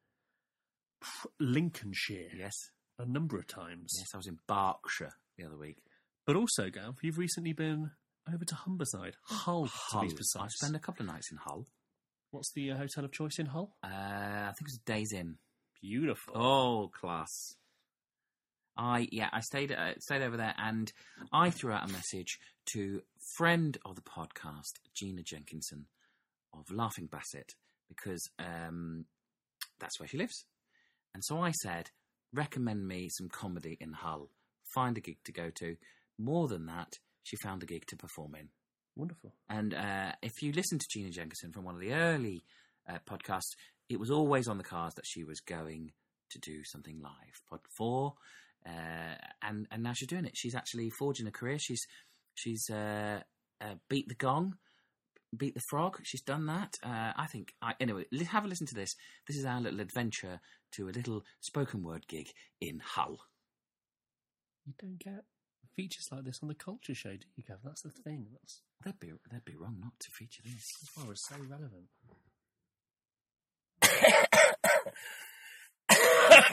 Lincolnshire 1.40 2.30
Yes. 2.36 2.54
a 2.98 3.06
number 3.06 3.38
of 3.38 3.46
times. 3.46 3.94
Yes, 3.98 4.08
I 4.14 4.16
was 4.16 4.26
in 4.26 4.38
Berkshire 4.46 5.12
the 5.36 5.44
other 5.44 5.56
week. 5.56 5.82
But 6.26 6.36
also, 6.36 6.70
Gav, 6.70 6.96
you've 7.02 7.18
recently 7.18 7.52
been 7.52 7.90
over 8.32 8.44
to 8.44 8.54
Humberside, 8.54 9.14
Hull, 9.24 9.66
Hull. 9.70 10.00
to 10.02 10.06
be 10.08 10.12
I 10.12 10.16
precise. 10.16 10.56
spent 10.56 10.76
a 10.76 10.78
couple 10.78 11.02
of 11.06 11.12
nights 11.12 11.30
in 11.30 11.36
Hull. 11.38 11.66
What's 12.30 12.50
the 12.54 12.70
uh, 12.72 12.76
hotel 12.78 13.04
of 13.04 13.12
choice 13.12 13.38
in 13.38 13.46
Hull? 13.46 13.76
Uh, 13.84 13.88
I 13.88 14.52
think 14.56 14.62
it 14.62 14.72
was 14.72 14.80
Days 14.86 15.12
Inn. 15.12 15.36
Beautiful. 15.82 16.34
Oh, 16.36 16.88
class. 16.88 17.56
I 18.76 19.08
yeah, 19.12 19.28
I 19.32 19.40
stayed 19.40 19.72
uh, 19.72 19.94
stayed 19.98 20.22
over 20.22 20.36
there, 20.36 20.54
and 20.58 20.92
I 21.32 21.50
threw 21.50 21.72
out 21.72 21.88
a 21.88 21.92
message 21.92 22.38
to 22.72 23.02
friend 23.36 23.76
of 23.84 23.96
the 23.96 24.02
podcast, 24.02 24.80
Gina 24.94 25.22
Jenkinson 25.22 25.86
of 26.52 26.70
Laughing 26.70 27.06
Bassett, 27.06 27.52
because 27.88 28.28
um, 28.38 29.04
that's 29.78 29.98
where 29.98 30.08
she 30.08 30.18
lives. 30.18 30.44
And 31.14 31.24
so 31.24 31.40
I 31.40 31.52
said, 31.52 31.90
recommend 32.32 32.86
me 32.88 33.08
some 33.10 33.28
comedy 33.28 33.76
in 33.80 33.92
Hull. 33.92 34.30
Find 34.74 34.96
a 34.98 35.00
gig 35.00 35.18
to 35.24 35.32
go 35.32 35.50
to. 35.50 35.76
More 36.18 36.48
than 36.48 36.66
that, 36.66 36.98
she 37.22 37.36
found 37.36 37.62
a 37.62 37.66
gig 37.66 37.86
to 37.86 37.96
perform 37.96 38.34
in. 38.34 38.48
Wonderful. 38.96 39.34
And 39.48 39.74
uh, 39.74 40.12
if 40.22 40.42
you 40.42 40.52
listen 40.52 40.78
to 40.78 40.86
Gina 40.90 41.10
Jenkinson 41.10 41.52
from 41.52 41.64
one 41.64 41.74
of 41.74 41.80
the 41.80 41.92
early 41.92 42.44
uh, 42.88 42.98
podcasts, 43.08 43.54
it 43.88 44.00
was 44.00 44.10
always 44.10 44.48
on 44.48 44.58
the 44.58 44.64
cards 44.64 44.94
that 44.94 45.06
she 45.06 45.24
was 45.24 45.40
going 45.40 45.92
to 46.30 46.38
do 46.38 46.64
something 46.64 47.00
live. 47.00 47.40
Pod 47.48 47.60
four, 47.76 48.14
uh, 48.66 49.14
and 49.42 49.66
and 49.70 49.82
now 49.82 49.92
she's 49.92 50.08
doing 50.08 50.24
it. 50.24 50.36
She's 50.36 50.54
actually 50.54 50.90
forging 50.90 51.26
a 51.26 51.32
career. 51.32 51.58
She's 51.58 51.86
she's 52.34 52.68
uh, 52.70 53.20
uh, 53.60 53.74
beat 53.88 54.08
the 54.08 54.14
gong, 54.14 54.54
beat 55.36 55.54
the 55.54 55.62
frog. 55.68 55.98
She's 56.02 56.22
done 56.22 56.46
that. 56.46 56.76
Uh, 56.82 57.12
I 57.16 57.26
think. 57.26 57.52
I, 57.62 57.74
anyway, 57.80 58.04
have 58.28 58.44
a 58.44 58.48
listen 58.48 58.66
to 58.68 58.74
this. 58.74 58.94
This 59.26 59.36
is 59.36 59.44
our 59.44 59.60
little 59.60 59.80
adventure 59.80 60.40
to 60.72 60.88
a 60.88 60.90
little 60.90 61.22
spoken 61.40 61.82
word 61.82 62.06
gig 62.08 62.28
in 62.60 62.80
Hull. 62.80 63.18
You 64.66 64.72
don't 64.80 64.98
get 64.98 65.24
features 65.76 66.08
like 66.10 66.24
this 66.24 66.40
on 66.42 66.48
the 66.48 66.54
culture 66.54 66.94
show, 66.94 67.10
do 67.10 67.26
you, 67.36 67.44
Gav? 67.46 67.58
That's 67.64 67.82
the 67.82 67.90
thing. 67.90 68.26
That's, 68.32 68.60
They'd 68.84 69.00
be 69.00 69.12
they'd 69.30 69.44
be 69.44 69.56
wrong 69.56 69.76
not 69.80 69.92
to 70.00 70.10
feature 70.10 70.42
this. 70.44 70.72
that's 70.80 70.96
why 70.96 71.04
we're 71.06 71.14
so 71.14 71.36
relevant. 71.48 71.88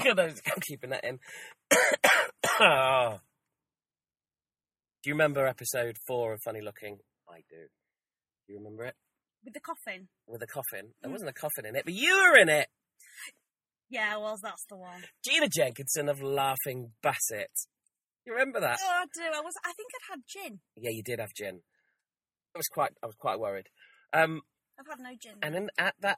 God, 0.03 0.19
I 0.19 0.25
was- 0.25 0.41
I'm 0.45 0.61
keeping 0.61 0.89
that 0.91 1.03
in. 1.03 1.19
Ah. 2.59 3.19
Do 5.03 5.09
you 5.09 5.13
remember 5.15 5.47
episode 5.47 5.95
four 6.07 6.33
of 6.33 6.41
Funny 6.43 6.61
Looking? 6.61 6.99
I 7.27 7.37
do. 7.49 7.57
Do 8.47 8.53
you 8.53 8.59
remember 8.59 8.83
it? 8.85 8.93
With 9.43 9.55
the 9.55 9.59
coffin. 9.59 10.09
With 10.27 10.41
the 10.41 10.47
coffin. 10.47 10.93
There 11.01 11.09
wasn't 11.11 11.31
a 11.31 11.33
coffin 11.33 11.65
in 11.65 11.75
it, 11.75 11.85
but 11.85 11.93
you 11.95 12.15
were 12.15 12.37
in 12.37 12.49
it. 12.49 12.67
Yeah, 13.89 14.17
well, 14.17 14.37
that's 14.41 14.63
the 14.69 14.77
one. 14.77 15.03
Gina 15.25 15.47
Jenkinson 15.49 16.07
of 16.07 16.21
Laughing 16.21 16.91
Bassett. 17.01 17.49
You 18.27 18.33
remember 18.33 18.59
that? 18.59 18.77
Oh, 18.79 18.87
I 18.89 19.05
do. 19.15 19.23
I 19.23 19.41
was. 19.41 19.53
I 19.65 19.73
think 19.73 19.89
I'd 19.95 20.11
had 20.11 20.19
gin. 20.27 20.59
Yeah, 20.77 20.91
you 20.93 21.01
did 21.03 21.19
have 21.19 21.33
gin. 21.35 21.61
I 22.53 22.59
was 22.59 22.67
quite. 22.67 22.91
I 23.01 23.07
was 23.07 23.15
quite 23.17 23.39
worried. 23.39 23.65
Um, 24.13 24.41
I've 24.79 24.85
had 24.87 24.99
no 24.99 25.15
gin. 25.19 25.33
and 25.41 25.55
in 25.55 25.69
at 25.79 25.95
that, 26.01 26.17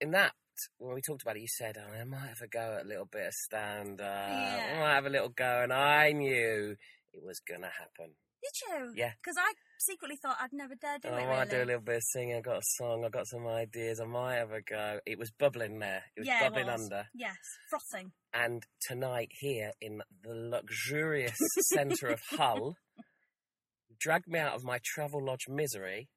in 0.00 0.12
that, 0.12 0.32
when 0.78 0.94
we 0.94 1.00
talked 1.00 1.22
about 1.22 1.36
it, 1.36 1.40
you 1.42 1.48
said, 1.48 1.76
oh, 1.78 1.92
"I 1.92 2.04
might 2.04 2.28
have 2.28 2.40
a 2.42 2.48
go 2.48 2.76
at 2.78 2.84
a 2.84 2.88
little 2.88 3.06
bit 3.10 3.26
of 3.28 3.32
stand 3.32 4.00
up. 4.00 4.06
I 4.30 4.78
might 4.78 4.94
have 4.94 5.06
a 5.06 5.10
little 5.10 5.28
go," 5.30 5.62
and 5.62 5.72
I 5.72 6.12
knew 6.12 6.76
it 7.12 7.22
was 7.24 7.40
gonna 7.40 7.70
happen. 7.70 8.14
Did 8.42 8.52
you? 8.70 8.92
Yeah. 8.96 9.12
Because 9.22 9.36
I 9.38 9.52
secretly 9.78 10.16
thought 10.16 10.38
I'd 10.40 10.52
never 10.54 10.74
dare 10.74 10.98
do 10.98 11.08
Oh, 11.08 11.16
it. 11.16 11.20
I 11.24 11.26
might 11.26 11.50
do 11.50 11.62
a 11.62 11.64
little 11.66 11.82
bit 11.82 11.96
of 11.96 12.02
singing. 12.04 12.36
I 12.36 12.40
got 12.40 12.56
a 12.56 12.62
song. 12.62 13.04
I 13.04 13.10
got 13.10 13.26
some 13.26 13.46
ideas. 13.46 14.00
I 14.00 14.06
might 14.06 14.36
have 14.36 14.50
a 14.52 14.62
go. 14.62 14.98
It 15.04 15.18
was 15.18 15.30
bubbling 15.30 15.78
there. 15.78 16.04
It 16.16 16.20
was 16.20 16.26
yeah, 16.26 16.40
bubbling 16.48 16.66
it 16.68 16.72
was. 16.72 16.82
under. 16.84 17.06
Yes, 17.14 17.36
frothing. 17.68 18.12
And 18.32 18.64
tonight, 18.80 19.28
here 19.40 19.72
in 19.82 20.00
the 20.22 20.32
luxurious 20.34 21.36
centre 21.68 22.08
of 22.08 22.20
Hull, 22.30 22.76
dragged 23.98 24.26
me 24.28 24.38
out 24.38 24.54
of 24.54 24.64
my 24.64 24.78
travel 24.82 25.22
lodge 25.22 25.46
misery. 25.48 26.08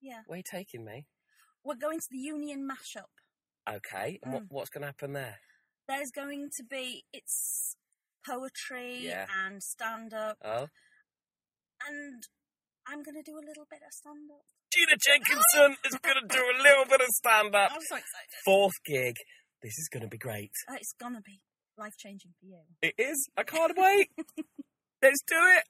Yeah. 0.00 0.20
Where 0.26 0.36
are 0.36 0.38
you 0.38 0.42
taking 0.50 0.84
me? 0.84 1.04
We're 1.62 1.74
going 1.74 1.98
to 1.98 2.06
the 2.10 2.18
Union 2.18 2.66
mashup. 2.66 3.10
Okay. 3.68 4.18
And 4.22 4.32
what, 4.32 4.42
Mm. 4.44 4.46
what's 4.50 4.70
going 4.70 4.82
to 4.82 4.86
happen 4.88 5.12
there? 5.12 5.38
There's 5.88 6.10
going 6.14 6.50
to 6.56 6.64
be. 6.64 7.04
It's 7.12 7.76
poetry 8.26 9.06
Yeah. 9.06 9.26
and 9.44 9.62
stand 9.62 10.12
up, 10.12 10.36
Oh, 10.44 10.66
and 11.86 12.22
I'm 12.86 13.02
going 13.04 13.14
to 13.14 13.22
do 13.22 13.36
a 13.38 13.44
little 13.46 13.66
bit 13.70 13.82
of 13.86 13.92
stand 13.92 14.30
up. 14.32 14.44
Gina 14.72 14.96
Jenkinson 14.98 15.76
is 15.84 15.94
going 16.02 16.16
to 16.20 16.26
do 16.26 16.42
a 16.42 16.58
little 16.62 16.84
bit 16.86 17.00
of 17.00 17.06
stand 17.08 17.54
up. 17.54 17.70
I'm 17.74 17.80
so 17.88 17.96
excited. 17.96 18.30
Fourth 18.44 18.74
gig. 18.84 19.14
This 19.62 19.78
is 19.78 19.88
going 19.92 20.02
to 20.02 20.08
be 20.08 20.18
great. 20.18 20.50
Uh, 20.68 20.74
It's 20.74 20.92
going 21.00 21.14
to 21.14 21.20
be 21.22 21.40
life 21.78 21.94
changing 21.98 22.32
for 22.40 22.46
you. 22.46 22.62
It 22.82 22.94
is. 22.98 23.28
I 23.36 23.44
can't 23.44 23.76
wait. 23.76 24.10
Let's 25.02 25.22
do 25.26 25.36
it. 25.36 25.64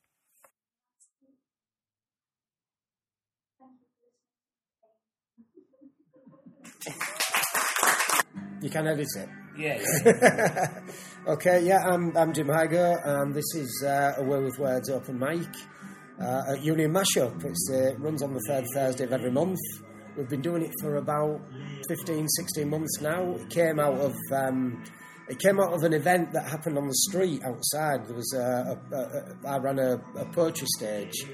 You 6.86 6.92
can 8.70 8.86
edit 8.86 9.08
it. 9.16 9.28
Yeah. 9.58 10.82
okay, 11.28 11.64
yeah, 11.64 11.78
I'm, 11.86 12.16
I'm 12.16 12.32
Jim 12.32 12.48
Hygo, 12.48 13.00
and 13.04 13.34
this 13.34 13.54
is 13.54 13.84
uh, 13.86 14.14
a 14.18 14.22
Way 14.22 14.40
with 14.40 14.58
Words 14.58 14.90
open 14.90 15.18
mic 15.18 15.48
uh, 16.20 16.52
at 16.52 16.62
Union 16.62 16.92
Mashup. 16.92 17.44
It's, 17.44 17.70
uh, 17.72 17.92
it 17.92 18.00
runs 18.00 18.22
on 18.22 18.34
the 18.34 18.40
third 18.46 18.64
Thursday 18.74 19.04
of 19.04 19.12
every 19.12 19.30
month. 19.30 19.58
We've 20.16 20.28
been 20.28 20.42
doing 20.42 20.62
it 20.62 20.72
for 20.80 20.96
about 20.96 21.40
15, 21.88 22.28
16 22.28 22.68
months 22.68 23.00
now. 23.00 23.32
It 23.32 23.50
came 23.50 23.78
out 23.78 23.98
of 23.98 24.14
um, 24.32 24.82
it 25.28 25.38
came 25.40 25.58
out 25.58 25.72
of 25.72 25.82
an 25.82 25.92
event 25.92 26.32
that 26.32 26.48
happened 26.48 26.78
on 26.78 26.86
the 26.86 26.94
street 26.94 27.42
outside. 27.44 28.06
There 28.06 28.14
was 28.16 28.32
a, 28.32 28.78
a, 28.92 28.96
a, 28.96 29.48
I 29.48 29.58
ran 29.58 29.78
a, 29.78 30.00
a 30.16 30.24
poetry 30.26 30.68
stage 30.76 31.26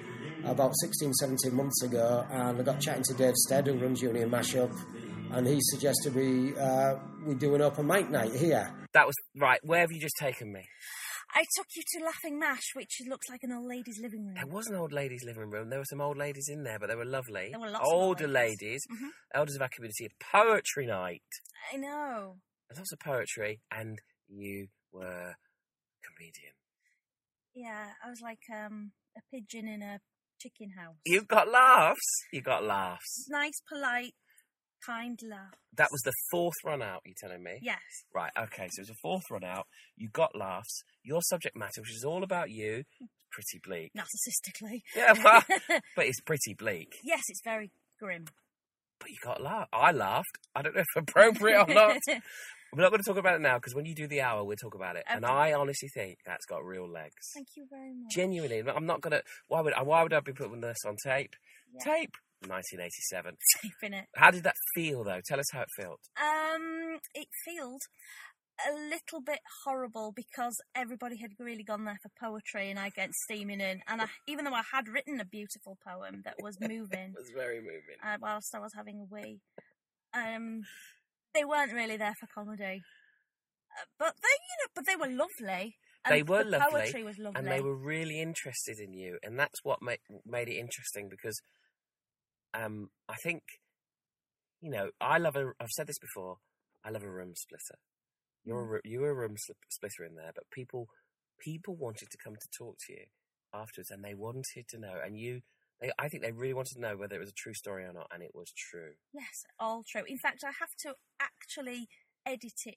about 0.44 0.72
16, 0.80 1.12
17 1.12 1.54
months 1.54 1.82
ago, 1.82 2.26
and 2.30 2.58
I 2.58 2.62
got 2.62 2.80
chatting 2.80 3.04
to 3.04 3.14
Dave 3.14 3.34
Stead, 3.36 3.66
who 3.66 3.78
runs 3.78 4.00
Union 4.02 4.30
Mashup, 4.30 4.72
and 5.32 5.46
he 5.46 5.58
suggested 5.60 6.14
we 6.14 6.56
uh, 6.56 6.94
we 7.24 7.34
do 7.34 7.54
an 7.54 7.62
open 7.62 7.86
mic 7.86 8.10
night 8.10 8.32
here. 8.34 8.70
That 8.94 9.06
was 9.06 9.14
right. 9.36 9.60
Where 9.62 9.80
have 9.80 9.92
you 9.92 10.00
just 10.00 10.16
taken 10.18 10.52
me? 10.52 10.62
I 11.34 11.44
took 11.56 11.66
you 11.74 11.82
to 11.94 12.04
Laughing 12.04 12.38
Mash, 12.38 12.74
which 12.74 13.00
looks 13.08 13.30
like 13.30 13.40
an 13.42 13.52
old 13.52 13.66
lady's 13.66 13.98
living 14.02 14.26
room. 14.26 14.34
There 14.34 14.46
was 14.46 14.66
an 14.66 14.76
old 14.76 14.92
lady's 14.92 15.24
living 15.24 15.48
room. 15.48 15.70
There 15.70 15.78
were 15.78 15.86
some 15.86 16.02
old 16.02 16.18
ladies 16.18 16.48
in 16.50 16.62
there, 16.62 16.78
but 16.78 16.88
they 16.90 16.94
were 16.94 17.06
lovely. 17.06 17.48
There 17.50 17.58
were 17.60 17.70
lots 17.70 17.86
of 17.88 17.92
old 17.92 18.02
Older 18.20 18.28
ladies, 18.28 18.82
Mhm. 18.92 19.08
elders 19.34 19.56
of 19.56 19.62
our 19.62 19.70
community. 19.70 20.06
A 20.06 20.24
poetry 20.24 20.86
night. 20.86 21.22
I 21.72 21.76
know. 21.78 22.36
Lots 22.76 22.92
of 22.92 22.98
poetry, 22.98 23.60
and 23.70 23.98
you 24.28 24.68
were 24.92 25.06
a 25.30 25.36
comedian. 26.04 26.52
Yeah, 27.54 27.92
I 28.04 28.10
was 28.10 28.20
like 28.20 28.40
um, 28.54 28.92
a 29.16 29.20
pigeon 29.30 29.68
in 29.68 29.82
a 29.82 30.00
chicken 30.38 30.70
house. 30.76 30.96
You 31.06 31.22
got 31.22 31.48
laughs. 31.48 32.00
You 32.32 32.42
got 32.42 32.64
laughs. 32.64 33.26
Nice, 33.28 33.60
polite, 33.68 34.14
kind 34.86 35.18
laugh. 35.28 35.54
That 35.76 35.88
was 35.90 36.00
the 36.04 36.12
fourth 36.30 36.54
run 36.64 36.82
out. 36.82 37.00
you're 37.04 37.14
telling 37.20 37.42
me? 37.42 37.58
Yes. 37.62 37.78
Right. 38.14 38.30
Okay. 38.38 38.68
So 38.70 38.80
it 38.80 38.82
was 38.82 38.90
a 38.90 38.94
fourth 39.02 39.24
run 39.30 39.44
out. 39.44 39.66
You 39.96 40.08
got 40.12 40.36
laughs. 40.36 40.82
Your 41.04 41.20
subject 41.22 41.56
matter, 41.56 41.80
which 41.80 41.94
is 41.94 42.04
all 42.04 42.22
about 42.22 42.50
you, 42.50 42.84
pretty 43.30 43.60
bleak. 43.64 43.92
Narcissistically. 43.96 44.82
Yeah, 44.94 45.14
well, 45.22 45.42
but 45.96 46.06
it's 46.06 46.20
pretty 46.20 46.54
bleak. 46.54 46.94
yes, 47.02 47.22
it's 47.28 47.42
very 47.44 47.70
grim. 47.98 48.26
But 49.00 49.10
you 49.10 49.16
got 49.24 49.42
laugh. 49.42 49.68
I 49.72 49.90
laughed. 49.92 50.38
I 50.54 50.62
don't 50.62 50.74
know 50.76 50.82
if 50.82 51.02
appropriate 51.02 51.68
or 51.68 51.74
not. 51.74 51.96
We're 52.74 52.82
not 52.82 52.90
going 52.90 53.02
to 53.02 53.10
talk 53.10 53.18
about 53.18 53.34
it 53.34 53.42
now 53.42 53.56
because 53.58 53.74
when 53.74 53.84
you 53.84 53.94
do 53.94 54.06
the 54.06 54.22
hour, 54.22 54.44
we'll 54.44 54.56
talk 54.56 54.74
about 54.74 54.96
it. 54.96 55.02
And 55.06 55.26
I 55.26 55.52
honestly 55.52 55.88
think 55.92 56.16
that's 56.24 56.46
got 56.46 56.64
real 56.64 56.88
legs. 56.88 57.12
Thank 57.34 57.48
you 57.54 57.66
very 57.68 57.92
much. 57.92 58.14
Genuinely, 58.14 58.60
I'm 58.60 58.86
not 58.86 59.02
going 59.02 59.10
to. 59.10 59.22
Why 59.48 59.60
would 59.60 59.74
I? 59.74 59.82
Why 59.82 60.02
would 60.02 60.14
I 60.14 60.20
be 60.20 60.32
putting 60.32 60.62
this 60.62 60.78
on 60.86 60.96
tape? 61.04 61.34
Yeah. 61.74 61.84
Tape. 61.96 62.14
1987. 62.48 63.36
Safe 63.62 63.72
in 63.82 63.94
it. 63.94 64.06
How 64.16 64.30
did 64.30 64.44
that 64.44 64.56
feel, 64.74 65.04
though? 65.04 65.20
Tell 65.26 65.40
us 65.40 65.50
how 65.52 65.62
it 65.62 65.68
felt. 65.76 66.00
Um, 66.20 66.98
it 67.14 67.28
felt 67.44 67.82
a 68.70 68.72
little 68.74 69.20
bit 69.24 69.40
horrible 69.64 70.12
because 70.14 70.60
everybody 70.74 71.16
had 71.16 71.32
really 71.38 71.64
gone 71.64 71.84
there 71.84 71.98
for 72.02 72.10
poetry, 72.20 72.70
and 72.70 72.78
I 72.78 72.90
get 72.90 73.10
steaming 73.14 73.60
in. 73.60 73.80
And 73.88 74.02
I, 74.02 74.06
even 74.28 74.44
though 74.44 74.54
I 74.54 74.62
had 74.72 74.88
written 74.88 75.20
a 75.20 75.24
beautiful 75.24 75.78
poem 75.86 76.22
that 76.24 76.34
was 76.40 76.56
moving 76.60 77.10
It 77.10 77.18
was 77.18 77.30
very 77.34 77.60
moving. 77.60 77.96
uh, 78.04 78.18
whilst 78.20 78.54
I 78.54 78.60
was 78.60 78.72
having 78.74 78.98
a 79.00 79.04
wee, 79.04 79.40
um, 80.14 80.62
they 81.34 81.44
weren't 81.44 81.72
really 81.72 81.96
there 81.96 82.14
for 82.20 82.26
comedy. 82.32 82.82
Uh, 83.72 83.84
but 83.98 84.14
they, 84.22 84.28
you 84.28 84.56
know, 84.60 84.68
but 84.74 84.86
they 84.86 84.96
were 84.96 85.16
lovely. 85.16 85.76
And 86.04 86.14
They 86.14 86.22
were 86.22 86.42
the 86.44 86.50
lovely, 86.50 86.80
Poetry 86.80 87.04
was 87.04 87.18
lovely. 87.18 87.38
and 87.38 87.48
they 87.48 87.60
were 87.60 87.76
really 87.76 88.20
interested 88.20 88.78
in 88.80 88.92
you, 88.92 89.18
and 89.22 89.38
that's 89.38 89.60
what 89.62 89.80
made 89.80 90.00
made 90.26 90.48
it 90.48 90.56
interesting 90.56 91.08
because, 91.08 91.40
um, 92.54 92.88
I 93.08 93.14
think, 93.22 93.42
you 94.60 94.70
know, 94.70 94.90
I 95.00 95.18
love 95.18 95.36
a. 95.36 95.52
I've 95.60 95.70
said 95.70 95.86
this 95.86 95.98
before. 95.98 96.36
I 96.84 96.90
love 96.90 97.02
a 97.02 97.10
room 97.10 97.32
splitter. 97.34 97.78
You're 98.44 98.76
a, 98.76 98.80
you 98.84 99.00
were 99.00 99.10
a 99.10 99.14
room 99.14 99.36
splitter 99.70 100.04
in 100.04 100.16
there, 100.16 100.32
but 100.34 100.44
people 100.52 100.86
people 101.40 101.76
wanted 101.76 102.08
to 102.10 102.18
come 102.22 102.34
to 102.34 102.48
talk 102.56 102.76
to 102.86 102.92
you 102.92 103.04
afterwards, 103.54 103.90
and 103.90 104.04
they 104.04 104.14
wanted 104.14 104.68
to 104.68 104.78
know, 104.78 104.98
and 105.04 105.18
you. 105.18 105.40
They, 105.80 105.90
I 105.98 106.08
think 106.08 106.22
they 106.22 106.30
really 106.30 106.54
wanted 106.54 106.74
to 106.74 106.80
know 106.80 106.96
whether 106.96 107.16
it 107.16 107.20
was 107.20 107.30
a 107.30 107.34
true 107.34 107.54
story 107.54 107.84
or 107.84 107.92
not, 107.92 108.06
and 108.12 108.22
it 108.22 108.30
was 108.34 108.52
true. 108.56 108.92
Yes, 109.12 109.44
all 109.58 109.82
true. 109.82 110.04
In 110.06 110.18
fact, 110.18 110.44
I 110.44 110.52
have 110.60 110.76
to 110.80 110.94
actually 111.20 111.88
edit 112.26 112.60
it. 112.66 112.76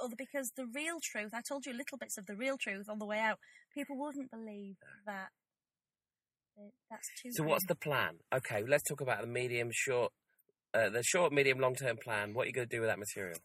Other 0.00 0.14
because 0.16 0.52
the 0.56 0.66
real 0.72 0.98
truth, 1.02 1.32
I 1.34 1.40
told 1.42 1.66
you 1.66 1.72
little 1.72 1.98
bits 1.98 2.16
of 2.16 2.26
the 2.26 2.36
real 2.36 2.56
truth 2.56 2.88
on 2.88 3.00
the 3.00 3.04
way 3.04 3.18
out. 3.18 3.38
People 3.74 3.98
wouldn't 3.98 4.30
believe 4.30 4.76
that. 5.06 5.30
That 6.56 6.70
That's 6.90 7.08
too. 7.22 7.30
So, 7.32 7.44
what's 7.44 7.66
the 7.66 7.74
plan? 7.74 8.18
Okay, 8.34 8.62
let's 8.66 8.82
talk 8.84 9.00
about 9.00 9.20
the 9.20 9.26
medium, 9.26 9.70
short, 9.72 10.12
uh, 10.74 10.88
the 10.90 11.02
short, 11.02 11.32
medium, 11.32 11.58
long 11.58 11.74
term 11.74 11.96
plan. 11.96 12.34
What 12.34 12.44
are 12.44 12.46
you 12.46 12.52
going 12.52 12.68
to 12.68 12.76
do 12.76 12.80
with 12.80 12.90
that 12.90 12.98
material? 12.98 13.38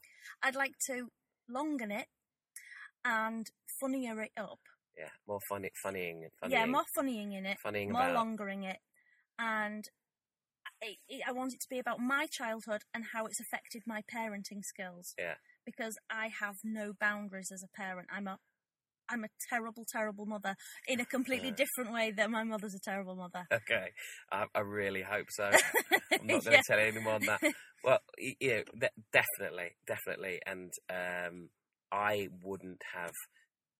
I'd 0.43 0.55
like 0.55 0.73
to 0.87 1.07
longen 1.49 1.91
it 1.91 2.07
and 3.05 3.47
funnier 3.79 4.21
it 4.21 4.31
up. 4.37 4.59
Yeah, 4.97 5.09
more 5.27 5.39
funny, 5.47 5.69
funnying, 5.85 6.23
funnying. 6.43 6.51
Yeah, 6.51 6.65
more 6.65 6.85
funnying 6.97 7.37
in 7.37 7.45
it, 7.45 7.57
funnying 7.63 7.89
more 7.91 8.01
about. 8.01 8.15
longering 8.15 8.63
it, 8.63 8.77
and 9.37 9.85
I, 10.83 10.97
I 11.27 11.31
want 11.31 11.53
it 11.53 11.61
to 11.61 11.67
be 11.69 11.79
about 11.79 11.99
my 11.99 12.27
childhood 12.29 12.81
and 12.93 13.05
how 13.13 13.25
it's 13.25 13.39
affected 13.39 13.83
my 13.85 14.01
parenting 14.13 14.63
skills. 14.63 15.13
Yeah. 15.17 15.35
because 15.65 15.97
I 16.09 16.29
have 16.39 16.57
no 16.63 16.93
boundaries 16.99 17.51
as 17.51 17.61
a 17.63 17.67
parent. 17.67 18.07
I'm 18.11 18.27
a 18.27 18.39
I'm 19.09 19.23
a 19.23 19.27
terrible, 19.49 19.85
terrible 19.91 20.25
mother 20.25 20.55
in 20.87 20.99
a 20.99 21.05
completely 21.05 21.49
Yeah. 21.49 21.55
different 21.65 21.93
way 21.93 22.11
that 22.11 22.29
my 22.29 22.43
mother's 22.43 22.75
a 22.75 22.79
terrible 22.79 23.15
mother. 23.15 23.45
Okay, 23.53 23.87
I, 24.31 24.45
I 24.53 24.59
really 24.61 25.01
hope 25.01 25.27
so. 25.29 25.45
I'm 26.19 26.27
not 26.27 26.43
going 26.43 26.43
to 26.43 26.51
Yeah. 26.51 26.61
tell 26.67 26.79
you 26.79 26.85
any 26.87 26.99
more 26.99 27.19
than 27.19 27.27
that. 27.27 27.41
Well, 27.83 27.99
y- 28.19 28.35
you 28.39 28.49
know, 28.55 28.63
de- 28.79 29.03
definitely, 29.13 29.69
definitely, 29.85 30.39
and 30.45 30.71
um, 30.89 31.49
I 31.91 32.27
wouldn't 32.43 32.81
have 32.93 33.13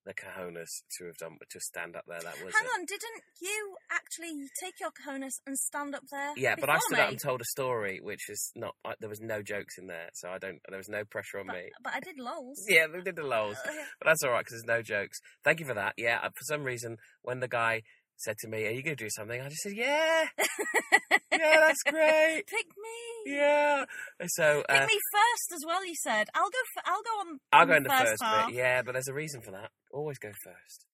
the 0.08 0.14
cojones 0.14 0.70
to 0.97 1.05
have 1.05 1.18
done 1.18 1.36
but 1.38 1.49
to 1.49 1.60
stand 1.60 1.95
up 1.95 2.05
there. 2.08 2.22
That 2.22 2.43
was 2.43 2.55
Hang 2.55 2.66
a- 2.66 2.80
on, 2.80 2.86
didn't 2.86 3.22
you 3.41 3.76
actually 3.91 4.47
take 4.64 4.80
your 4.80 4.89
cojones 4.91 5.34
and 5.45 5.58
stand 5.58 5.93
up 5.93 6.03
there? 6.10 6.34
Yeah, 6.38 6.55
but 6.60 6.70
I 6.70 6.78
stood 6.80 6.99
up 6.99 7.10
and 7.10 7.20
told 7.20 7.41
a 7.41 7.45
story, 7.45 7.99
which 8.01 8.30
is 8.30 8.51
not. 8.55 8.76
I, 8.86 8.93
there 8.99 9.10
was 9.10 9.20
no 9.22 9.41
jokes 9.43 9.78
in 9.78 9.88
there, 9.88 10.10
so 10.14 10.30
I 10.30 10.38
don't. 10.38 10.60
There 10.70 10.78
was 10.78 10.89
no 10.89 11.03
pressure 11.03 11.39
on 11.39 11.47
But, 11.47 11.55
me. 11.58 11.70
but 11.84 11.93
I 11.93 11.99
did 11.99 12.18
lols. 12.18 12.64
Yeah, 12.68 12.88
we 12.91 13.01
did 13.01 13.18
the 13.18 13.24
lols, 13.28 13.58
but 13.66 13.74
that's 14.05 14.24
all 14.24 14.32
right 14.32 14.43
because 14.45 14.64
there's 14.64 14.78
no 14.78 14.82
jokes. 14.82 15.20
Thank 15.43 15.60
you 15.60 15.66
for 15.66 15.74
that. 15.76 15.93
Yeah, 15.97 16.20
uh, 16.24 16.30
for 16.30 16.43
some 16.43 16.64
reason, 16.64 16.97
when 17.22 17.41
the 17.41 17.47
guy 17.49 17.82
said 18.18 18.38
to 18.39 18.47
me, 18.47 18.65
"Are 18.68 18.72
you 18.72 18.84
going 18.84 18.97
to 18.97 19.03
do 19.03 19.09
something?" 19.09 19.39
I 19.41 19.49
just 19.49 19.61
said, 19.61 19.74
"Yeah, 19.76 20.26
yeah, 21.32 21.55
that's 21.68 21.84
great." 21.84 22.43
Pick 22.47 22.68
me. 22.68 23.34
Yeah. 23.34 23.86
So 24.28 24.63
Pick 24.70 24.82
uh, 24.82 24.86
me 24.86 24.99
first 25.13 25.53
as 25.55 25.63
well. 25.65 25.86
You 25.86 25.95
said 26.03 26.28
I'll 26.34 26.49
go. 26.49 26.59
For, 26.74 26.82
I'll 26.86 27.03
go 27.03 27.30
on. 27.30 27.39
I'll 27.53 27.61
on 27.61 27.68
go 27.68 27.76
in 27.76 27.84
the 27.84 27.89
first, 27.89 28.24
first 28.24 28.47
bit. 28.47 28.55
Yeah, 28.55 28.82
but 28.82 28.93
there's 28.93 29.07
a 29.07 29.13
reason 29.13 29.41
for 29.41 29.51
that. 29.51 29.70
Always 29.91 30.18
go 30.18 30.30
first 30.43 30.86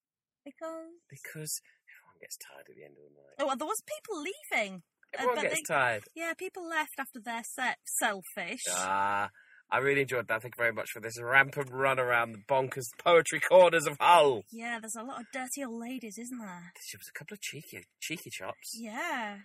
because 0.45 0.91
because 1.09 1.61
everyone 1.87 2.19
gets 2.21 2.37
tired 2.37 2.65
at 2.69 2.75
the 2.75 2.83
end 2.83 2.95
of 2.97 3.03
the 3.03 3.15
night. 3.15 3.35
oh, 3.39 3.47
well, 3.47 3.57
there 3.57 3.67
was 3.67 3.81
people 3.85 4.21
leaving. 4.21 4.83
Uh, 5.13 5.17
Everyone 5.19 5.35
but 5.35 5.41
gets 5.43 5.55
they- 5.67 5.73
tired. 5.73 6.03
Yeah, 6.15 6.33
people 6.33 6.67
left 6.67 6.93
after 6.99 7.19
their 7.23 7.43
set. 7.43 7.77
Selfish. 7.85 8.63
Ah, 8.71 9.29
I 9.71 9.79
really 9.79 10.01
enjoyed 10.01 10.27
that. 10.27 10.41
Thank 10.43 10.55
you 10.55 10.61
very 10.63 10.73
much 10.73 10.91
for 10.91 10.99
this 10.99 11.19
rampant 11.19 11.69
run 11.71 11.99
around 11.99 12.33
the 12.33 12.39
bonkers 12.47 12.85
poetry 13.03 13.39
corners 13.39 13.87
of 13.87 13.97
Hull. 13.99 14.43
Yeah, 14.51 14.77
there's 14.79 14.95
a 14.95 15.01
lot 15.03 15.19
of 15.21 15.25
dirty 15.33 15.63
old 15.63 15.81
ladies, 15.81 16.17
isn't 16.19 16.37
there? 16.37 16.47
There 16.47 16.99
was 16.99 17.09
a 17.09 17.17
couple 17.17 17.33
of 17.33 17.41
cheeky, 17.41 17.83
cheeky 17.99 18.29
chops. 18.29 18.77
Yeah, 18.79 19.37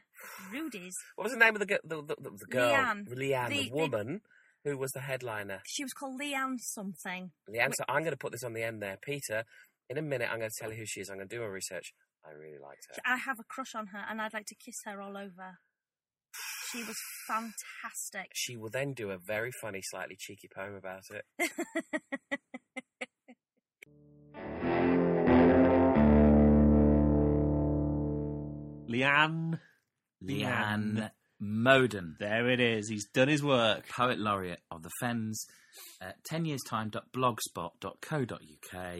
rudies. 0.53 0.93
What 1.17 1.25
was 1.25 1.33
the 1.33 1.39
name 1.39 1.55
of 1.57 1.61
the 1.61 1.79
the, 1.85 2.03
the, 2.03 2.15
the, 2.21 2.31
the 2.31 2.47
girl? 2.51 2.71
Leanne. 2.71 3.09
Leanne, 3.09 3.49
the, 3.49 3.57
The- 3.57 3.69
the- 3.71 3.75
woman 3.75 4.21
who 4.65 4.77
was 4.77 4.91
the 4.93 5.01
headliner. 5.01 5.63
She 5.67 5.83
was 5.85 5.93
called 5.95 6.21
Leanne 6.21 6.59
something. 6.61 7.31
Leanne. 7.49 7.73
So 7.75 7.85
I'm 7.89 8.01
going 8.03 8.11
to 8.13 8.17
put 8.19 8.33
this 8.33 8.45
on 8.45 8.53
the 8.53 8.63
end 8.63 8.83
there, 8.83 8.99
Peter. 9.01 9.45
In 9.89 9.97
a 9.97 10.03
minute, 10.03 10.29
I'm 10.31 10.39
going 10.41 10.51
to 10.51 10.57
tell 10.61 10.71
you 10.73 10.79
who 10.79 10.85
she 10.85 11.01
is. 11.01 11.09
I'm 11.09 11.17
going 11.17 11.29
to 11.29 11.35
do 11.37 11.41
my 11.41 11.47
research. 11.47 11.95
I 12.27 12.33
really 12.33 12.59
liked 12.63 12.87
her. 12.91 13.01
I 13.07 13.17
have 13.17 13.39
a 13.39 13.45
crush 13.45 13.75
on 13.75 13.87
her, 13.89 14.05
and 14.11 14.21
I'd 14.21 14.35
like 14.35 14.45
to 14.47 14.55
kiss 14.55 14.81
her 14.85 15.01
all 15.01 15.17
over. 15.17 15.59
She 16.73 16.85
was 16.85 16.97
fantastic. 17.27 18.31
She 18.35 18.57
will 18.57 18.71
then 18.71 18.93
do 18.93 19.11
a 19.11 19.19
very 19.19 19.51
funny, 19.63 19.81
slightly 19.83 20.17
cheeky 20.19 20.49
poem 20.55 20.75
about 20.75 21.05
it. 21.11 21.25
Leanne. 28.89 29.61
Leanne 30.25 31.11
Moden, 31.41 32.17
There 32.19 32.51
it 32.51 32.61
is. 32.61 32.89
He's 32.89 33.07
done 33.07 33.29
his 33.29 33.43
work. 33.43 33.89
poet 33.89 34.19
laureate 34.19 34.61
of 34.71 34.83
the 34.83 34.91
Fens, 35.01 35.47
uh, 36.01 36.13
10 36.27 36.45
years 36.45 36.61
time 36.69 36.91
blogspot.co.uk. 36.91 38.97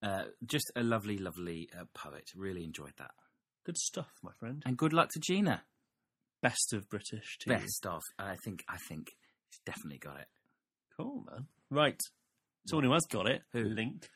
Uh, 0.00 0.24
just 0.46 0.70
a 0.76 0.82
lovely, 0.84 1.18
lovely 1.18 1.68
uh, 1.76 1.84
poet. 1.94 2.30
Really 2.36 2.62
enjoyed 2.62 2.92
that. 2.98 3.10
Good 3.66 3.76
stuff, 3.76 4.10
my 4.22 4.30
friend. 4.38 4.62
And 4.64 4.76
good 4.76 4.92
luck 4.92 5.08
to 5.14 5.20
Gina. 5.20 5.64
Best 6.42 6.72
of 6.72 6.88
British 6.88 7.38
TV. 7.44 7.48
Best 7.60 7.86
of. 7.86 8.00
I 8.18 8.36
think. 8.44 8.64
I 8.68 8.76
think 8.88 9.12
she's 9.50 9.60
definitely 9.66 9.98
got 9.98 10.18
it. 10.20 10.26
Cool, 10.96 11.24
man. 11.30 11.46
Right. 11.70 12.00
Someone 12.66 12.84
who 12.84 12.92
has 12.92 13.06
got 13.10 13.26
it, 13.26 13.42
Who? 13.52 13.64
Link, 13.64 14.08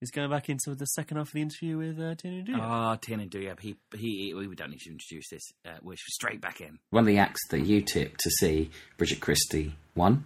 is 0.00 0.10
going 0.10 0.30
back 0.30 0.48
into 0.48 0.74
the 0.74 0.86
second 0.86 1.18
half 1.18 1.28
of 1.28 1.32
the 1.34 1.42
interview 1.42 1.76
with 1.78 2.00
uh, 2.00 2.14
Tino 2.14 2.42
Duya. 2.42 2.58
Ah, 2.60 2.96
Tiernan 2.96 3.28
Douieb. 3.28 3.60
He, 3.60 3.76
he, 3.94 4.32
we 4.34 4.54
don't 4.54 4.70
need 4.70 4.80
to 4.80 4.90
introduce 4.90 5.28
this. 5.30 5.42
Uh, 5.66 5.76
we're 5.82 5.96
straight 5.98 6.40
back 6.40 6.60
in. 6.60 6.78
One 6.90 7.02
of 7.02 7.06
the 7.06 7.18
acts 7.18 7.40
that 7.50 7.60
you 7.60 7.82
tipped 7.82 8.20
to 8.20 8.30
see, 8.30 8.70
Bridget 8.96 9.20
Christie 9.20 9.74
won. 9.94 10.24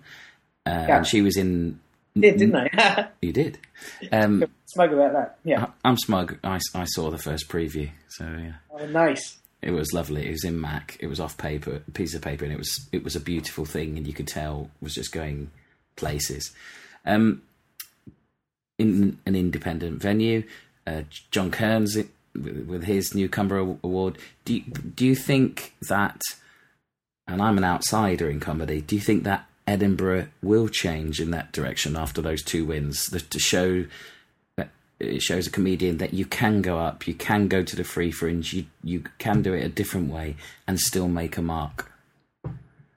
Uh, 0.64 0.70
Yeah. 0.88 0.96
And 0.98 1.06
she 1.06 1.22
was 1.22 1.36
in. 1.36 1.80
Did, 2.18 2.38
didn't 2.38 2.56
I? 2.56 3.08
You 3.20 3.32
did. 3.34 3.58
Um, 4.12 4.44
Smug 4.66 4.92
about 4.92 5.12
that. 5.12 5.38
Yeah. 5.44 5.64
I- 5.66 5.88
I'm 5.88 5.96
smug. 5.98 6.38
I, 6.44 6.58
I 6.74 6.84
saw 6.84 7.10
the 7.10 7.18
first 7.18 7.48
preview, 7.48 7.90
so 8.08 8.24
yeah, 8.24 8.54
Oh, 8.70 8.86
nice. 8.86 9.38
It 9.62 9.70
was 9.70 9.92
lovely. 9.92 10.26
It 10.28 10.32
was 10.32 10.44
in 10.44 10.58
Mach. 10.60 10.96
It 11.00 11.06
was 11.06 11.18
off 11.18 11.38
paper, 11.38 11.80
piece 11.94 12.14
of 12.14 12.22
paper, 12.22 12.44
and 12.44 12.52
it 12.52 12.58
was 12.58 12.88
it 12.92 13.02
was 13.02 13.16
a 13.16 13.20
beautiful 13.20 13.64
thing, 13.64 13.96
and 13.96 14.06
you 14.06 14.12
could 14.12 14.28
tell 14.28 14.70
was 14.80 14.94
just 14.94 15.12
going 15.12 15.50
places. 15.96 16.52
Um, 17.04 17.42
in 18.78 19.18
an 19.24 19.34
independent 19.34 20.02
venue, 20.02 20.44
uh, 20.86 21.02
John 21.30 21.50
Kearns 21.50 21.96
it- 21.96 22.10
with, 22.34 22.84
his 22.84 23.14
Newcomer 23.14 23.58
Award. 23.82 24.18
Do 24.44 24.54
you, 24.56 24.60
do 24.60 25.06
you 25.06 25.14
think 25.14 25.74
that? 25.88 26.20
And 27.26 27.40
I'm 27.42 27.58
an 27.58 27.64
outsider 27.64 28.30
in 28.30 28.38
comedy. 28.38 28.82
Do 28.82 28.94
you 28.94 29.00
think 29.00 29.24
that 29.24 29.46
Edinburgh 29.66 30.28
will 30.42 30.68
change 30.68 31.20
in 31.20 31.30
that 31.32 31.50
direction 31.52 31.96
after 31.96 32.20
those 32.20 32.42
two 32.42 32.64
wins? 32.64 33.06
The, 33.06 33.20
to 33.20 33.38
show 33.38 33.86
it 34.98 35.22
shows 35.22 35.46
a 35.46 35.50
comedian 35.50 35.98
that 35.98 36.14
you 36.14 36.24
can 36.24 36.62
go 36.62 36.78
up, 36.78 37.06
you 37.06 37.14
can 37.14 37.48
go 37.48 37.62
to 37.62 37.76
the 37.76 37.84
free 37.84 38.10
fringe, 38.10 38.52
you 38.52 38.66
you 38.82 39.04
can 39.18 39.42
do 39.42 39.52
it 39.52 39.64
a 39.64 39.68
different 39.68 40.10
way 40.10 40.36
and 40.66 40.80
still 40.80 41.08
make 41.08 41.36
a 41.36 41.42
mark. 41.42 41.92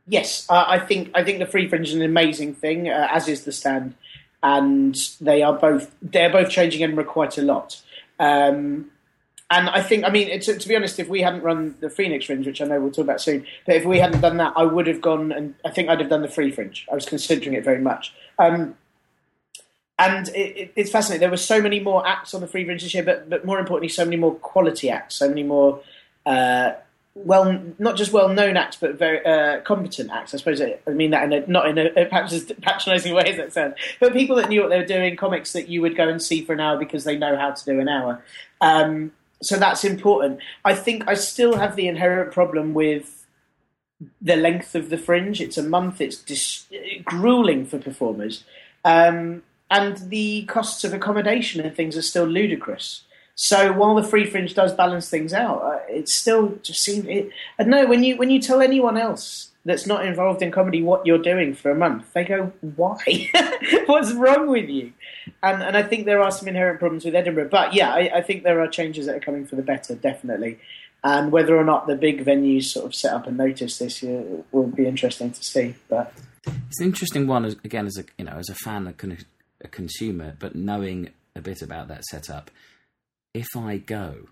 Yes, 0.07 0.45
uh, 0.49 0.65
I 0.67 0.79
think 0.79 1.11
I 1.13 1.23
think 1.23 1.39
the 1.39 1.45
free 1.45 1.67
fringe 1.67 1.89
is 1.89 1.95
an 1.95 2.01
amazing 2.01 2.55
thing, 2.55 2.89
uh, 2.89 3.07
as 3.11 3.27
is 3.27 3.43
the 3.43 3.51
stand, 3.51 3.95
and 4.41 4.95
they 5.21 5.43
are 5.43 5.53
both 5.53 5.93
they're 6.01 6.31
both 6.31 6.49
changing 6.49 6.83
Edinburgh 6.83 7.05
quite 7.05 7.37
a 7.37 7.41
lot. 7.41 7.81
Um, 8.19 8.91
and 9.51 9.67
I 9.69 9.81
think, 9.81 10.05
I 10.05 10.09
mean, 10.11 10.39
to, 10.41 10.57
to 10.59 10.67
be 10.67 10.75
honest, 10.75 10.99
if 10.99 11.07
we 11.07 11.21
hadn't 11.21 11.41
run 11.41 11.75
the 11.79 11.89
Phoenix 11.89 12.25
Fringe, 12.25 12.45
which 12.45 12.61
I 12.61 12.65
know 12.65 12.79
we'll 12.79 12.91
talk 12.91 13.05
about 13.05 13.19
soon, 13.19 13.47
but 13.65 13.75
if 13.75 13.83
we 13.83 13.97
hadn't 13.97 14.21
done 14.21 14.37
that, 14.37 14.53
I 14.55 14.63
would 14.63 14.85
have 14.85 15.01
gone 15.01 15.31
and 15.31 15.55
I 15.65 15.71
think 15.71 15.89
I'd 15.89 15.99
have 15.99 16.09
done 16.09 16.21
the 16.21 16.27
Free 16.27 16.51
Fringe. 16.51 16.85
I 16.91 16.93
was 16.93 17.05
considering 17.05 17.55
it 17.55 17.63
very 17.63 17.79
much. 17.79 18.13
Um, 18.37 18.75
and 19.99 20.29
it, 20.29 20.57
it, 20.57 20.73
it's 20.75 20.91
fascinating. 20.91 21.19
There 21.19 21.29
were 21.29 21.37
so 21.37 21.61
many 21.61 21.79
more 21.79 22.07
acts 22.07 22.33
on 22.33 22.41
the 22.41 22.47
Free 22.47 22.65
Fringe 22.65 22.81
this 22.81 22.93
year, 22.93 23.03
but 23.03 23.29
but 23.29 23.45
more 23.45 23.59
importantly, 23.59 23.89
so 23.89 24.05
many 24.05 24.17
more 24.17 24.33
quality 24.35 24.89
acts, 24.89 25.15
so 25.15 25.29
many 25.29 25.43
more 25.43 25.81
uh, 26.25 26.71
well, 27.15 27.61
not 27.79 27.97
just 27.97 28.13
well-known 28.13 28.55
acts, 28.55 28.77
but 28.77 28.95
very 28.95 29.25
uh, 29.25 29.61
competent 29.61 30.11
acts. 30.11 30.33
I 30.33 30.37
suppose 30.37 30.61
I 30.61 30.79
I 30.87 30.91
mean 30.91 31.11
that 31.11 31.23
in 31.23 31.33
a, 31.33 31.47
not 31.47 31.67
in 31.67 31.77
a 31.77 32.05
perhaps 32.05 32.33
as 32.33 32.45
patronising 32.61 33.13
way 33.13 33.23
as 33.23 33.37
that 33.37 33.53
sounds, 33.53 33.75
but 33.99 34.13
people 34.13 34.35
that 34.37 34.49
knew 34.49 34.61
what 34.61 34.69
they 34.69 34.77
were 34.77 34.85
doing, 34.85 35.15
comics 35.15 35.53
that 35.53 35.67
you 35.67 35.81
would 35.81 35.95
go 35.95 36.07
and 36.07 36.21
see 36.21 36.43
for 36.43 36.53
an 36.53 36.59
hour 36.59 36.77
because 36.77 37.03
they 37.03 37.17
know 37.17 37.35
how 37.35 37.51
to 37.51 37.65
do 37.65 37.79
an 37.79 37.89
hour. 37.89 38.23
Um, 38.61 39.11
so 39.41 39.57
that's 39.57 39.83
important. 39.83 40.39
I 40.65 40.75
think 40.75 41.07
I 41.07 41.13
still 41.13 41.57
have 41.57 41.75
the 41.75 41.87
inherent 41.87 42.31
problem 42.31 42.73
with 42.73 43.25
the 44.21 44.35
length 44.35 44.75
of 44.75 44.89
the 44.89 44.97
fringe. 44.97 45.41
It's 45.41 45.57
a 45.57 45.63
month. 45.63 45.99
It's 46.01 46.17
dis- 46.17 46.67
grueling 47.03 47.65
for 47.65 47.79
performers, 47.79 48.43
um, 48.85 49.43
and 49.69 49.97
the 50.09 50.43
costs 50.43 50.83
of 50.83 50.93
accommodation 50.93 51.61
and 51.61 51.75
things 51.75 51.95
are 51.95 52.01
still 52.01 52.25
ludicrous. 52.25 53.03
So 53.35 53.71
while 53.71 53.95
the 53.95 54.03
free 54.03 54.25
fringe 54.25 54.53
does 54.53 54.73
balance 54.73 55.09
things 55.09 55.31
out, 55.33 55.61
uh, 55.61 55.79
it 55.87 56.09
still 56.09 56.59
just 56.61 56.83
seems. 56.83 57.05
It, 57.07 57.29
I 57.57 57.63
don't 57.63 57.87
when 57.87 58.03
you 58.03 58.17
when 58.17 58.29
you 58.29 58.41
tell 58.41 58.61
anyone 58.61 58.97
else 58.97 59.51
that's 59.63 59.87
not 59.87 60.05
involved 60.05 60.41
in 60.41 60.51
comedy 60.51 60.81
what 60.81 61.05
you're 61.05 61.17
doing 61.17 61.53
for 61.53 61.71
a 61.71 61.75
month, 61.75 62.11
they 62.11 62.25
go, 62.25 62.51
"Why? 62.75 63.29
What's 63.85 64.11
wrong 64.11 64.47
with 64.47 64.67
you?" 64.69 64.91
And 65.41 65.63
and 65.63 65.77
I 65.77 65.83
think 65.83 66.05
there 66.05 66.21
are 66.21 66.31
some 66.31 66.49
inherent 66.49 66.79
problems 66.79 67.05
with 67.05 67.15
Edinburgh, 67.15 67.47
but 67.49 67.73
yeah, 67.73 67.93
I, 67.93 68.11
I 68.15 68.21
think 68.21 68.43
there 68.43 68.59
are 68.59 68.67
changes 68.67 69.05
that 69.05 69.15
are 69.15 69.21
coming 69.21 69.45
for 69.45 69.55
the 69.55 69.61
better, 69.63 69.95
definitely. 69.95 70.59
And 71.01 71.31
whether 71.31 71.55
or 71.55 71.63
not 71.63 71.87
the 71.87 71.95
big 71.95 72.25
venues 72.25 72.65
sort 72.65 72.87
of 72.87 72.93
set 72.93 73.13
up 73.13 73.25
and 73.25 73.37
notice 73.37 73.77
this 73.77 74.03
year 74.03 74.21
will 74.51 74.67
be 74.67 74.85
interesting 74.85 75.31
to 75.31 75.41
see. 75.41 75.75
But 75.87 76.11
It's 76.67 76.81
an 76.81 76.87
interesting 76.87 77.25
one 77.25 77.45
again 77.45 77.85
as 77.85 77.97
a 77.97 78.03
you 78.17 78.25
know 78.25 78.33
as 78.33 78.49
a 78.49 78.55
fan, 78.55 78.85
a, 78.85 78.91
con- 78.91 79.17
a 79.63 79.67
consumer, 79.67 80.35
but 80.39 80.55
knowing 80.55 81.09
a 81.35 81.41
bit 81.41 81.61
about 81.61 81.87
that 81.89 82.03
setup. 82.05 82.49
If 83.33 83.47
I 83.55 83.77
go, 83.77 84.27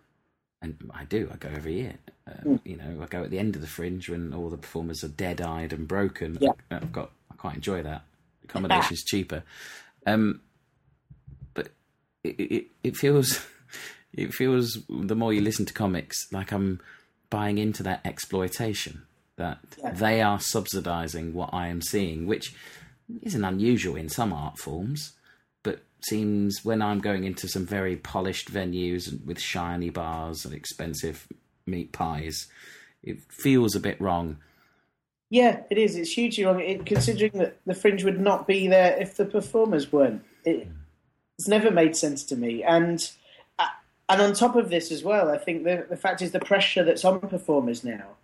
and 0.62 0.90
I 0.94 1.04
do, 1.06 1.30
I 1.32 1.38
go 1.38 1.50
every 1.50 1.76
year. 1.76 1.96
Uh, 2.28 2.58
You 2.64 2.78
know, 2.78 3.00
I 3.02 3.06
go 3.06 3.24
at 3.24 3.30
the 3.30 3.40
end 3.40 3.56
of 3.56 3.62
the 3.62 3.68
fringe 3.68 4.10
when 4.10 4.34
all 4.34 4.50
the 4.50 4.58
performers 4.58 5.04
are 5.04 5.08
dead-eyed 5.10 5.72
and 5.74 5.88
broken. 5.88 6.38
Yeah. 6.42 6.52
I've 6.72 6.92
got, 6.92 7.12
I 7.32 7.36
quite 7.36 7.56
enjoy 7.56 7.84
that. 7.84 8.02
Accommodation's 8.46 9.04
cheaper, 9.04 9.44
um, 10.06 10.40
but 11.54 11.68
it, 12.24 12.40
it, 12.40 12.66
it 12.84 12.96
feels, 12.98 13.46
it 14.14 14.34
feels 14.34 14.78
the 14.90 15.16
more 15.16 15.34
you 15.34 15.42
listen 15.42 15.66
to 15.66 15.74
comics, 15.74 16.32
like 16.32 16.52
I'm 16.54 16.80
buying 17.30 17.58
into 17.58 17.84
that 17.84 18.00
exploitation 18.06 19.02
that 19.36 19.60
Yeah. 19.78 19.92
they 19.92 20.22
are 20.22 20.40
subsidizing 20.40 21.34
what 21.34 21.50
I 21.54 21.68
am 21.68 21.82
seeing, 21.82 22.26
which 22.26 22.56
isn't 23.22 23.44
unusual 23.44 23.98
in 23.98 24.08
some 24.08 24.32
art 24.32 24.58
forms, 24.58 25.12
seems 26.08 26.64
when 26.64 26.82
I'm 26.82 27.00
going 27.00 27.24
into 27.24 27.48
some 27.48 27.66
very 27.66 27.96
polished 27.96 28.52
venues 28.52 29.24
with 29.26 29.40
shiny 29.40 29.90
bars 29.90 30.46
and 30.46 30.54
expensive 30.54 31.28
meat 31.66 31.92
pies, 31.92 32.48
it 33.04 33.20
feels 33.30 33.76
a 33.76 33.80
bit 33.80 34.00
wrong. 34.02 34.38
yeah, 35.30 35.62
it 35.70 35.78
is. 35.78 35.96
It's 35.96 36.12
hugely 36.12 36.46
wrong. 36.46 36.60
It, 36.60 36.86
considering 36.86 37.34
that 37.36 37.58
the 37.66 37.76
fringe 37.76 38.04
would 38.04 38.20
not 38.20 38.48
be 38.48 38.68
there 38.68 38.98
if 39.00 39.16
the 39.18 39.26
performers 39.26 39.92
weren't. 39.92 40.24
It, 40.46 40.68
it's 41.38 41.48
never 41.48 41.70
made 41.70 41.96
sense 41.96 42.24
to 42.26 42.36
me. 42.36 42.64
And 42.64 43.10
uh, 43.60 43.68
and 44.10 44.22
on 44.22 44.34
top 44.34 44.56
of 44.56 44.70
this 44.70 44.92
as 44.92 45.04
well, 45.04 45.30
I 45.30 45.38
think 45.38 45.64
the 45.64 45.86
the 45.90 45.98
fact 45.98 46.22
is 46.22 46.32
the 46.32 46.40
pressure 46.40 46.84
that's 46.84 47.06
on 47.06 47.20
performers 47.20 47.84
now 47.84 48.18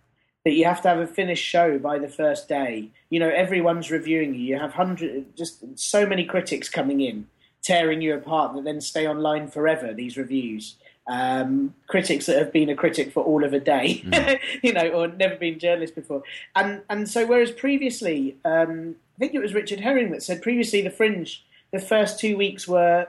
that 0.44 0.52
you 0.52 0.64
have 0.66 0.82
to 0.82 0.88
have 0.88 0.98
a 0.98 1.06
finished 1.06 1.44
show 1.44 1.78
by 1.78 1.98
the 1.98 2.08
first 2.08 2.48
day. 2.48 2.90
You 3.08 3.18
know, 3.18 3.30
everyone's 3.30 3.90
reviewing 3.90 4.34
you. 4.34 4.40
You 4.40 4.58
have 4.58 4.74
hundred, 4.74 5.36
just 5.36 5.64
so 5.78 6.06
many 6.06 6.24
critics 6.24 6.68
coming 6.68 7.00
in, 7.00 7.26
tearing 7.64 8.00
you 8.00 8.14
apart 8.14 8.54
that 8.54 8.64
then 8.64 8.80
stay 8.80 9.08
online 9.08 9.48
forever. 9.48 9.92
These 9.92 10.16
reviews. 10.16 10.76
Um, 11.06 11.74
critics 11.86 12.24
that 12.26 12.38
have 12.38 12.50
been 12.50 12.70
a 12.70 12.74
critic 12.74 13.12
for 13.12 13.22
all 13.22 13.44
of 13.44 13.52
a 13.52 13.60
day, 13.60 14.02
you 14.62 14.72
know, 14.72 14.88
or 14.88 15.08
never 15.08 15.36
been 15.36 15.58
journalists 15.58 15.94
before, 15.94 16.22
and 16.56 16.80
and 16.88 17.06
so 17.06 17.26
whereas 17.26 17.50
previously, 17.50 18.38
um, 18.46 18.96
I 19.14 19.18
think 19.18 19.34
it 19.34 19.42
was 19.42 19.52
Richard 19.52 19.80
Herring 19.80 20.12
that 20.12 20.22
said 20.22 20.40
previously 20.40 20.80
the 20.80 20.88
Fringe, 20.88 21.44
the 21.72 21.78
first 21.78 22.18
two 22.18 22.38
weeks 22.38 22.66
were 22.66 23.08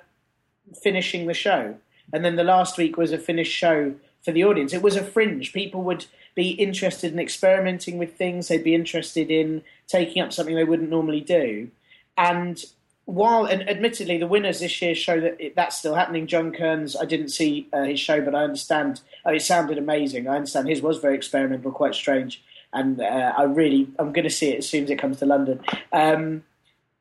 finishing 0.83 1.25
the 1.25 1.33
show, 1.33 1.75
and 2.11 2.25
then 2.25 2.35
the 2.35 2.43
last 2.43 2.77
week 2.77 2.97
was 2.97 3.13
a 3.13 3.17
finished 3.17 3.53
show 3.53 3.95
for 4.25 4.31
the 4.31 4.43
audience. 4.43 4.73
It 4.73 4.81
was 4.81 4.95
a 4.95 5.03
fringe. 5.03 5.53
People 5.53 5.83
would 5.83 6.05
be 6.33 6.49
interested 6.49 7.13
in 7.13 7.19
experimenting 7.19 7.97
with 7.97 8.17
things. 8.17 8.47
They'd 8.47 8.63
be 8.63 8.75
interested 8.75 9.29
in 9.29 9.61
taking 9.87 10.21
up 10.21 10.33
something 10.33 10.55
they 10.55 10.63
wouldn't 10.63 10.89
normally 10.89 11.21
do. 11.21 11.69
And 12.17 12.61
while, 13.05 13.45
and 13.45 13.67
admittedly, 13.69 14.17
the 14.17 14.27
winners 14.27 14.59
this 14.59 14.81
year 14.81 14.95
show 14.95 15.19
that 15.19 15.39
it, 15.39 15.55
that's 15.55 15.77
still 15.77 15.93
happening. 15.93 16.25
John 16.25 16.51
Kearns, 16.51 16.95
I 16.95 17.05
didn't 17.05 17.29
see 17.29 17.67
uh, 17.71 17.83
his 17.83 17.99
show, 17.99 18.19
but 18.21 18.33
I 18.33 18.43
understand. 18.43 19.01
Oh, 19.23 19.31
it 19.31 19.41
sounded 19.43 19.77
amazing. 19.77 20.27
I 20.27 20.35
understand 20.35 20.67
his 20.67 20.81
was 20.81 20.97
very 20.97 21.15
experimental, 21.15 21.71
quite 21.71 21.93
strange, 21.93 22.43
and 22.73 22.99
uh, 22.99 23.33
I 23.37 23.43
really, 23.43 23.87
I'm 23.99 24.11
going 24.11 24.27
to 24.27 24.33
see 24.33 24.49
it 24.49 24.59
as 24.59 24.69
soon 24.69 24.85
as 24.85 24.89
it 24.89 24.97
comes 24.97 25.17
to 25.17 25.25
London. 25.25 25.61
Um, 25.93 26.43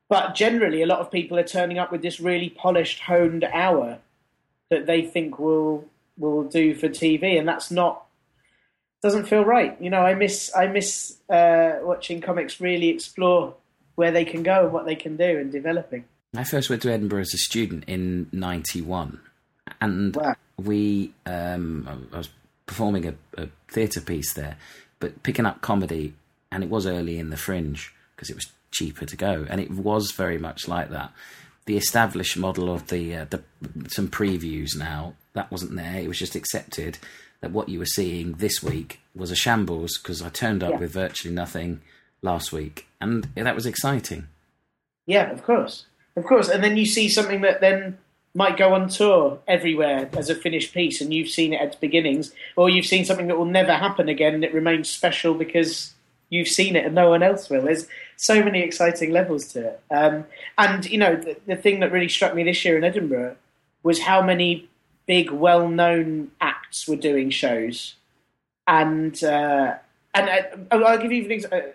but 0.07 0.35
generally, 0.35 0.83
a 0.83 0.85
lot 0.85 0.99
of 0.99 1.11
people 1.11 1.39
are 1.39 1.43
turning 1.43 1.79
up 1.79 1.91
with 1.91 2.03
this 2.03 2.19
really 2.19 2.49
polished, 2.49 2.99
honed 2.99 3.43
hour 3.43 3.97
that 4.69 4.85
they 4.85 5.01
think 5.01 5.39
will 5.39 5.85
will 6.17 6.43
do 6.43 6.75
for 6.75 6.87
TV, 6.87 7.37
and 7.37 7.47
that's 7.47 7.71
not 7.71 8.05
doesn't 9.01 9.25
feel 9.25 9.43
right. 9.43 9.75
You 9.81 9.89
know, 9.89 10.01
I 10.01 10.13
miss 10.13 10.51
I 10.55 10.67
miss 10.67 11.17
uh, 11.29 11.79
watching 11.81 12.21
comics 12.21 12.61
really 12.61 12.89
explore 12.89 13.55
where 13.95 14.11
they 14.11 14.25
can 14.25 14.43
go 14.43 14.63
and 14.65 14.73
what 14.73 14.85
they 14.85 14.95
can 14.95 15.17
do 15.17 15.37
and 15.39 15.51
developing. 15.51 16.05
I 16.35 16.43
first 16.43 16.69
went 16.69 16.81
to 16.83 16.91
Edinburgh 16.91 17.21
as 17.21 17.33
a 17.33 17.37
student 17.37 17.85
in 17.87 18.27
'91, 18.31 19.19
and 19.81 20.15
Wow. 20.15 20.35
we 20.57 21.13
um, 21.25 22.07
I 22.13 22.17
was 22.17 22.29
performing 22.65 23.07
a, 23.07 23.13
a 23.41 23.47
theatre 23.69 24.01
piece 24.01 24.33
there, 24.33 24.57
but 24.99 25.23
picking 25.23 25.45
up 25.45 25.61
comedy, 25.61 26.13
and 26.51 26.63
it 26.63 26.69
was 26.69 26.85
early 26.85 27.19
in 27.19 27.29
the 27.29 27.37
Fringe 27.37 27.93
because 28.15 28.29
it 28.29 28.35
was 28.35 28.47
cheaper 28.71 29.05
to 29.05 29.15
go, 29.15 29.45
and 29.49 29.61
it 29.61 29.71
was 29.71 30.11
very 30.11 30.37
much 30.37 30.67
like 30.67 30.89
that. 30.89 31.11
The 31.67 31.77
established 31.77 32.37
model 32.37 32.73
of 32.73 32.87
the 32.87 33.15
uh, 33.15 33.25
the 33.29 33.41
some 33.87 34.07
previews 34.09 34.77
now 34.77 35.13
that 35.33 35.49
wasn't 35.51 35.75
there. 35.75 35.99
It 35.99 36.07
was 36.07 36.19
just 36.19 36.35
accepted 36.35 36.97
that 37.41 37.51
what 37.51 37.69
you 37.69 37.79
were 37.79 37.85
seeing 37.85 38.33
this 38.33 38.61
week 38.61 38.99
was 39.15 39.31
a 39.31 39.35
shambles 39.35 39.97
because 39.97 40.21
I 40.21 40.29
turned 40.29 40.63
up 40.63 40.71
Yeah. 40.71 40.77
with 40.79 40.91
virtually 40.93 41.33
nothing 41.33 41.81
last 42.21 42.51
week, 42.51 42.87
and 42.99 43.27
that 43.35 43.55
was 43.55 43.65
exciting. 43.65 44.27
Yeah, 45.05 45.31
of 45.31 45.43
course, 45.43 45.85
of 46.15 46.23
course. 46.23 46.49
And 46.49 46.63
then 46.63 46.77
you 46.77 46.85
see 46.85 47.09
something 47.09 47.41
that 47.41 47.61
then 47.61 47.97
might 48.33 48.57
go 48.57 48.73
on 48.73 48.89
tour 48.89 49.39
everywhere 49.47 50.09
as 50.17 50.29
a 50.29 50.35
finished 50.35 50.73
piece, 50.73 50.99
and 51.01 51.13
you've 51.13 51.29
seen 51.29 51.53
it 51.53 51.61
at 51.61 51.67
its 51.67 51.75
beginnings, 51.77 52.33
or 52.55 52.69
you've 52.69 52.85
seen 52.85 53.05
something 53.05 53.27
that 53.27 53.37
will 53.37 53.45
never 53.45 53.73
happen 53.73 54.09
again, 54.09 54.33
and 54.33 54.43
it 54.43 54.53
remains 54.53 54.89
special 54.89 55.33
because 55.33 55.93
you've 56.29 56.47
seen 56.47 56.75
it 56.75 56.85
and 56.85 56.95
no 56.95 57.09
one 57.09 57.23
else 57.23 57.49
will. 57.49 57.61
There's 57.61 57.87
so 58.17 58.43
many 58.43 58.61
exciting 58.61 59.11
levels 59.11 59.47
to 59.53 59.67
it. 59.67 59.81
Um, 59.91 60.25
and 60.57 60.85
you 60.85 60.97
know, 60.97 61.15
the, 61.15 61.37
the 61.45 61.55
thing 61.55 61.79
that 61.79 61.91
really 61.91 62.09
struck 62.09 62.35
me 62.35 62.43
this 62.43 62.65
year 62.65 62.77
in 62.77 62.83
Edinburgh 62.83 63.37
was 63.83 63.99
how 64.01 64.21
many 64.21 64.67
big, 65.05 65.29
well-known 65.29 66.31
acts 66.41 66.87
were 66.87 66.95
doing 66.95 67.29
shows, 67.29 67.95
and 68.67 69.23
uh, 69.23 69.75
and 70.13 70.29
uh, 70.71 70.75
I'll 70.75 70.97
give 70.97 71.11
you 71.11 71.25
an 71.25 71.31
example. 71.31 71.73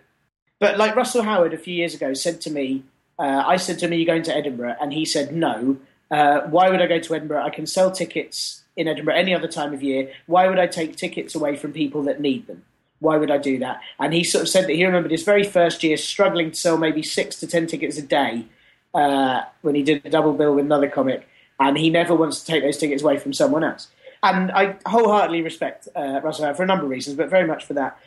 But 0.61 0.77
like 0.79 0.95
Russell 0.95 1.23
Howard 1.23 1.55
a 1.55 1.59
few 1.59 1.75
years 1.75 1.95
ago 1.95 2.15
said 2.15 2.41
to 2.43 2.51
me, 2.51 2.85
uh, 3.19 3.43
I 3.47 3.57
said 3.57 3.79
to 3.81 3.87
him, 3.87 3.93
"Are 3.93 3.97
you 3.97 4.07
going 4.07 4.23
to 4.25 4.37
Edinburgh?" 4.37 4.77
And 4.81 4.93
he 4.93 5.05
said, 5.05 5.35
"No." 5.35 5.79
Uh, 6.11 6.41
why 6.43 6.69
would 6.69 6.83
I 6.83 6.87
go 6.87 6.99
to 6.99 7.15
Edinburgh? 7.15 7.45
I 7.45 7.51
can 7.51 7.67
sell 7.67 7.91
tickets 7.91 8.63
in 8.77 8.89
Edinburgh 8.89 9.15
any 9.15 9.33
other 9.35 9.47
time 9.47 9.73
of 9.73 9.83
year. 9.83 10.11
Why 10.27 10.49
would 10.49 10.59
I 10.59 10.67
take 10.67 10.97
tickets 10.97 11.35
away 11.35 11.57
from 11.57 11.73
people 11.73 12.03
that 12.03 12.21
need 12.21 12.47
them? 12.47 12.65
Why 12.99 13.17
would 13.17 13.31
I 13.31 13.39
do 13.39 13.59
that? 13.61 13.81
And 13.99 14.13
he 14.13 14.25
sort 14.25 14.43
of 14.43 14.49
said 14.49 14.65
that 14.65 14.75
he 14.75 14.85
remembered 14.85 15.13
his 15.13 15.23
very 15.23 15.45
first 15.45 15.83
year 15.85 15.97
struggling 15.97 16.51
to 16.51 16.57
sell 16.57 16.77
maybe 16.77 17.03
six 17.03 17.37
to 17.41 17.47
ten 17.47 17.67
tickets 17.67 17.97
a 17.97 18.03
day 18.03 18.47
uh, 18.93 19.43
when 19.63 19.75
he 19.75 19.83
did 19.83 20.05
a 20.05 20.11
double 20.11 20.33
bill 20.35 20.55
with 20.55 20.65
another 20.65 20.89
comic, 20.89 21.29
and 21.59 21.79
he 21.79 21.91
never 21.91 22.15
wants 22.15 22.41
to 22.41 22.47
take 22.47 22.63
those 22.63 22.77
tickets 22.77 23.03
away 23.03 23.17
from 23.17 23.33
someone 23.33 23.65
else. 23.65 23.89
And 24.23 24.51
I 24.51 24.77
wholeheartedly 24.85 25.43
respect 25.43 25.89
uh, 25.97 26.21
Russell 26.23 26.45
Howard 26.45 26.57
for 26.57 26.65
a 26.65 26.67
number 26.67 26.85
of 26.85 26.91
reasons, 26.91 27.17
but 27.17 27.31
very 27.31 27.47
much 27.47 27.65
for 27.65 27.75
that. 27.75 27.99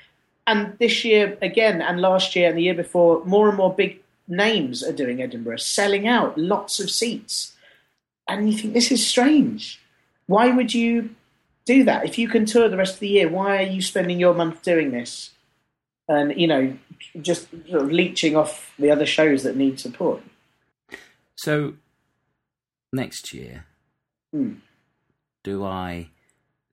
And 0.45 0.77
this 0.79 1.05
year 1.05 1.37
again, 1.41 1.81
and 1.81 2.01
last 2.01 2.35
year 2.35 2.49
and 2.49 2.57
the 2.57 2.63
year 2.63 2.73
before, 2.73 3.23
more 3.25 3.47
and 3.47 3.57
more 3.57 3.73
big 3.73 4.01
names 4.27 4.83
are 4.83 4.91
doing 4.93 5.21
Edinburgh, 5.21 5.57
selling 5.57 6.07
out 6.07 6.37
lots 6.37 6.79
of 6.79 6.89
seats. 6.89 7.55
And 8.27 8.51
you 8.51 8.57
think 8.57 8.73
this 8.73 8.91
is 8.91 9.05
strange. 9.05 9.79
Why 10.27 10.49
would 10.49 10.73
you 10.73 11.15
do 11.65 11.83
that 11.85 12.05
if 12.05 12.17
you 12.17 12.27
can 12.27 12.45
tour 12.45 12.67
the 12.67 12.77
rest 12.77 12.95
of 12.95 12.99
the 12.99 13.07
year? 13.07 13.29
Why 13.29 13.57
are 13.57 13.67
you 13.67 13.81
spending 13.81 14.19
your 14.19 14.33
month 14.33 14.61
doing 14.63 14.91
this? 14.91 15.31
And 16.09 16.37
you 16.39 16.47
know, 16.47 16.77
just 17.21 17.49
sort 17.69 17.83
of 17.83 17.91
leeching 17.91 18.35
off 18.35 18.73
the 18.77 18.91
other 18.91 19.05
shows 19.05 19.43
that 19.43 19.55
need 19.55 19.79
support. 19.79 20.21
So 21.35 21.75
next 22.91 23.33
year, 23.33 23.65
Hmm. 24.31 24.55
do 25.43 25.63
I 25.63 26.09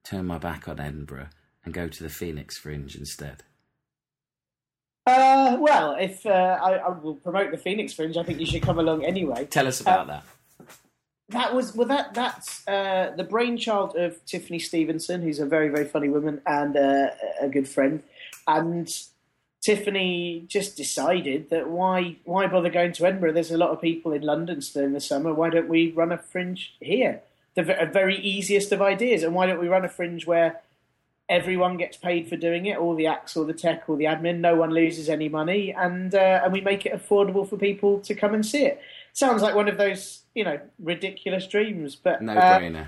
turn 0.04 0.26
my 0.26 0.38
back 0.38 0.68
on 0.68 0.80
Edinburgh 0.80 1.28
and 1.64 1.74
go 1.74 1.88
to 1.88 2.02
the 2.02 2.08
Phoenix 2.08 2.58
Fringe 2.58 2.96
instead? 2.96 3.42
Uh, 5.10 5.56
well, 5.58 5.96
if 5.98 6.24
uh, 6.24 6.58
I, 6.62 6.74
I 6.74 6.88
will 6.90 7.14
promote 7.14 7.50
the 7.50 7.58
Phoenix 7.58 7.92
Fringe, 7.92 8.16
I 8.16 8.22
think 8.22 8.38
you 8.38 8.46
should 8.46 8.62
come 8.62 8.78
along 8.78 9.04
anyway. 9.04 9.44
Tell 9.46 9.66
us 9.66 9.80
about 9.80 10.06
that. 10.06 10.24
That 11.30 11.54
was 11.54 11.74
well. 11.74 11.86
That 11.86 12.14
that's 12.14 12.66
uh, 12.66 13.12
the 13.16 13.24
brainchild 13.24 13.96
of 13.96 14.24
Tiffany 14.24 14.58
Stevenson, 14.58 15.22
who's 15.22 15.38
a 15.38 15.46
very 15.46 15.68
very 15.68 15.84
funny 15.84 16.08
woman 16.08 16.40
and 16.44 16.76
uh, 16.76 17.10
a 17.40 17.48
good 17.48 17.68
friend. 17.68 18.02
And 18.46 18.92
Tiffany 19.60 20.44
just 20.48 20.76
decided 20.76 21.50
that 21.50 21.68
why 21.68 22.16
why 22.24 22.46
bother 22.46 22.70
going 22.70 22.92
to 22.92 23.06
Edinburgh? 23.06 23.32
There's 23.32 23.52
a 23.52 23.58
lot 23.58 23.70
of 23.70 23.80
people 23.80 24.12
in 24.12 24.22
London 24.22 24.60
still 24.60 24.84
in 24.84 24.92
the 24.92 25.00
summer. 25.00 25.32
Why 25.34 25.50
don't 25.50 25.68
we 25.68 25.92
run 25.92 26.12
a 26.12 26.18
fringe 26.18 26.74
here? 26.80 27.20
The 27.54 27.62
ve- 27.62 27.84
very 27.92 28.16
easiest 28.16 28.72
of 28.72 28.80
ideas. 28.82 29.22
And 29.22 29.34
why 29.34 29.46
don't 29.46 29.60
we 29.60 29.68
run 29.68 29.84
a 29.84 29.88
fringe 29.88 30.26
where 30.26 30.60
everyone 31.30 31.76
gets 31.78 31.96
paid 31.96 32.28
for 32.28 32.36
doing 32.36 32.66
it, 32.66 32.76
all 32.76 32.94
the 32.94 33.06
acts, 33.06 33.36
all 33.36 33.44
the 33.44 33.54
tech, 33.54 33.84
all 33.88 33.96
the 33.96 34.04
admin, 34.04 34.40
no 34.40 34.56
one 34.56 34.70
loses 34.70 35.08
any 35.08 35.28
money, 35.28 35.72
and 35.72 36.14
uh, 36.14 36.40
and 36.44 36.52
we 36.52 36.60
make 36.60 36.84
it 36.84 36.92
affordable 36.92 37.48
for 37.48 37.56
people 37.56 38.00
to 38.00 38.14
come 38.14 38.34
and 38.34 38.44
see 38.44 38.64
it. 38.66 38.80
Sounds 39.12 39.40
like 39.40 39.54
one 39.54 39.68
of 39.68 39.78
those 39.78 40.22
you 40.34 40.44
know 40.44 40.58
ridiculous 40.78 41.46
dreams, 41.46 41.96
but 41.96 42.20
No 42.20 42.34
uh, 42.34 42.58
brainer. 42.58 42.86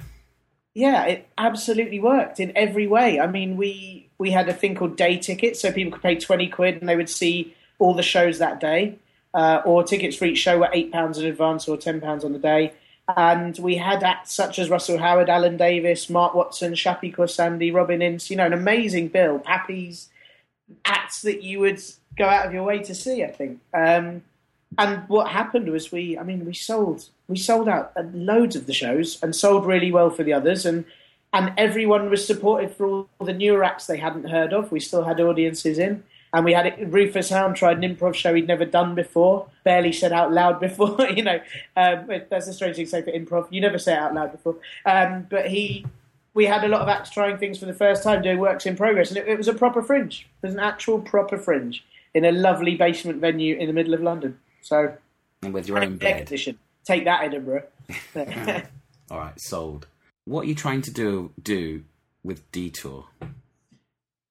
yeah, 0.74 1.04
it 1.04 1.28
absolutely 1.38 2.00
worked 2.00 2.40
in 2.40 2.52
every 2.56 2.86
way. 2.86 3.20
I 3.20 3.26
mean, 3.26 3.56
we 3.56 4.08
we 4.18 4.30
had 4.30 4.48
a 4.48 4.52
thing 4.54 4.74
called 4.74 4.96
day 4.96 5.16
tickets, 5.18 5.60
so 5.60 5.72
people 5.72 5.92
could 5.92 6.02
pay 6.02 6.16
twenty 6.18 6.48
quid 6.48 6.76
and 6.80 6.88
they 6.88 6.96
would 6.96 7.08
see 7.10 7.54
all 7.78 7.94
the 7.94 8.02
shows 8.02 8.38
that 8.38 8.60
day, 8.60 8.98
uh, 9.34 9.60
or 9.64 9.82
tickets 9.82 10.16
for 10.16 10.24
each 10.24 10.38
show 10.38 10.58
were 10.58 10.70
eight 10.72 10.92
pounds 10.92 11.18
in 11.18 11.26
advance 11.26 11.68
or 11.68 11.76
ten 11.76 12.00
pounds 12.00 12.24
on 12.24 12.32
the 12.32 12.38
day. 12.38 12.72
And 13.16 13.58
we 13.58 13.76
had 13.76 14.02
acts 14.02 14.32
such 14.32 14.58
as 14.58 14.70
Russell 14.70 14.98
Howard, 14.98 15.28
Alan 15.28 15.56
Davies, 15.56 16.08
Mark 16.08 16.34
Watson, 16.34 16.74
Shappy 16.74 17.12
Sandy, 17.28 17.70
Robin 17.70 18.00
Ince. 18.00 18.30
You 18.30 18.36
know, 18.36 18.46
an 18.46 18.52
amazing 18.52 19.08
bill. 19.08 19.38
Pappy's 19.40 20.08
acts 20.84 21.22
that 21.22 21.42
you 21.42 21.58
would 21.60 21.80
go 22.16 22.26
out 22.26 22.46
of 22.46 22.54
your 22.54 22.62
way 22.62 22.78
to 22.80 22.94
see. 22.94 23.24
I 23.24 23.30
think. 23.30 23.60
Um, 23.74 24.22
and 24.78 25.06
what 25.08 25.28
happened 25.28 25.68
was 25.70 25.92
we, 25.92 26.16
I 26.16 26.22
mean, 26.22 26.46
we 26.46 26.54
sold 26.54 27.08
we 27.28 27.36
sold 27.36 27.68
out 27.68 27.92
loads 28.14 28.56
of 28.56 28.66
the 28.66 28.72
shows 28.72 29.22
and 29.22 29.34
sold 29.34 29.66
really 29.66 29.92
well 29.92 30.10
for 30.10 30.22
the 30.22 30.32
others, 30.32 30.64
and 30.64 30.84
and 31.32 31.52
everyone 31.56 32.10
was 32.10 32.26
supported 32.26 32.74
for 32.74 32.86
all 32.86 33.08
the 33.20 33.32
newer 33.32 33.64
acts 33.64 33.86
they 33.86 33.98
hadn't 33.98 34.30
heard 34.30 34.52
of. 34.52 34.70
We 34.70 34.80
still 34.80 35.04
had 35.04 35.20
audiences 35.20 35.78
in, 35.78 36.04
and 36.32 36.44
we 36.44 36.52
had 36.52 36.66
it, 36.66 36.78
Rufus 36.88 37.30
Hound 37.30 37.56
tried 37.56 37.82
an 37.82 37.96
improv 37.96 38.14
show 38.14 38.34
he'd 38.34 38.46
never 38.46 38.64
done 38.64 38.94
before, 38.94 39.48
barely 39.64 39.92
said 39.92 40.12
out 40.12 40.32
loud 40.32 40.60
before. 40.60 41.00
you 41.14 41.22
know, 41.22 41.40
um, 41.76 42.08
that's 42.30 42.48
a 42.48 42.52
strange 42.52 42.76
thing 42.76 42.86
to 42.86 42.90
say 42.90 43.02
for 43.02 43.12
improv. 43.12 43.48
You 43.50 43.60
never 43.60 43.78
say 43.78 43.92
it 43.92 43.98
out 43.98 44.14
loud 44.14 44.32
before, 44.32 44.56
um, 44.86 45.26
but 45.30 45.48
he. 45.48 45.86
We 46.34 46.46
had 46.46 46.64
a 46.64 46.68
lot 46.68 46.80
of 46.80 46.88
acts 46.88 47.10
trying 47.10 47.36
things 47.36 47.58
for 47.58 47.66
the 47.66 47.74
first 47.74 48.02
time, 48.02 48.22
doing 48.22 48.38
works 48.38 48.64
in 48.64 48.74
progress, 48.74 49.10
and 49.10 49.18
it, 49.18 49.28
it 49.28 49.36
was 49.36 49.48
a 49.48 49.52
proper 49.52 49.82
fringe. 49.82 50.26
It 50.42 50.46
was 50.46 50.54
an 50.54 50.60
actual 50.60 50.98
proper 50.98 51.36
fringe 51.36 51.84
in 52.14 52.24
a 52.24 52.32
lovely 52.32 52.74
basement 52.74 53.20
venue 53.20 53.54
in 53.56 53.66
the 53.66 53.74
middle 53.74 53.92
of 53.92 54.00
London. 54.00 54.38
So 54.62 54.96
And 55.42 55.52
with 55.52 55.68
your 55.68 55.78
own 55.82 55.98
bed. 55.98 56.22
edition. 56.22 56.58
Take 56.84 57.04
that, 57.04 57.22
Edinburgh. 57.22 57.64
All 59.10 59.18
right, 59.18 59.38
sold. 59.38 59.86
What 60.24 60.42
are 60.42 60.48
you 60.48 60.54
trying 60.54 60.80
to 60.82 60.90
do 60.90 61.32
do 61.42 61.84
with 62.24 62.50
Detour? 62.50 63.06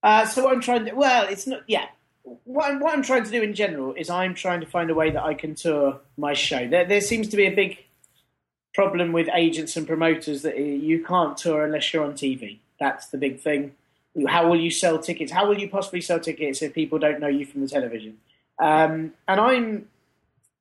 Uh, 0.04 0.26
so 0.26 0.44
what 0.44 0.54
I'm 0.54 0.62
trying 0.62 0.86
to 0.86 0.94
well, 0.94 1.28
it's 1.28 1.48
not 1.48 1.62
yeah. 1.68 1.86
What 2.44 2.70
I'm, 2.70 2.80
what 2.80 2.94
I'm 2.94 3.02
trying 3.02 3.24
to 3.24 3.32
do 3.32 3.42
in 3.42 3.56
general 3.56 3.94
is 3.94 4.10
I'm 4.10 4.36
trying 4.36 4.62
to 4.62 4.68
find 4.68 4.92
a 4.92 4.94
way 4.94 5.10
that 5.10 5.24
I 5.24 5.34
can 5.34 5.56
tour 5.56 6.00
my 6.18 6.34
show. 6.34 6.68
There, 6.68 6.86
there 6.86 7.02
seems 7.02 7.28
to 7.30 7.38
be 7.38 7.48
a 7.48 7.52
big 7.52 7.80
problem 8.74 9.12
with 9.12 9.28
agents 9.34 9.76
and 9.76 9.88
promoters 9.88 10.44
that 10.44 10.58
you 10.58 11.04
can't 11.04 11.36
tour 11.36 11.66
unless 11.66 11.92
you're 11.94 12.04
on 12.06 12.14
TV. 12.14 12.60
That's 12.80 13.08
the 13.08 13.18
big 13.18 13.40
thing. 13.40 13.74
How 14.28 14.48
will 14.48 14.60
you 14.60 14.72
sell 14.72 15.00
tickets? 15.00 15.32
How 15.32 15.48
will 15.48 15.58
you 15.58 15.70
possibly 15.70 16.02
sell 16.02 16.20
tickets 16.20 16.62
if 16.62 16.74
people 16.74 17.00
don't 17.00 17.20
know 17.20 17.28
you 17.28 17.46
from 17.46 17.62
the 17.62 17.68
television? 17.68 18.18
Um, 18.60 19.14
and 19.28 19.40
I'm 19.40 19.88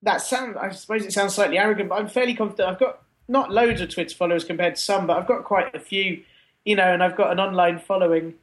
that 0.02 0.22
sound. 0.22 0.56
I 0.56 0.70
suppose 0.70 1.04
it 1.04 1.12
sounds 1.12 1.34
slightly 1.34 1.58
arrogant, 1.58 1.88
but 1.88 1.96
I'm 1.96 2.08
fairly 2.08 2.34
confident. 2.34 2.68
I've 2.68 2.78
got 2.78 3.02
not 3.28 3.52
loads 3.52 3.80
of 3.80 3.92
Twitter 3.92 4.14
followers 4.14 4.44
compared 4.44 4.76
to 4.76 4.80
some, 4.80 5.06
but 5.06 5.18
I've 5.18 5.26
got 5.26 5.44
quite 5.44 5.74
a 5.74 5.80
few. 5.80 6.22
You 6.64 6.76
know, 6.76 6.92
and 6.92 7.02
I've 7.02 7.16
got 7.16 7.32
an 7.32 7.40
online 7.40 7.78
following, 7.78 8.34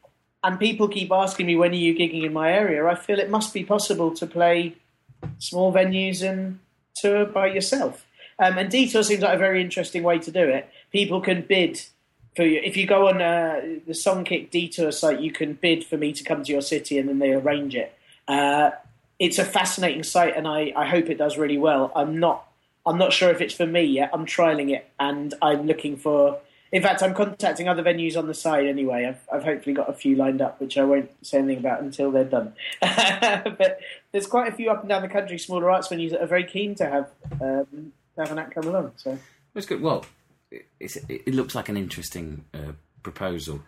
and 0.43 0.59
people 0.59 0.87
keep 0.87 1.11
asking 1.11 1.47
me 1.47 1.55
when 1.55 1.71
are 1.71 1.75
you 1.75 1.95
gigging 1.95 2.23
in 2.23 2.33
my 2.33 2.51
area. 2.51 2.85
I 2.85 2.95
feel 2.95 3.19
it 3.19 3.29
must 3.29 3.53
be 3.53 3.63
possible 3.63 4.13
to 4.15 4.25
play 4.25 4.75
small 5.39 5.73
venues 5.73 6.27
and 6.27 6.59
tour 6.95 7.25
by 7.25 7.47
yourself. 7.47 8.05
Um, 8.39 8.57
and 8.57 8.69
detour 8.69 9.03
seems 9.03 9.23
like 9.23 9.33
a 9.33 9.37
very 9.37 9.61
interesting 9.61 10.03
way 10.03 10.19
to 10.19 10.31
do 10.31 10.43
it. 10.43 10.69
People 10.91 11.21
can 11.21 11.41
bid 11.41 11.81
for 12.35 12.43
you. 12.43 12.61
If 12.63 12.77
you 12.77 12.85
go 12.85 13.07
on 13.07 13.21
uh, 13.21 13.61
the 13.85 13.93
Songkick 13.93 14.51
detour 14.51 14.91
site, 14.91 15.19
you 15.21 15.31
can 15.31 15.53
bid 15.53 15.83
for 15.83 15.97
me 15.97 16.13
to 16.13 16.23
come 16.23 16.43
to 16.43 16.51
your 16.51 16.61
city, 16.61 16.99
and 16.99 17.09
then 17.09 17.19
they 17.19 17.33
arrange 17.33 17.75
it. 17.75 17.97
Uh, 18.27 18.71
it's 19.17 19.39
a 19.39 19.45
fascinating 19.45 20.03
site, 20.03 20.37
and 20.37 20.47
I, 20.47 20.71
I 20.75 20.85
hope 20.85 21.09
it 21.09 21.17
does 21.17 21.37
really 21.37 21.57
well. 21.57 21.91
I'm 21.95 22.19
not 22.19 22.43
I'm 22.85 22.97
not 22.97 23.11
sure 23.11 23.29
if 23.31 23.41
it's 23.41 23.53
for 23.53 23.65
me 23.65 23.83
yet. 23.83 24.11
I'm 24.13 24.25
trialing 24.25 24.73
it, 24.73 24.89
and 24.99 25.33
I'm 25.41 25.65
looking 25.65 25.97
for. 25.97 26.39
In 26.71 26.81
fact, 26.81 27.01
I'm 27.01 27.13
contacting 27.13 27.67
other 27.67 27.83
venues 27.83 28.17
on 28.17 28.27
the 28.27 28.33
side 28.33 28.65
anyway. 28.65 29.05
I've, 29.05 29.21
I've 29.31 29.43
hopefully 29.43 29.73
got 29.73 29.89
a 29.89 29.93
few 29.93 30.15
lined 30.15 30.41
up, 30.41 30.59
which 30.59 30.77
I 30.77 30.83
won't 30.83 31.09
say 31.25 31.37
anything 31.37 31.59
about 31.59 31.81
until 31.81 32.11
they're 32.11 32.25
done. 32.25 32.53
but 32.81 33.79
there's 34.11 34.27
quite 34.27 34.51
a 34.51 34.55
few 34.55 34.69
up 34.69 34.81
and 34.81 34.89
down 34.89 35.01
the 35.01 35.07
country, 35.07 35.37
smaller 35.37 35.71
arts 35.71 35.87
venues 35.87 36.11
that 36.11 36.21
are 36.21 36.27
very 36.27 36.43
keen 36.43 36.75
to 36.75 36.85
have 36.85 37.09
um, 37.41 37.93
to 38.15 38.21
have 38.21 38.31
an 38.31 38.39
act 38.39 38.55
come 38.55 38.67
along. 38.67 38.91
So 38.97 39.17
That's 39.53 39.65
good. 39.65 39.81
Well, 39.81 40.05
it's, 40.79 40.97
it 41.07 41.33
looks 41.33 41.55
like 41.55 41.69
an 41.69 41.77
interesting 41.77 42.45
uh, 42.53 42.73
proposal, 43.03 43.61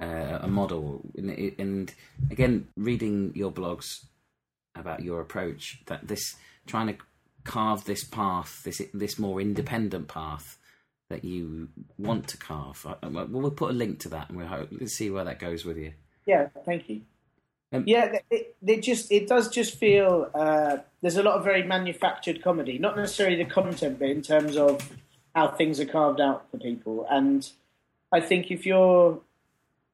uh, 0.00 0.38
a 0.42 0.48
model, 0.48 1.02
and, 1.16 1.30
and 1.58 1.94
again, 2.30 2.68
reading 2.76 3.32
your 3.34 3.50
blogs 3.50 4.04
about 4.76 5.02
your 5.02 5.20
approach, 5.20 5.80
that 5.86 6.06
this 6.06 6.36
trying 6.66 6.86
to 6.86 6.96
carve 7.42 7.84
this 7.84 8.04
path, 8.04 8.62
this 8.64 8.80
this 8.94 9.18
more 9.18 9.40
independent 9.40 10.06
path 10.06 10.57
that 11.10 11.24
you 11.24 11.68
want 11.98 12.28
to 12.28 12.36
carve. 12.36 12.86
We'll 13.02 13.50
put 13.50 13.70
a 13.70 13.74
link 13.74 14.00
to 14.00 14.08
that, 14.10 14.28
and 14.28 14.38
we'll 14.38 14.46
hope, 14.46 14.68
let's 14.72 14.94
see 14.94 15.10
where 15.10 15.24
that 15.24 15.38
goes 15.38 15.64
with 15.64 15.78
you. 15.78 15.92
yeah, 16.26 16.48
thank 16.64 16.88
you. 16.88 17.02
Um, 17.72 17.84
yeah, 17.86 18.18
it, 18.30 18.56
it 18.66 18.82
just 18.82 19.12
it 19.12 19.28
does 19.28 19.48
just 19.48 19.76
feel 19.76 20.30
uh, 20.34 20.78
there's 21.02 21.16
a 21.16 21.22
lot 21.22 21.34
of 21.36 21.44
very 21.44 21.62
manufactured 21.62 22.42
comedy, 22.42 22.78
not 22.78 22.96
necessarily 22.96 23.36
the 23.36 23.44
content, 23.44 23.98
but 23.98 24.08
in 24.08 24.22
terms 24.22 24.56
of 24.56 24.90
how 25.34 25.48
things 25.48 25.78
are 25.78 25.86
carved 25.86 26.20
out 26.20 26.50
for 26.50 26.56
people. 26.58 27.06
And 27.10 27.48
I 28.10 28.20
think 28.20 28.50
if 28.50 28.64
you're 28.64 29.20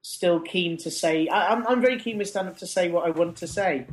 still 0.03 0.39
keen 0.39 0.77
to 0.79 0.91
say, 0.91 1.27
I, 1.27 1.53
I'm 1.53 1.67
I'm 1.67 1.81
very 1.81 1.99
keen 1.99 2.19
with 2.19 2.29
stand 2.29 2.49
up 2.49 2.59
to 2.59 2.67
say 2.67 2.91
what 2.91 3.07
I 3.07 3.11
want 3.11 3.37
to 3.39 3.49
say. 3.49 3.87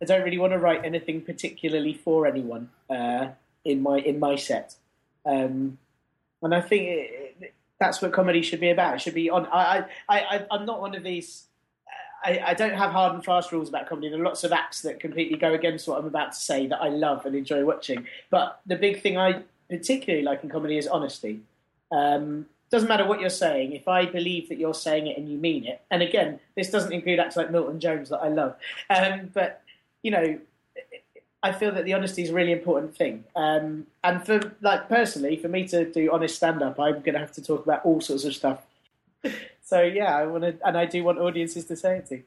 I 0.00 0.04
don't 0.04 0.22
really 0.22 0.38
want 0.38 0.52
to 0.52 0.58
write 0.58 0.84
anything 0.84 1.20
particularly 1.22 1.94
for 1.94 2.26
anyone 2.26 2.70
uh, 2.88 3.28
in 3.64 3.82
my 3.82 3.98
in 3.98 4.18
my 4.18 4.36
set. 4.36 4.76
Um, 5.26 5.78
and 6.42 6.54
I 6.54 6.60
think 6.60 6.82
it, 6.84 7.36
it, 7.40 7.54
that's 7.78 8.00
what 8.00 8.12
comedy 8.12 8.42
should 8.42 8.60
be 8.60 8.70
about. 8.70 8.94
It 8.94 9.00
should 9.00 9.14
be 9.14 9.30
on. 9.30 9.46
I, 9.46 9.84
I, 10.08 10.18
I, 10.20 10.46
I'm 10.50 10.66
not 10.66 10.80
one 10.80 10.94
of 10.94 11.02
these. 11.02 11.44
I, 12.24 12.42
I 12.46 12.54
don't 12.54 12.74
have 12.74 12.90
hard 12.92 13.14
and 13.14 13.24
fast 13.24 13.52
rules 13.52 13.68
about 13.68 13.88
comedy. 13.88 14.08
There 14.08 14.20
are 14.20 14.24
lots 14.24 14.44
of 14.44 14.52
acts 14.52 14.82
that 14.82 15.00
completely 15.00 15.36
go 15.36 15.52
against 15.52 15.86
what 15.86 15.98
I'm 15.98 16.06
about 16.06 16.32
to 16.32 16.38
say 16.38 16.66
that 16.66 16.80
I 16.80 16.88
love 16.88 17.26
and 17.26 17.36
enjoy 17.36 17.64
watching. 17.64 18.06
But 18.30 18.60
the 18.66 18.76
big 18.76 19.02
thing 19.02 19.18
I 19.18 19.42
particularly 19.68 20.24
like 20.24 20.42
in 20.42 20.50
comedy 20.50 20.78
is 20.78 20.86
honesty. 20.86 21.40
Um, 21.92 22.46
doesn't 22.70 22.88
matter 22.88 23.06
what 23.06 23.20
you're 23.20 23.30
saying. 23.30 23.72
If 23.72 23.86
I 23.86 24.06
believe 24.06 24.48
that 24.48 24.58
you're 24.58 24.74
saying 24.74 25.06
it 25.06 25.16
and 25.16 25.28
you 25.28 25.38
mean 25.38 25.64
it, 25.66 25.80
and 25.90 26.02
again, 26.02 26.40
this 26.56 26.70
doesn't 26.70 26.92
include 26.92 27.20
acts 27.20 27.36
like 27.36 27.50
Milton 27.50 27.78
Jones 27.78 28.08
that 28.08 28.18
I 28.18 28.28
love, 28.28 28.56
um, 28.90 29.30
but 29.32 29.62
you 30.02 30.10
know, 30.10 30.38
I 31.42 31.52
feel 31.52 31.72
that 31.72 31.84
the 31.84 31.94
honesty 31.94 32.22
is 32.22 32.30
a 32.30 32.34
really 32.34 32.52
important 32.52 32.96
thing. 32.96 33.24
Um, 33.36 33.86
and 34.02 34.24
for 34.24 34.56
like 34.60 34.88
personally, 34.88 35.36
for 35.36 35.48
me 35.48 35.66
to 35.68 35.90
do 35.90 36.10
honest 36.12 36.36
stand 36.36 36.62
up, 36.62 36.80
I'm 36.80 37.00
going 37.00 37.14
to 37.14 37.20
have 37.20 37.32
to 37.32 37.42
talk 37.42 37.64
about 37.64 37.84
all 37.84 38.00
sorts 38.00 38.24
of 38.24 38.34
stuff. 38.34 38.62
so 39.64 39.82
yeah, 39.82 40.16
I 40.16 40.26
want 40.26 40.44
to, 40.44 40.56
and 40.66 40.76
I 40.76 40.86
do 40.86 41.04
want 41.04 41.18
audiences 41.18 41.66
to 41.66 41.76
say 41.76 41.98
it 41.98 42.06
to. 42.06 42.22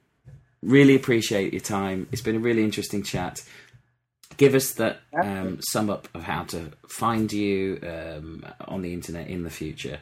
Really 0.62 0.95
appreciate 0.95 1.53
your 1.53 1.62
time. 1.62 2.07
It's 2.12 2.22
been 2.22 2.36
a 2.36 2.39
really 2.39 2.64
interesting 2.64 3.03
chat. 3.03 3.41
Give 4.38 4.55
us 4.55 4.74
the 4.74 4.97
um, 5.22 5.60
sum 5.62 5.89
up 5.89 6.07
of 6.14 6.24
how 6.24 6.43
to 6.45 6.72
find 6.88 7.32
you 7.32 7.80
um, 7.84 8.45
on 8.68 8.82
the 8.82 8.93
internet 8.93 9.28
in 9.28 9.43
the 9.43 9.49
future. 9.49 9.99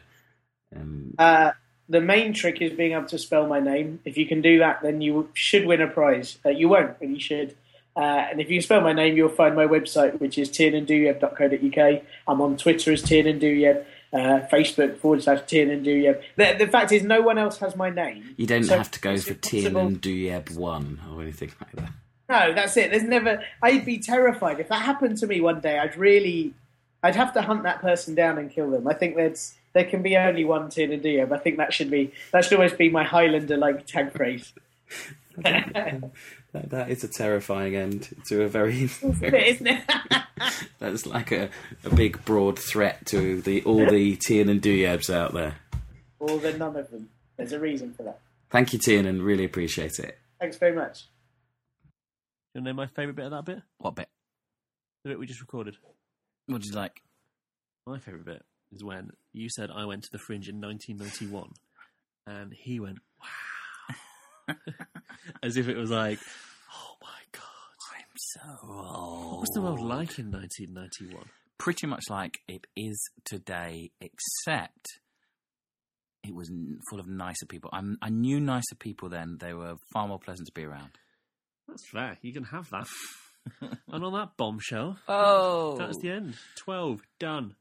Um, 0.74 1.14
Uh, 1.18 1.52
the 1.88 2.00
main 2.00 2.34
trick 2.34 2.60
is 2.60 2.72
being 2.72 2.92
able 2.92 3.06
to 3.06 3.18
spell 3.18 3.46
my 3.46 3.60
name. 3.60 4.00
If 4.04 4.16
you 4.16 4.26
can 4.26 4.42
do 4.42 4.58
that, 4.58 4.82
then 4.82 5.00
you 5.00 5.30
should 5.34 5.66
win 5.66 5.80
a 5.80 5.88
prize. 5.88 6.38
Uh, 6.44 6.50
you 6.50 6.68
won't, 6.68 6.98
but 6.98 7.08
you 7.08 7.18
should. 7.18 7.56
Uh, 7.98 8.28
and 8.30 8.40
if 8.40 8.48
you 8.48 8.60
spell 8.60 8.80
my 8.80 8.92
name, 8.92 9.16
you'll 9.16 9.28
find 9.28 9.56
my 9.56 9.66
website, 9.66 10.20
which 10.20 10.38
is 10.38 10.48
tiernandouieb.co.uk. 10.50 12.02
I'm 12.28 12.40
on 12.40 12.56
Twitter 12.56 12.92
as 12.92 13.02
tiernandouieb, 13.02 13.84
uh, 14.12 14.16
Facebook 14.52 14.98
forward 14.98 15.22
slash 15.24 15.40
tiernandouieb. 15.40 16.22
The, 16.36 16.54
the 16.58 16.68
fact 16.68 16.92
is, 16.92 17.02
no 17.02 17.20
one 17.22 17.38
else 17.38 17.58
has 17.58 17.74
my 17.74 17.90
name. 17.90 18.34
you 18.36 18.46
don't 18.46 18.62
So 18.62 18.76
have 18.78 18.90
to 18.92 19.00
go 19.00 19.16
for 19.16 19.34
tiernandouieb 19.34 20.56
one 20.56 21.00
or 21.12 21.22
anything 21.22 21.50
like 21.60 21.72
that. 21.72 21.90
No, 22.28 22.54
that's 22.54 22.76
it. 22.76 22.90
There's 22.90 23.02
never. 23.02 23.42
I'd 23.62 23.84
be 23.84 23.98
terrified 23.98 24.60
if 24.60 24.68
that 24.68 24.82
happened 24.82 25.16
to 25.18 25.26
me 25.26 25.40
one 25.40 25.60
day. 25.60 25.78
I'd 25.78 25.96
really, 25.96 26.54
I'd 27.02 27.16
have 27.16 27.32
to 27.34 27.42
hunt 27.42 27.62
that 27.64 27.80
person 27.80 28.14
down 28.14 28.38
and 28.38 28.50
kill 28.50 28.70
them. 28.70 28.86
I 28.86 28.94
think 28.94 29.16
there's 29.16 29.54
there 29.72 29.84
can 29.84 30.02
be 30.02 30.16
only 30.16 30.44
one 30.44 30.68
Tiernan 30.68 31.00
Douieb. 31.00 31.32
I 31.32 31.38
think 31.38 31.56
that 31.56 31.72
should 31.72 31.90
be 31.90 32.12
that 32.32 32.44
should 32.44 32.54
always 32.58 32.74
be 32.74 32.90
my 32.90 33.02
Highlander 33.02 33.56
like 33.56 33.86
tag 33.86 34.12
phrase. 34.12 34.52
That, 36.52 36.70
that 36.70 36.90
is 36.90 37.04
a 37.04 37.08
terrifying 37.08 37.76
end 37.76 38.08
to 38.28 38.42
a 38.42 38.48
very. 38.48 38.84
Isn't 39.02 39.66
it? 39.66 39.82
that's 40.78 41.04
like 41.04 41.30
a, 41.30 41.50
a 41.84 41.94
big, 41.94 42.24
broad 42.24 42.58
threat 42.58 43.04
to 43.06 43.40
the 43.42 43.62
all 43.64 43.86
the 43.86 44.16
Tiernan 44.16 44.60
Douiebs 44.60 45.10
out 45.12 45.34
there. 45.34 45.56
or 46.18 46.38
the 46.38 46.56
none 46.56 46.76
of 46.76 46.90
them. 46.90 47.10
There's 47.36 47.52
a 47.52 47.60
reason 47.60 47.92
for 47.92 48.02
that. 48.04 48.20
Thank 48.50 48.72
you, 48.72 48.78
Tiernan. 48.78 49.20
Really 49.22 49.44
appreciate 49.44 49.98
it. 49.98 50.18
Thanks 50.40 50.56
very 50.56 50.74
much. 50.74 51.08
You 52.54 52.62
know 52.62 52.72
my 52.72 52.86
favourite 52.86 53.16
bit 53.16 53.26
of 53.26 53.30
that 53.32 53.44
bit? 53.44 53.62
What 53.76 53.94
bit? 53.94 54.08
The 55.04 55.10
bit 55.10 55.18
we 55.18 55.26
just 55.26 55.40
recorded. 55.40 55.76
What 56.46 56.62
did 56.62 56.70
you 56.70 56.76
like? 56.76 57.02
My 57.86 57.98
favourite 57.98 58.24
bit 58.24 58.42
is 58.72 58.82
when 58.82 59.10
you 59.32 59.48
said 59.50 59.70
I 59.70 59.84
went 59.84 60.04
to 60.04 60.10
the 60.10 60.18
Fringe 60.18 60.48
in 60.48 60.60
1991, 60.60 61.50
and 62.26 62.52
he 62.54 62.80
went, 62.80 62.98
"Wow," 63.20 63.26
as 65.42 65.56
if 65.56 65.68
it 65.68 65.76
was 65.76 65.90
like, 65.90 66.18
"Oh 66.74 66.94
my 67.02 67.20
god, 67.32 67.96
I'm 67.96 68.06
so 68.16 68.68
old. 68.68 69.30
what 69.32 69.40
was 69.40 69.50
the 69.54 69.60
world 69.60 69.80
like 69.80 70.18
in 70.18 70.30
1991?" 70.30 71.24
Pretty 71.58 71.86
much 71.86 72.04
like 72.08 72.38
it 72.46 72.66
is 72.76 73.00
today, 73.24 73.90
except 74.00 74.86
it 76.22 76.34
was 76.34 76.50
full 76.88 77.00
of 77.00 77.08
nicer 77.08 77.46
people. 77.46 77.70
I'm, 77.72 77.98
I 78.00 78.10
knew 78.10 78.38
nicer 78.40 78.76
people 78.78 79.08
then. 79.08 79.38
They 79.40 79.52
were 79.54 79.74
far 79.92 80.06
more 80.06 80.18
pleasant 80.18 80.46
to 80.46 80.52
be 80.52 80.64
around. 80.64 80.90
That's 81.66 81.88
fair. 81.90 82.16
You 82.22 82.32
can 82.32 82.44
have 82.44 82.70
that. 82.70 82.86
and 83.88 84.04
on 84.04 84.12
that 84.12 84.36
bombshell, 84.36 84.98
Oh, 85.08 85.76
that's 85.78 85.98
the 86.00 86.10
end. 86.10 86.34
12 86.56 87.00
done. 87.18 87.54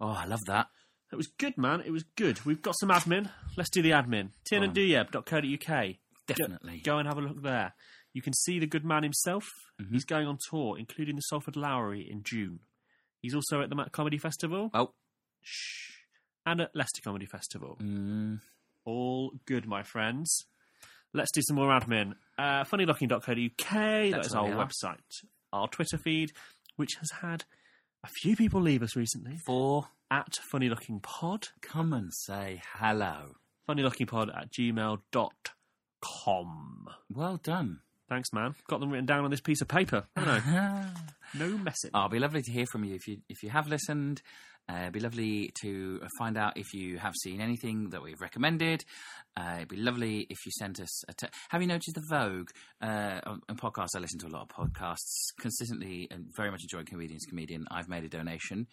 Oh, 0.00 0.08
I 0.08 0.26
love 0.26 0.40
that. 0.46 0.66
It 1.12 1.16
was 1.16 1.26
good, 1.38 1.56
man. 1.58 1.82
It 1.84 1.90
was 1.90 2.04
good. 2.16 2.44
We've 2.44 2.62
got 2.62 2.74
some 2.78 2.90
admin. 2.90 3.30
Let's 3.56 3.70
do 3.70 3.82
the 3.82 3.90
admin. 3.90 4.30
tiernandouieb.co.uk. 4.50 5.84
Oh. 5.86 5.92
Definitely. 6.36 6.80
Go 6.84 6.98
and 6.98 7.06
have 7.08 7.18
a 7.18 7.20
look 7.20 7.42
there. 7.42 7.74
You 8.12 8.22
can 8.22 8.32
see 8.32 8.58
the 8.58 8.66
good 8.66 8.84
man 8.84 9.02
himself. 9.02 9.46
Mhm. 9.80 9.92
He's 9.92 10.04
going 10.04 10.26
on 10.26 10.38
tour, 10.50 10.76
including 10.78 11.16
the 11.16 11.22
Salford 11.22 11.56
Lowry 11.56 12.08
in 12.10 12.22
June. 12.22 12.60
He's 13.22 13.34
also 13.34 13.60
at 13.60 13.68
the 13.68 13.76
Mach 13.76 13.92
Comedy 13.92 14.18
Festival. 14.18 14.70
Oh, 14.74 14.94
Shh. 15.42 15.92
And 16.46 16.60
at 16.60 16.74
Leicester 16.74 17.02
Comedy 17.02 17.26
Festival. 17.26 17.76
mm, 17.80 18.40
All 18.84 19.32
good, 19.46 19.66
my 19.66 19.82
friends. 19.82 20.46
Let's 21.12 21.30
do 21.32 21.42
some 21.42 21.56
more 21.56 21.68
admin. 21.68 22.14
Uh, 22.38 22.64
funnylooking.co.uk. 22.64 24.10
That's 24.10 24.34
our 24.34 24.44
we 24.46 24.50
website. 24.52 25.24
Our 25.52 25.68
Twitter 25.68 25.98
feed, 25.98 26.32
which 26.76 26.94
has 27.00 27.10
had 27.20 27.44
a 28.02 28.08
few 28.08 28.36
people 28.36 28.60
leave 28.60 28.82
us 28.82 28.96
recently. 28.96 29.36
four. 29.36 29.88
At 30.10 30.38
funnylooking.pod. 30.52 31.48
Come 31.60 31.92
and 31.92 32.12
say 32.12 32.62
hello. 32.78 33.36
Funnylooking.pod 33.68 34.30
at 34.30 34.50
gmail.com. 34.50 35.28
Well 37.12 37.36
done. 37.36 37.80
Thanks, 38.08 38.32
man. 38.32 38.54
Got 38.68 38.80
them 38.80 38.90
written 38.90 39.06
down 39.06 39.24
on 39.24 39.30
this 39.30 39.40
piece 39.40 39.60
of 39.60 39.68
paper. 39.68 40.04
I? 40.16 40.88
no 41.38 41.46
messing. 41.58 41.90
Oh, 41.94 42.00
it'd 42.00 42.12
be 42.12 42.18
lovely 42.18 42.42
to 42.42 42.50
hear 42.50 42.66
from 42.66 42.84
you 42.84 42.96
if 42.96 43.06
you 43.06 43.18
if 43.28 43.42
you 43.42 43.50
have 43.50 43.68
listened. 43.68 44.20
Uh, 44.68 44.82
it'd 44.82 44.92
be 44.92 45.00
lovely 45.00 45.50
to 45.60 46.00
find 46.18 46.36
out 46.36 46.56
if 46.56 46.74
you 46.74 46.98
have 46.98 47.14
seen 47.22 47.40
anything 47.40 47.90
that 47.90 48.02
we've 48.02 48.20
recommended. 48.20 48.84
Uh, 49.36 49.54
it'd 49.56 49.68
be 49.68 49.76
lovely 49.76 50.26
if 50.28 50.38
you 50.44 50.52
sent 50.58 50.80
us 50.80 51.04
a. 51.08 51.12
Te- 51.12 51.28
have 51.50 51.60
you 51.60 51.68
noticed 51.68 51.94
the 51.94 52.02
Vogue 52.08 52.50
uh, 52.80 53.20
on, 53.26 53.40
on 53.48 53.56
podcasts? 53.56 53.96
I 53.96 54.00
listen 54.00 54.18
to 54.20 54.26
a 54.26 54.34
lot 54.36 54.42
of 54.42 54.48
podcasts 54.48 55.32
consistently 55.38 56.08
and 56.10 56.26
very 56.36 56.50
much 56.50 56.62
enjoy 56.62 56.82
Comedians 56.84 57.24
Comedian. 57.28 57.66
I've 57.70 57.88
made 57.88 58.04
a 58.04 58.08
donation, 58.08 58.66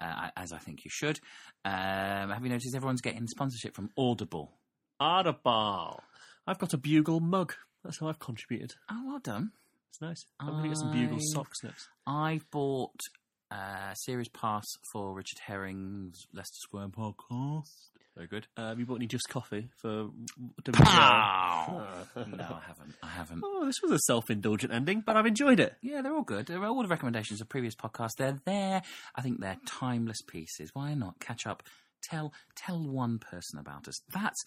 uh, 0.00 0.30
as 0.36 0.52
I 0.52 0.58
think 0.58 0.84
you 0.84 0.90
should. 0.92 1.18
Um, 1.64 2.30
have 2.30 2.42
you 2.42 2.50
noticed 2.50 2.74
everyone's 2.74 3.00
getting 3.00 3.26
sponsorship 3.26 3.74
from 3.74 3.90
Audible? 3.96 4.52
Audible. 4.98 6.00
I've 6.46 6.58
got 6.58 6.72
a 6.74 6.78
bugle 6.78 7.20
mug. 7.20 7.54
That's 7.84 7.98
how 7.98 8.08
I've 8.08 8.18
contributed. 8.18 8.74
Oh, 8.90 9.02
well 9.06 9.18
done. 9.18 9.52
It's 9.90 10.00
nice. 10.00 10.24
I'm 10.40 10.48
going 10.50 10.62
to 10.64 10.68
get 10.68 10.78
some 10.78 10.92
bugle 10.92 11.16
I- 11.16 11.32
socks 11.32 11.62
next. 11.64 11.88
I've 12.06 12.48
bought 12.50 12.98
a 13.50 13.94
series 13.94 14.28
pass 14.28 14.64
for 14.92 15.14
Richard 15.14 15.38
Herring's 15.46 16.26
Leicester 16.32 16.58
Square 16.60 16.88
podcast. 16.88 17.68
Very 18.14 18.28
good. 18.28 18.46
Uh, 18.56 18.68
have 18.70 18.78
you 18.78 18.86
bought 18.86 18.96
any 18.96 19.06
Just 19.06 19.28
Coffee 19.28 19.68
for 19.82 20.08
WGR? 20.62 20.84
Pow! 20.84 21.86
no, 22.16 22.24
I 22.44 22.60
haven't. 22.66 22.94
I 23.02 23.08
haven't. 23.08 23.42
Oh, 23.44 23.66
this 23.66 23.74
was 23.82 23.92
a 23.92 23.98
self-indulgent 23.98 24.72
ending, 24.72 25.02
but 25.04 25.16
I've 25.18 25.26
enjoyed 25.26 25.60
it. 25.60 25.74
Yeah, 25.82 26.00
they're 26.00 26.14
all 26.14 26.22
good. 26.22 26.46
They're 26.46 26.64
all 26.64 26.80
the 26.82 26.88
recommendations 26.88 27.42
of 27.42 27.48
previous 27.50 27.74
podcasts. 27.74 28.16
They're 28.16 28.38
there. 28.46 28.82
I 29.14 29.20
think 29.20 29.40
they're 29.40 29.58
timeless 29.66 30.22
pieces. 30.26 30.70
Why 30.72 30.94
not 30.94 31.20
catch 31.20 31.46
up? 31.46 31.62
Tell 32.10 32.32
tell 32.54 32.86
one 32.86 33.18
person 33.18 33.58
about 33.58 33.88
us. 33.88 34.00
That's 34.12 34.42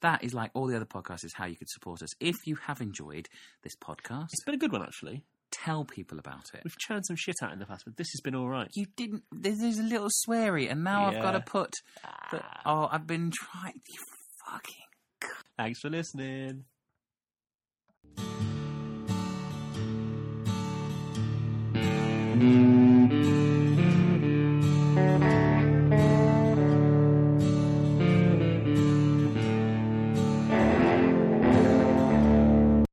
that 0.00 0.22
is 0.24 0.34
like 0.34 0.50
all 0.54 0.66
the 0.66 0.76
other 0.76 0.84
podcasts. 0.84 1.24
Is 1.24 1.34
how 1.34 1.46
you 1.46 1.56
could 1.56 1.68
support 1.70 2.02
us. 2.02 2.10
If 2.20 2.36
you 2.46 2.56
have 2.66 2.80
enjoyed 2.80 3.28
this 3.62 3.76
podcast, 3.76 4.26
It's 4.32 4.44
been 4.44 4.54
a 4.54 4.58
good 4.58 4.72
one, 4.72 4.82
actually. 4.82 5.22
tell 5.50 5.84
people 5.84 6.18
about 6.18 6.50
it. 6.54 6.60
We've 6.64 6.78
churned 6.78 7.06
some 7.06 7.16
shit 7.16 7.36
out 7.42 7.52
in 7.52 7.58
the 7.58 7.66
past, 7.66 7.84
but 7.86 7.96
this 7.96 8.08
has 8.12 8.20
been 8.22 8.34
all 8.34 8.48
right. 8.48 8.68
You 8.74 8.86
didn't. 8.96 9.22
There's, 9.32 9.58
there's 9.58 9.78
a 9.78 9.82
little 9.82 10.10
sweary, 10.26 10.70
and 10.70 10.84
now 10.84 11.06
I've 11.06 11.22
got 11.22 11.32
to 11.32 11.40
put. 11.40 11.72
The, 12.30 12.42
ah. 12.42 12.60
oh, 12.66 12.88
I've 12.92 13.06
been 13.06 13.30
trying. 13.32 13.80
You 13.88 14.00
fucking. 14.46 15.32
Thanks 15.56 15.80
for 15.80 15.88
listening. 15.90 16.64